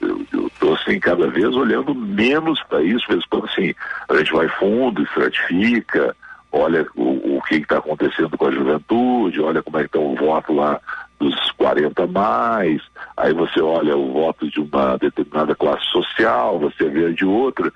[0.00, 3.74] eu estou assim cada vez olhando menos para isso, mesmo quando assim
[4.08, 6.14] a gente vai fundo, estratifica,
[6.52, 10.14] olha o, o que está acontecendo com a juventude, olha como é que está o
[10.14, 10.80] voto lá
[11.18, 12.80] dos 40 mais,
[13.16, 17.72] aí você olha o voto de uma determinada classe social, você vê de outra,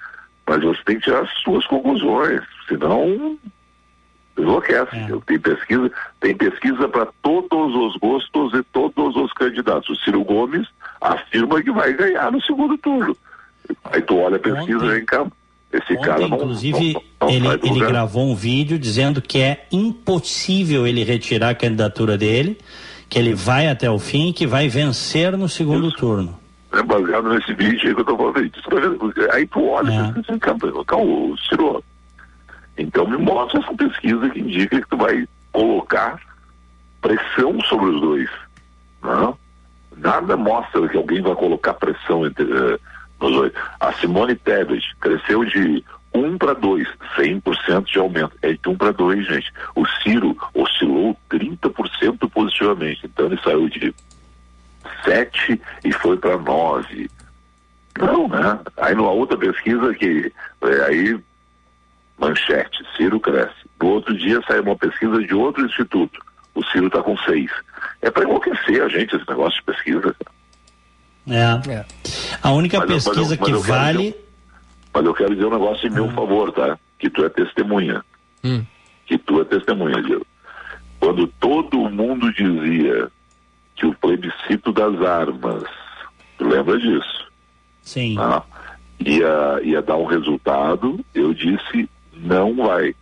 [0.47, 3.37] mas você tem que tirar as suas conclusões, senão
[4.37, 4.97] enlouquece.
[4.97, 5.09] É.
[5.27, 5.91] Tem pesquisa,
[6.21, 9.91] tem pesquisa para todos os gostos e todos os candidatos.
[9.91, 10.69] O Ciro Gomes
[11.03, 13.17] afirma que vai ganhar no segundo turno.
[13.85, 14.99] Aí tu olha a pesquisa Ontem.
[14.99, 15.37] em campo.
[15.73, 19.67] Esse Ontem, cara não, inclusive, não, não ele, ele gravou um vídeo dizendo que é
[19.73, 22.59] impossível ele retirar a candidatura dele,
[23.09, 25.97] que ele vai até o fim, que vai vencer no segundo Isso.
[25.97, 26.39] turno.
[26.73, 29.13] É baseado nesse vídeo aí que eu tô falando.
[29.13, 30.33] Tá aí tu olha, é.
[30.33, 31.83] em campo, o Ciro,
[32.79, 36.19] então me mostra essa pesquisa que indica que tu vai colocar
[37.01, 38.31] pressão sobre os dois.
[39.03, 39.37] Não?
[40.03, 42.81] Nada mostra que alguém vai colocar pressão entre uh,
[43.21, 43.53] nos.
[43.79, 48.37] A Simone Tebet cresceu de 1 para 2, 100% de aumento.
[48.43, 49.53] É de 1 para 2, gente.
[49.75, 53.03] O Ciro oscilou 30% positivamente.
[53.05, 53.95] Então ele saiu de
[55.05, 57.09] 7 e foi para 9.
[57.99, 58.59] Não, né?
[58.79, 61.21] Aí numa outra pesquisa que é, aí
[62.19, 63.55] manchete, Ciro cresce.
[63.81, 66.21] No outro dia sai uma pesquisa de outro instituto,
[66.55, 67.51] o Ciro está com seis.
[68.03, 70.17] É para enlouquecer a gente esse negócio de pesquisa.
[71.29, 71.71] É.
[71.71, 71.85] é.
[72.43, 73.99] A única mas, pesquisa mas eu, mas que vale.
[74.11, 74.25] Dizer,
[74.93, 76.13] mas eu quero dizer um negócio em meu ah.
[76.13, 76.79] favor, tá?
[76.99, 78.05] Que tu é testemunha.
[78.45, 78.65] Hum.
[79.07, 80.27] Que tu é testemunha, Diego.
[81.01, 83.11] Quando todo mundo dizia
[83.77, 85.65] que o plebiscito das armas,
[86.39, 87.27] tu lembra disso?
[87.83, 88.17] Sim.
[88.19, 88.43] Ah,
[89.01, 91.89] ia, ia dar um resultado, eu disse
[92.23, 92.95] não vai.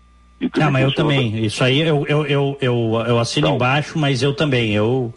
[0.59, 1.45] Ah, mas eu também.
[1.45, 2.57] Isso aí eu, eu, eu,
[3.07, 3.57] eu, assino não.
[3.57, 4.75] embaixo, mas eu também.
[4.75, 5.13] Eu...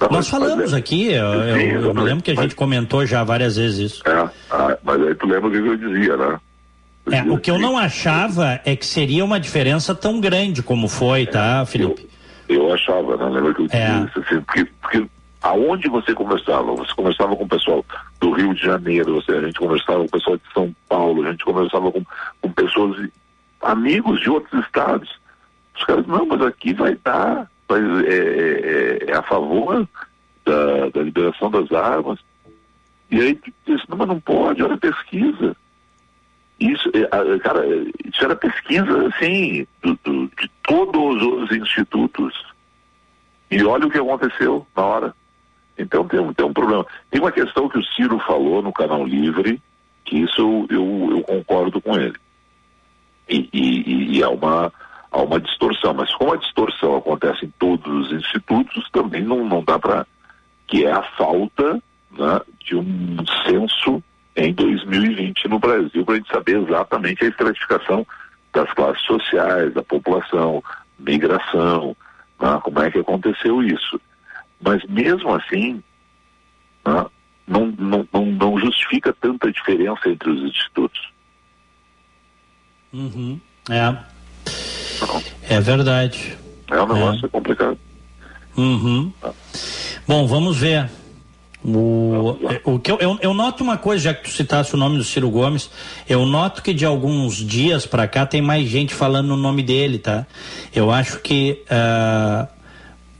[0.00, 4.08] Não, Nós falamos aqui, eu, me lembro que a gente comentou já várias vezes isso.
[4.08, 6.40] É, ah, mas aí tu lembra o que eu dizia, né?
[7.10, 11.26] É, o que eu não achava é que seria uma diferença tão grande como foi,
[11.26, 12.08] tá, é, Felipe?
[12.48, 13.28] Eu, eu achava, né?
[13.28, 14.04] Lembra que eu é.
[14.04, 15.06] disse assim, porque, porque
[15.42, 16.74] aonde você conversava?
[16.76, 17.84] Você conversava com o pessoal
[18.20, 21.30] do Rio de Janeiro, você, a gente conversava com o pessoal de São Paulo, a
[21.30, 22.02] gente conversava com,
[22.40, 23.08] com pessoas,
[23.62, 25.08] amigos de outros estados.
[25.74, 29.88] Os caras, não, mas aqui vai dar, vai, é, é, é a favor
[30.44, 32.18] da, da liberação das armas.
[33.10, 35.56] E aí disse, não, mas não pode, olha a pesquisa.
[36.58, 37.64] Isso, é, cara,
[38.04, 42.34] isso era pesquisa, assim, do, do, de todos os institutos.
[43.50, 45.14] E olha o que aconteceu na hora.
[45.76, 46.86] Então tem, tem um problema.
[47.10, 49.60] Tem uma questão que o Ciro falou no Canal Livre,
[50.04, 52.16] que isso eu, eu concordo com ele.
[53.32, 54.72] E, e, e há, uma,
[55.10, 55.94] há uma distorção.
[55.94, 60.06] Mas como a distorção acontece em todos os institutos, também não, não dá para.
[60.66, 64.02] que é a falta né, de um censo
[64.36, 68.06] em 2020 no Brasil, para a gente saber exatamente a estratificação
[68.52, 70.62] das classes sociais, da população,
[70.98, 71.96] migração,
[72.40, 74.00] né, como é que aconteceu isso.
[74.60, 75.82] Mas mesmo assim,
[76.86, 77.06] né,
[77.46, 81.11] não, não, não, não, justifica tanta diferença entre os institutos.
[82.92, 83.40] Uhum.
[83.70, 83.96] É.
[85.48, 86.36] É verdade.
[86.70, 87.28] É um negócio é.
[87.28, 87.78] complicado.
[88.56, 89.12] Uhum.
[90.06, 90.90] Bom, vamos ver.
[91.64, 94.98] O, o que eu, eu, eu, noto uma coisa, já que tu citasse o nome
[94.98, 95.70] do Ciro Gomes,
[96.08, 99.98] eu noto que de alguns dias para cá tem mais gente falando o nome dele,
[99.98, 100.26] tá?
[100.74, 102.48] Eu acho que uh,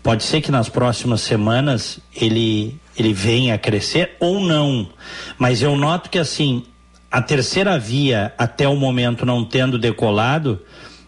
[0.03, 4.89] pode ser que nas próximas semanas ele, ele venha a crescer ou não,
[5.39, 6.65] mas eu noto que assim,
[7.13, 10.59] a terceira via até o momento não tendo decolado,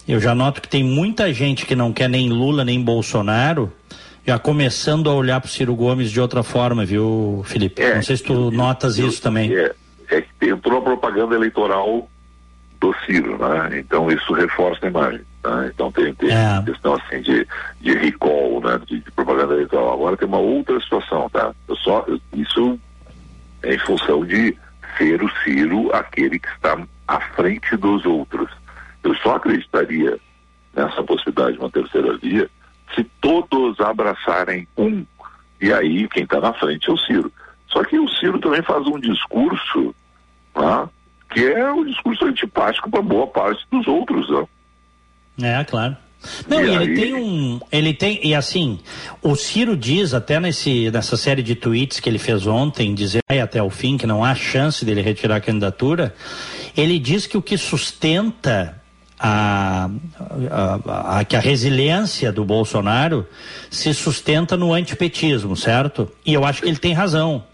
[0.06, 3.72] eu já noto que tem muita gente que não quer nem Lula nem Bolsonaro
[4.26, 7.82] já começando a olhar para o Ciro Gomes de outra forma, viu, Felipe?
[7.82, 9.54] É, Não sei se tu eu, notas eu, isso também.
[9.54, 9.74] É,
[10.10, 12.08] é que entrou a propaganda eleitoral
[12.80, 13.78] do Ciro, né?
[13.78, 15.20] Então isso reforça a imagem.
[15.42, 15.70] Né?
[15.74, 16.62] Então tem, tem é.
[16.64, 17.46] questão assim de,
[17.80, 18.80] de recall, né?
[18.86, 19.92] De, de, propaganda eleitoral.
[19.92, 21.52] Agora tem uma outra situação, tá?
[21.68, 22.04] Eu só,
[22.34, 22.78] isso
[23.62, 24.56] é em função de
[24.96, 28.50] ser o Ciro aquele que está à frente dos outros.
[29.02, 30.18] Eu só acreditaria
[30.74, 32.50] nessa possibilidade de uma terceira via
[32.94, 35.04] se todos abraçarem um.
[35.60, 37.32] E aí quem está na frente é o Ciro.
[37.68, 39.94] Só que o Ciro também faz um discurso
[40.54, 40.88] né,
[41.30, 44.30] que é um discurso antipático para boa parte dos outros.
[45.38, 45.60] Né?
[45.60, 45.96] É, claro.
[46.48, 46.94] Não, e ele aí...
[46.94, 47.60] tem um.
[47.70, 48.20] Ele tem.
[48.22, 48.78] E assim,
[49.22, 53.62] o Ciro diz, até nesse, nessa série de tweets que ele fez ontem, dizer até
[53.62, 56.14] o fim que não há chance dele retirar a candidatura,
[56.76, 58.82] ele diz que o que sustenta
[59.18, 59.88] a,
[60.50, 63.26] a, a, que a resiliência do Bolsonaro
[63.70, 66.10] se sustenta no antipetismo, certo?
[66.26, 67.44] E eu acho que ele tem razão.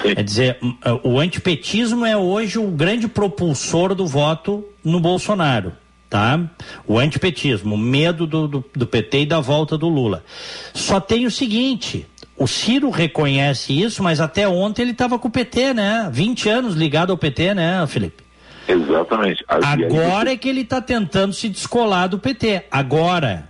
[0.00, 0.14] Sim.
[0.16, 0.58] É dizer,
[1.02, 5.72] o antipetismo é hoje o grande propulsor do voto no Bolsonaro.
[6.08, 6.40] Tá?
[6.86, 10.24] O antipetismo, o medo do, do, do PT e da volta do Lula.
[10.72, 12.06] Só tem o seguinte:
[12.36, 16.08] o Ciro reconhece isso, mas até ontem ele estava com o PT, né?
[16.10, 18.24] 20 anos ligado ao PT, né, Felipe?
[18.66, 19.44] Exatamente.
[19.48, 22.64] Agora é que ele está tentando se descolar do PT.
[22.70, 23.48] Agora.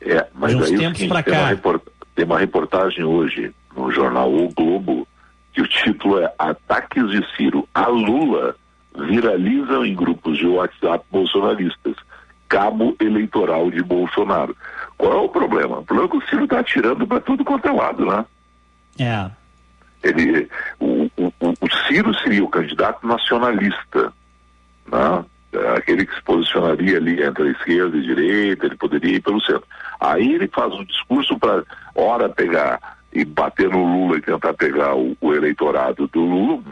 [0.00, 1.58] É, mas de uns tempos para cá.
[1.64, 1.80] Uma
[2.14, 5.06] tem uma reportagem hoje no jornal O Globo
[5.52, 8.56] que o título é Ataques de Ciro a Lula
[8.96, 11.96] viralizam em grupos de WhatsApp bolsonaristas.
[12.48, 14.54] Cabo eleitoral de Bolsonaro.
[14.98, 15.78] Qual é o problema?
[15.78, 18.26] O problema é que o Ciro está atirando para tudo quanto é lado, né?
[18.98, 19.30] É.
[20.02, 20.48] Ele,
[20.78, 24.12] o, o, o Ciro seria o candidato nacionalista,
[24.86, 25.24] né?
[25.76, 29.40] aquele que se posicionaria ali entre a esquerda e a direita, ele poderia ir pelo
[29.40, 29.64] centro.
[30.00, 31.62] Aí ele faz um discurso para,
[31.94, 36.62] ora, pegar e bater no Lula e tentar pegar o, o eleitorado do Lula,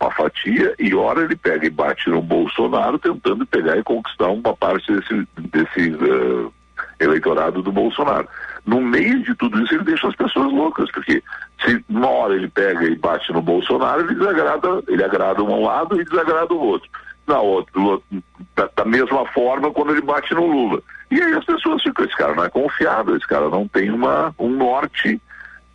[0.00, 4.56] uma fatia, e ora ele pega e bate no Bolsonaro, tentando pegar e conquistar uma
[4.56, 6.52] parte desse, desse uh,
[6.98, 8.28] eleitorado do Bolsonaro.
[8.66, 11.22] No meio de tudo isso, ele deixa as pessoas loucas, porque
[11.64, 16.00] se uma hora ele pega e bate no Bolsonaro, ele desagrada, ele agrada um lado
[16.00, 16.88] e desagrada o outro.
[17.26, 17.72] Na outra,
[18.56, 20.82] da, da mesma forma quando ele bate no Lula.
[21.10, 24.34] E aí as pessoas ficam, esse cara não é confiável, esse cara não tem uma,
[24.38, 25.20] um norte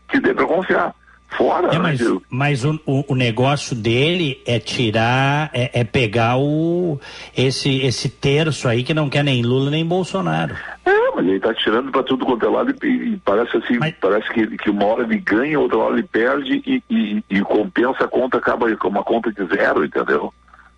[0.08, 0.94] que dê para confiar.
[1.38, 6.38] Fora, é, mas, né, mas o, o, o, negócio dele é tirar, é, é, pegar
[6.38, 7.00] o
[7.36, 10.56] esse esse terço aí que não quer nem Lula nem Bolsonaro.
[10.86, 13.96] É, mas ele tá tirando para tudo quanto é lado e, e parece assim, mas...
[14.00, 18.06] parece que, que uma hora ele ganha, outra hora ele perde e, e, e compensa
[18.06, 20.34] a conta, acaba com uma conta de zero, entendeu?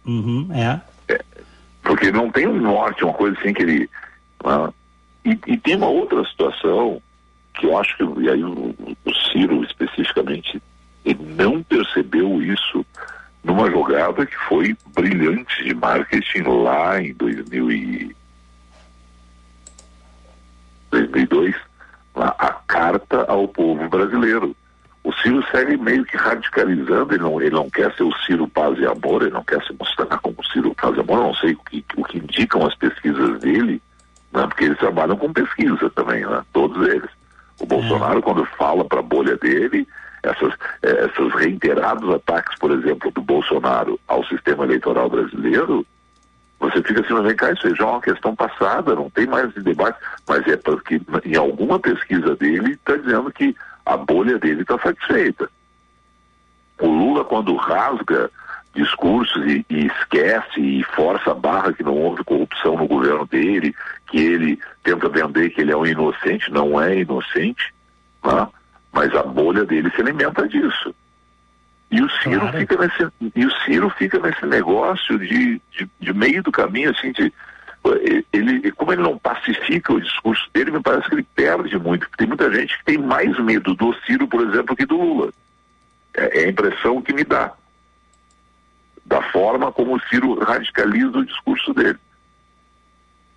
[0.06, 0.80] Uhum, é.
[1.14, 1.22] é.
[1.84, 3.90] Porque não tem um norte, uma coisa assim que ele.
[4.44, 4.69] Ah,
[5.23, 7.02] e, e, tem uma outra situação
[7.56, 8.76] que eu acho que, e aí o,
[9.06, 10.61] o Ciro especificamente,
[11.03, 12.86] ele não percebeu isso
[13.44, 18.15] numa jogada que foi brilhante de marketing lá em 2000 e
[20.90, 21.56] 2002,
[22.15, 24.56] lá, a carta ao povo brasileiro.
[25.03, 28.80] O Ciro segue meio que radicalizando, ele não, ele não quer ser o Ciro Paz
[28.80, 31.60] e Amor, ele não quer se mostrar como Ciro Paz e Amor, não sei o
[31.60, 33.80] que, o que indicam as pesquisas dele,
[34.34, 37.10] né, porque eles trabalham com pesquisa também, né, todos eles.
[37.60, 39.88] O Bolsonaro, quando fala para a bolha dele,
[40.23, 45.86] essas, eh, esses reiterados ataques, por exemplo, do Bolsonaro ao sistema eleitoral brasileiro,
[46.60, 49.99] você fica assim, vem cá, isso já é uma questão passada, não tem mais debate,
[50.27, 53.56] mas é porque em alguma pesquisa dele está dizendo que
[53.86, 55.49] a bolha dele está satisfeita.
[56.80, 58.30] O Lula, quando rasga
[58.73, 63.73] discursos e, e, esquece e força a barra que não houve corrupção no governo dele,
[64.07, 67.74] que ele tenta vender que ele é um inocente, não é inocente,
[68.24, 68.48] né?
[68.94, 70.95] mas a bolha dele se alimenta disso.
[71.91, 72.57] E o Ciro claro.
[72.57, 77.12] fica nesse e o Ciro fica nesse negócio de, de, de, meio do caminho assim
[77.12, 77.32] de
[78.34, 82.28] ele como ele não pacifica o discurso dele me parece que ele perde muito tem
[82.28, 85.32] muita gente que tem mais medo do Ciro por exemplo que do Lula
[86.16, 87.53] é, é a impressão que me dá
[89.06, 91.99] da forma como o Ciro radicaliza o discurso dele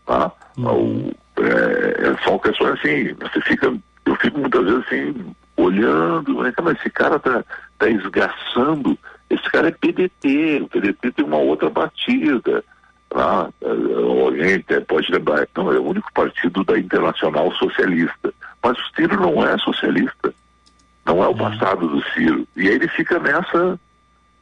[0.09, 0.33] tá?
[0.57, 1.13] Uhum.
[1.41, 3.73] É, são questões assim você fica
[4.05, 6.53] eu fico muitas vezes assim olhando né?
[6.63, 7.45] mas esse cara tá
[7.79, 8.99] está esgaçando,
[9.31, 12.65] esse cara é PDT, o PDT tem uma outra batida.
[13.15, 18.35] Ah, alguém pode lembrar, não, é o único partido da Internacional Socialista.
[18.63, 20.35] Mas o Ciro não é socialista.
[21.07, 22.47] Não é o passado do Ciro.
[22.55, 23.81] E aí ele fica nessa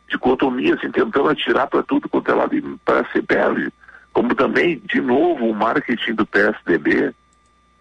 [0.09, 3.73] dicotomia, assim, tentando atirar para tudo quanto é lado e parece ser perde.
[4.16, 7.12] Como também, de novo, o marketing do PSDB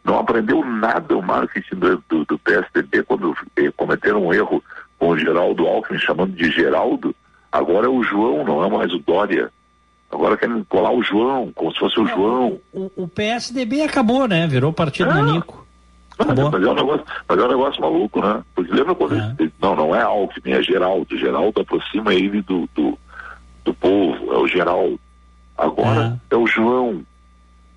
[0.04, 4.62] não aprendeu nada o marketing do, do, do PSDB quando eh, cometeram um erro
[5.00, 7.16] com o Geraldo Alckmin chamando de Geraldo,
[7.50, 9.50] agora é o João, não é mais o Dória.
[10.12, 12.60] Agora querem colar o João, como se fosse o João.
[12.74, 14.46] O, o PSDB acabou, né?
[14.46, 15.22] Virou partido é.
[15.22, 15.66] Nico.
[16.20, 18.44] Mas, mas, é um negócio, mas é um negócio maluco, né?
[18.54, 19.36] Porque lembra quando é.
[19.40, 21.18] Ele, não, não é Alckmin, é Geraldo.
[21.18, 23.00] Geraldo aproxima ele do, do,
[23.64, 25.00] do povo, é o Geraldo.
[25.58, 27.04] Agora é, é o João.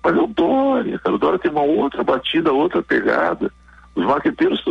[0.03, 1.15] Mas é o Dória, cara.
[1.15, 3.51] O Dória tem uma outra batida, outra pegada.
[3.95, 4.63] Os marqueteiros,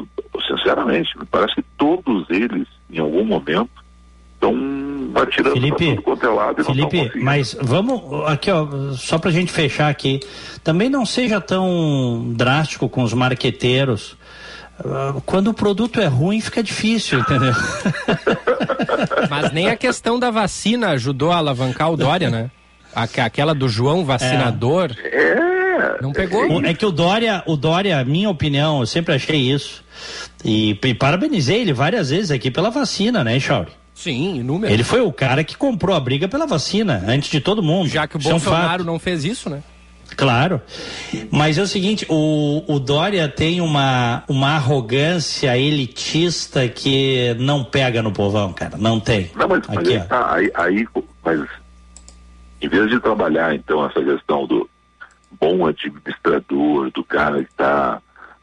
[0.46, 3.70] sinceramente, me parece que todos eles, em algum momento,
[4.34, 4.54] estão
[5.14, 9.50] atirando Felipe, tudo quanto é lado e Felipe, mas vamos aqui ó, só pra gente
[9.50, 10.20] fechar aqui,
[10.62, 14.16] também não seja tão drástico com os marqueteiros.
[14.78, 17.52] Uh, quando o produto é ruim, fica difícil, entendeu?
[19.28, 22.48] Mas nem a questão da vacina ajudou a alavancar o Dória, né?
[23.02, 24.96] Aquela do João vacinador.
[25.02, 25.58] É.
[26.00, 26.64] Não pegou?
[26.64, 29.84] É que o Dória, o Dória, minha opinião, eu sempre achei isso.
[30.44, 33.70] E, e parabenizei ele várias vezes aqui pela vacina, né, Chauri?
[33.94, 34.72] Sim, número.
[34.72, 37.88] Ele foi o cara que comprou a briga pela vacina, antes de todo mundo.
[37.88, 39.62] Já que o Bolsonaro não fez isso, né?
[40.16, 40.60] Claro.
[41.30, 48.02] Mas é o seguinte, o, o Dória tem uma, uma arrogância elitista que não pega
[48.02, 48.76] no povão, cara.
[48.78, 49.30] Não tem.
[49.34, 50.86] Não, mas, Aqui, mas tá, aí, aí,
[51.24, 51.40] mas
[52.60, 54.68] em vez de trabalhar, então, essa questão do
[55.40, 58.00] bom administrador, do cara que está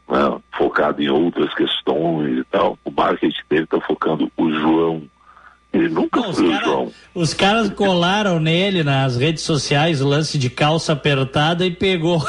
[0.08, 2.78] né, focado em outras questões e tal.
[2.84, 5.02] O marketing dele está focando o João.
[5.72, 6.92] Ele nunca Não, foi o João.
[7.14, 12.24] Os caras colaram nele nas redes sociais o lance de calça apertada e pegou.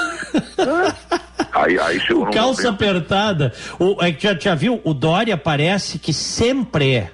[1.53, 2.83] Aí, aí chegou no calça momento.
[2.83, 3.53] apertada.
[3.79, 4.81] O, é já, já viu?
[4.83, 7.07] O Dória parece que sempre,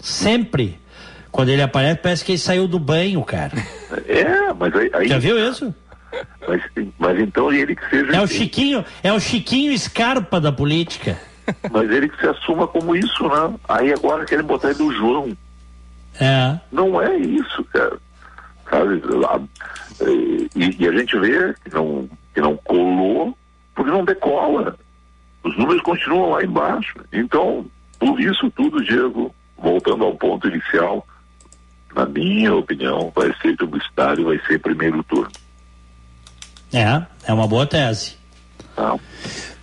[0.00, 0.78] sempre,
[1.36, 3.52] quando ele aparece, parece que ele saiu do banho, cara.
[4.08, 4.90] É, mas aí.
[4.94, 5.74] aí já viu isso?
[6.48, 6.62] Mas,
[6.98, 8.16] mas então ele que seja.
[8.16, 11.18] É o Chiquinho, é o Chiquinho Scarpa da política.
[11.70, 13.54] Mas ele que se assuma como isso, né?
[13.68, 15.36] Aí agora querem botar ele do João.
[16.18, 16.58] É.
[16.72, 17.98] Não é isso, cara.
[18.70, 19.02] Sabe?
[20.56, 23.36] E, e, a gente vê que não, que não colou
[23.74, 24.74] porque não decola.
[25.44, 26.94] Os números continuam lá embaixo.
[27.12, 27.66] Então,
[27.98, 31.06] por isso tudo, Diego, voltando ao ponto inicial,
[31.96, 35.30] na minha opinião, vai ser publicitário, vai ser primeiro turno.
[36.72, 38.16] É, é uma boa tese.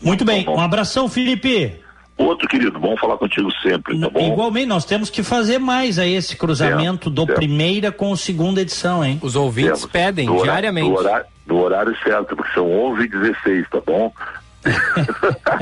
[0.02, 1.80] Muito bem, um abração, Felipe.
[2.18, 4.32] Outro querido, bom falar contigo sempre, tá bom?
[4.34, 9.20] Igualmente, nós temos que fazer mais aí esse cruzamento do primeira com segunda edição, hein?
[9.22, 9.92] Os ouvintes Temos.
[9.92, 10.90] pedem horário- diariamente.
[10.90, 14.12] No horário, no horário certo, porque são 11 e 16 tá bom?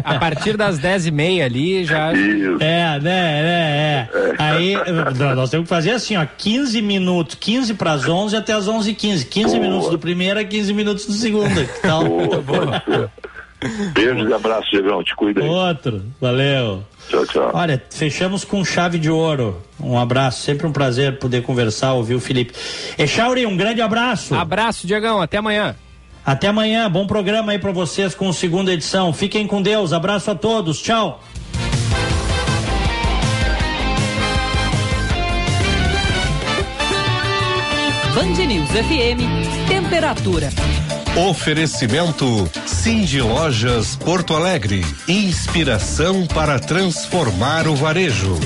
[0.04, 2.12] A partir das 10 e meia ali já.
[2.12, 4.36] É, né, né, é.
[4.38, 8.54] Aí eh, nós temos que fazer assim, ó, 15 minutos, 15 para as 11 até
[8.54, 11.66] as 11 e 15 15 minutos do primeira, 15 minutos do segunda.
[11.66, 12.04] Que tal?
[12.04, 13.10] Boa, pode ser.
[13.94, 15.48] Beijos e abraços, Diegão, te cuida aí.
[15.48, 16.84] Outro, valeu.
[17.08, 17.52] Tchau, tchau.
[17.54, 19.62] Olha, fechamos com chave de ouro.
[19.80, 22.54] Um abraço, sempre um prazer poder conversar, ouvir o Felipe.
[22.98, 24.34] Echauri, um grande abraço.
[24.34, 25.76] Abraço, Diegão, até amanhã.
[26.26, 29.12] Até amanhã, bom programa aí pra vocês com segunda edição.
[29.12, 31.22] Fiquem com Deus, abraço a todos, tchau.
[38.14, 40.50] Band News FM, temperatura.
[41.30, 44.86] Oferecimento Cindy Lojas Porto Alegre.
[45.08, 48.40] Inspiração para transformar o varejo.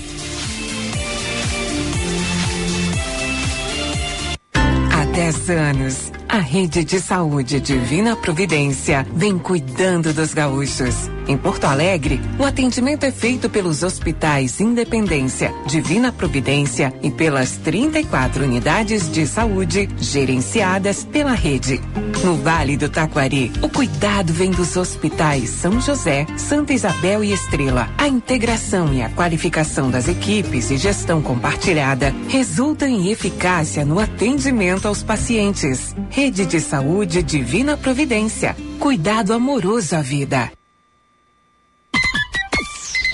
[4.93, 11.18] Há 10 anos, a rede de saúde Divina Providência vem cuidando dos gaúchos.
[11.29, 18.43] Em Porto Alegre, o atendimento é feito pelos hospitais Independência, Divina Providência e pelas 34
[18.43, 21.79] unidades de saúde gerenciadas pela rede.
[22.23, 27.87] No Vale do Taquari, o cuidado vem dos hospitais São José, Santa Isabel e Estrela.
[27.95, 34.87] A integração e a qualificação das equipes e gestão compartilhada resultam em eficácia no atendimento
[34.87, 35.95] aos pacientes.
[36.09, 38.57] Rede de Saúde Divina Providência.
[38.79, 40.51] Cuidado amoroso à vida.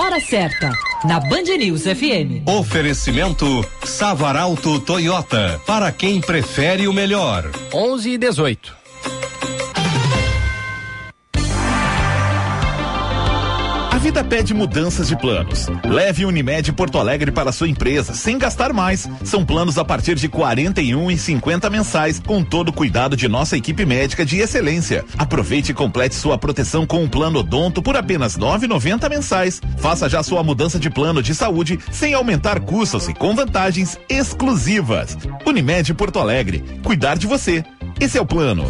[0.05, 0.71] Hora certa,
[1.03, 2.47] na Band News FM.
[2.47, 5.59] Oferecimento Savaralto Toyota.
[5.65, 7.49] Para quem prefere o melhor.
[7.73, 8.84] 11 e 18.
[14.05, 15.65] Vida pede mudanças de planos.
[15.83, 19.09] Leve Unimed Porto Alegre para sua empresa, sem gastar mais.
[19.23, 23.57] São planos a partir de 41 e 50 mensais, com todo o cuidado de nossa
[23.57, 25.03] equipe médica de excelência.
[25.17, 29.59] Aproveite e complete sua proteção com um plano odonto por apenas 9,90 mensais.
[29.77, 35.17] Faça já sua mudança de plano de saúde sem aumentar custos e com vantagens exclusivas.
[35.47, 37.63] Unimed Porto Alegre, cuidar de você.
[37.99, 38.69] Esse é o plano.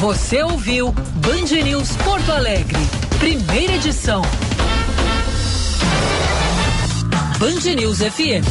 [0.00, 2.78] Você ouviu Band News Porto Alegre,
[3.18, 4.22] primeira edição.
[7.38, 8.42] Band News FM.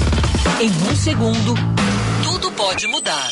[0.62, 1.56] Em um segundo,
[2.22, 3.32] tudo pode mudar.